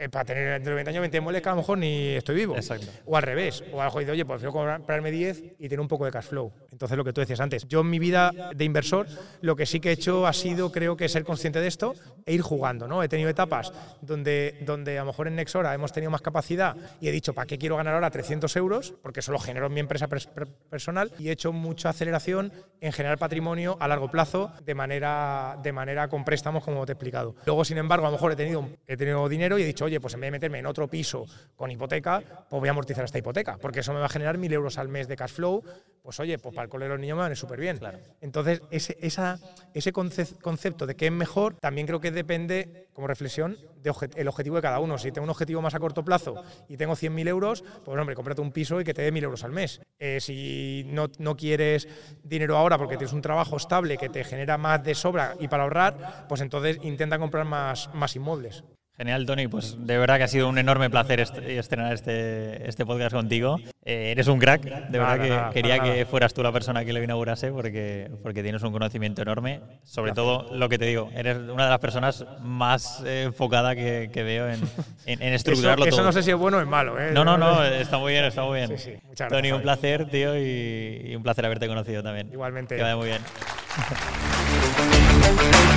eh, 0.04 0.08
para 0.08 0.24
tener 0.24 0.52
dentro 0.54 0.70
de 0.70 0.76
20 0.76 0.90
años 0.90 1.00
20 1.00 1.20
muebles 1.20 1.42
que 1.42 1.48
a 1.48 1.52
lo 1.52 1.56
mejor 1.58 1.78
ni 1.78 2.08
estoy 2.10 2.34
vivo. 2.36 2.56
Exacto. 2.56 2.86
O 3.06 3.16
al 3.16 3.22
revés. 3.22 3.62
O 3.72 3.80
a 3.80 3.84
lo 3.84 3.90
mejor 3.90 4.00
dice, 4.00 4.12
oye, 4.12 4.24
pues 4.24 4.40
prefiero 4.42 4.52
comprarme 4.76 5.10
10 5.10 5.42
y 5.58 5.68
tener 5.68 5.80
un 5.80 5.88
poco 5.88 6.04
de 6.04 6.10
cash 6.10 6.26
flow. 6.26 6.52
Entonces, 6.70 6.96
lo 6.96 7.04
que 7.04 7.12
tú 7.12 7.20
decías 7.20 7.40
antes. 7.40 7.66
Yo 7.68 7.80
en 7.80 7.90
mi 7.90 7.98
vida 7.98 8.32
de 8.54 8.64
inversor, 8.64 9.06
lo 9.40 9.56
que 9.56 9.66
sí 9.66 9.80
que 9.80 9.90
he 9.90 9.92
hecho 9.92 10.26
ha 10.26 10.32
sido, 10.32 10.72
creo 10.72 10.96
que, 10.96 11.08
ser 11.08 11.24
consciente 11.24 11.60
de 11.60 11.66
esto 11.68 11.94
e 12.26 12.34
ir 12.34 12.42
jugando. 12.42 12.86
¿no? 12.88 13.02
He 13.02 13.08
tenido 13.08 13.28
etapas 13.30 13.72
donde, 14.00 14.58
donde 14.66 14.98
a 14.98 15.02
lo 15.02 15.06
mejor 15.06 15.28
en 15.28 15.36
Nexora 15.36 15.74
hemos 15.74 15.92
tenido 15.92 16.10
más 16.10 16.22
capacidad 16.22 16.76
y 17.00 17.08
he 17.08 17.12
dicho, 17.12 17.34
¿para 17.34 17.46
qué 17.46 17.58
quiero 17.58 17.76
ganar 17.76 17.94
ahora 17.94 18.10
300 18.10 18.54
euros? 18.56 18.94
Porque 19.02 19.20
eso 19.20 19.32
lo 19.32 19.38
genero 19.38 19.66
en 19.66 19.74
mi 19.74 19.80
empresa 19.80 20.08
pers- 20.08 20.26
per- 20.28 20.46
personal 20.48 21.12
y 21.18 21.28
he 21.28 21.32
hecho 21.32 21.52
mucha 21.52 21.90
aceleración 21.90 22.52
en 22.80 22.92
generar 22.92 23.18
patrimonio 23.18 23.76
a 23.80 23.88
largo 23.88 24.10
plazo 24.10 24.52
de 24.64 24.74
manera, 24.74 25.58
de 25.62 25.72
manera 25.72 26.08
con 26.08 26.24
préstamos, 26.24 26.64
como 26.64 26.84
te 26.86 26.92
he 26.92 26.94
explicado. 26.94 27.34
Luego, 27.46 27.64
sin 27.64 27.78
embargo, 27.78 28.06
a 28.06 28.10
lo 28.10 28.16
mejor 28.16 28.32
he 28.32 28.36
tenido, 28.36 28.68
he 28.86 28.96
tenido 28.96 29.28
dinero 29.28 29.58
y 29.58 29.62
he 29.62 29.66
dicho, 29.66 29.84
oye, 29.84 29.91
pues 30.00 30.14
en 30.14 30.20
vez 30.20 30.28
de 30.28 30.32
meterme 30.32 30.58
en 30.58 30.66
otro 30.66 30.88
piso 30.88 31.26
con 31.56 31.70
hipoteca, 31.70 32.22
pues 32.48 32.60
voy 32.60 32.68
a 32.68 32.72
amortizar 32.72 33.04
esta 33.04 33.18
hipoteca, 33.18 33.58
porque 33.58 33.80
eso 33.80 33.92
me 33.92 34.00
va 34.00 34.06
a 34.06 34.08
generar 34.10 34.38
mil 34.38 34.52
euros 34.52 34.78
al 34.78 34.88
mes 34.88 35.08
de 35.08 35.16
cash 35.16 35.32
flow. 35.32 35.62
Pues 36.02 36.18
oye, 36.18 36.36
pues 36.38 36.52
para 36.52 36.64
el 36.64 36.68
cole 36.70 36.86
de 36.86 36.90
los 36.90 36.98
niños 37.00 37.16
me 37.16 37.22
van 37.22 37.36
súper 37.36 37.60
bien. 37.60 37.78
Entonces, 38.20 38.62
ese, 38.70 38.96
esa, 39.00 39.38
ese 39.72 39.92
conce- 39.92 40.36
concepto 40.40 40.84
de 40.86 40.96
qué 40.96 41.06
es 41.06 41.12
mejor 41.12 41.54
también 41.60 41.86
creo 41.86 42.00
que 42.00 42.10
depende, 42.10 42.88
como 42.92 43.06
reflexión, 43.06 43.56
del 43.76 43.94
el 44.16 44.28
objetivo 44.28 44.56
de 44.56 44.62
cada 44.62 44.80
uno. 44.80 44.98
Si 44.98 45.12
tengo 45.12 45.24
un 45.24 45.30
objetivo 45.30 45.62
más 45.62 45.74
a 45.74 45.78
corto 45.80 46.04
plazo 46.04 46.40
y 46.68 46.76
tengo 46.76 46.96
100.000 46.96 47.28
euros, 47.28 47.62
pues 47.84 47.98
hombre, 47.98 48.16
cómprate 48.16 48.40
un 48.40 48.50
piso 48.52 48.80
y 48.80 48.84
que 48.84 48.94
te 48.94 49.02
dé 49.02 49.12
1.000 49.12 49.22
euros 49.24 49.44
al 49.44 49.52
mes. 49.52 49.80
Eh, 50.00 50.18
si 50.20 50.82
no, 50.86 51.06
no 51.18 51.36
quieres 51.36 51.86
dinero 52.24 52.56
ahora 52.56 52.78
porque 52.78 52.96
tienes 52.96 53.12
un 53.12 53.22
trabajo 53.22 53.56
estable 53.56 53.96
que 53.96 54.08
te 54.08 54.24
genera 54.24 54.58
más 54.58 54.82
de 54.82 54.94
sobra 54.96 55.34
y 55.38 55.48
para 55.48 55.62
ahorrar, 55.64 55.96
pues 56.26 56.40
entonces 56.40 56.78
intenta 56.82 57.18
comprar 57.18 57.44
más, 57.44 57.88
más 57.92 58.16
inmuebles. 58.16 58.64
Genial, 59.02 59.26
Tony. 59.26 59.48
Pues 59.48 59.74
de 59.84 59.98
verdad 59.98 60.16
que 60.18 60.22
ha 60.22 60.28
sido 60.28 60.48
un 60.48 60.58
enorme 60.58 60.88
placer 60.88 61.18
est- 61.18 61.36
estrenar 61.38 61.92
este, 61.92 62.68
este 62.68 62.86
podcast 62.86 63.12
contigo. 63.12 63.58
Eh, 63.84 64.12
eres 64.12 64.28
un 64.28 64.38
crack. 64.38 64.62
De 64.62 64.70
Nada, 64.70 64.88
verdad 64.90 65.20
que 65.24 65.28
nada, 65.30 65.50
quería 65.50 65.76
para 65.78 65.88
que 65.90 65.96
nada. 65.98 66.06
fueras 66.06 66.32
tú 66.34 66.42
la 66.44 66.52
persona 66.52 66.84
que 66.84 66.92
lo 66.92 67.02
inaugurase 67.02 67.50
porque, 67.50 68.08
porque 68.22 68.44
tienes 68.44 68.62
un 68.62 68.70
conocimiento 68.70 69.20
enorme. 69.22 69.58
Sobre 69.82 70.12
todo 70.12 70.54
lo 70.54 70.68
que 70.68 70.78
te 70.78 70.84
digo, 70.84 71.10
eres 71.16 71.36
una 71.36 71.64
de 71.64 71.70
las 71.70 71.80
personas 71.80 72.24
más 72.42 73.02
eh, 73.04 73.24
enfocada 73.24 73.74
que, 73.74 74.08
que 74.12 74.22
veo 74.22 74.48
en, 74.48 74.60
en, 75.06 75.20
en 75.20 75.32
estructurarlo 75.34 75.84
eso, 75.84 75.88
eso 75.88 75.96
todo. 75.96 76.06
no 76.06 76.12
sé 76.12 76.22
si 76.22 76.30
es 76.30 76.36
bueno 76.36 76.58
o 76.58 76.60
es 76.60 76.68
malo. 76.68 76.96
¿eh? 77.00 77.10
No, 77.12 77.24
no, 77.24 77.36
no, 77.36 77.64
está 77.64 77.98
muy 77.98 78.12
bien, 78.12 78.24
está 78.24 78.44
muy 78.44 78.58
bien. 78.58 78.68
Sí, 78.68 78.78
sí, 78.78 78.92
muchas 79.08 79.28
Tony, 79.30 79.48
gracias, 79.48 79.56
un 79.56 79.62
placer, 79.62 80.08
tío, 80.10 80.38
y, 80.38 81.02
y 81.06 81.16
un 81.16 81.24
placer 81.24 81.44
haberte 81.44 81.66
conocido 81.66 82.04
también. 82.04 82.28
Igualmente. 82.32 82.76
Que 82.76 82.82
vaya 82.82 82.94
muy 82.96 83.08
bien. 83.08 83.20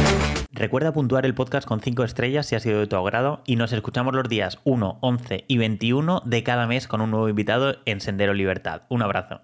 Recuerda 0.58 0.94
puntuar 0.94 1.26
el 1.26 1.36
podcast 1.36 1.68
con 1.68 1.82
5 1.82 2.06
estrellas 2.06 2.46
si 2.46 2.56
ha 2.56 2.62
sido 2.62 2.80
de 2.80 2.88
tu 2.88 2.96
agrado 2.96 3.42
y 3.46 3.58
nos 3.58 3.74
escuchamos 3.74 4.16
los 4.16 4.30
días 4.30 4.60
1, 4.64 5.00
11 5.02 5.44
y 5.50 5.58
21 5.58 6.22
de 6.24 6.44
cada 6.44 6.66
mes 6.66 6.88
con 6.88 7.02
un 7.02 7.12
nuevo 7.12 7.28
invitado 7.28 7.76
en 7.84 8.00
Sendero 8.00 8.34
Libertad. 8.34 8.84
Un 8.88 9.02
abrazo. 9.02 9.42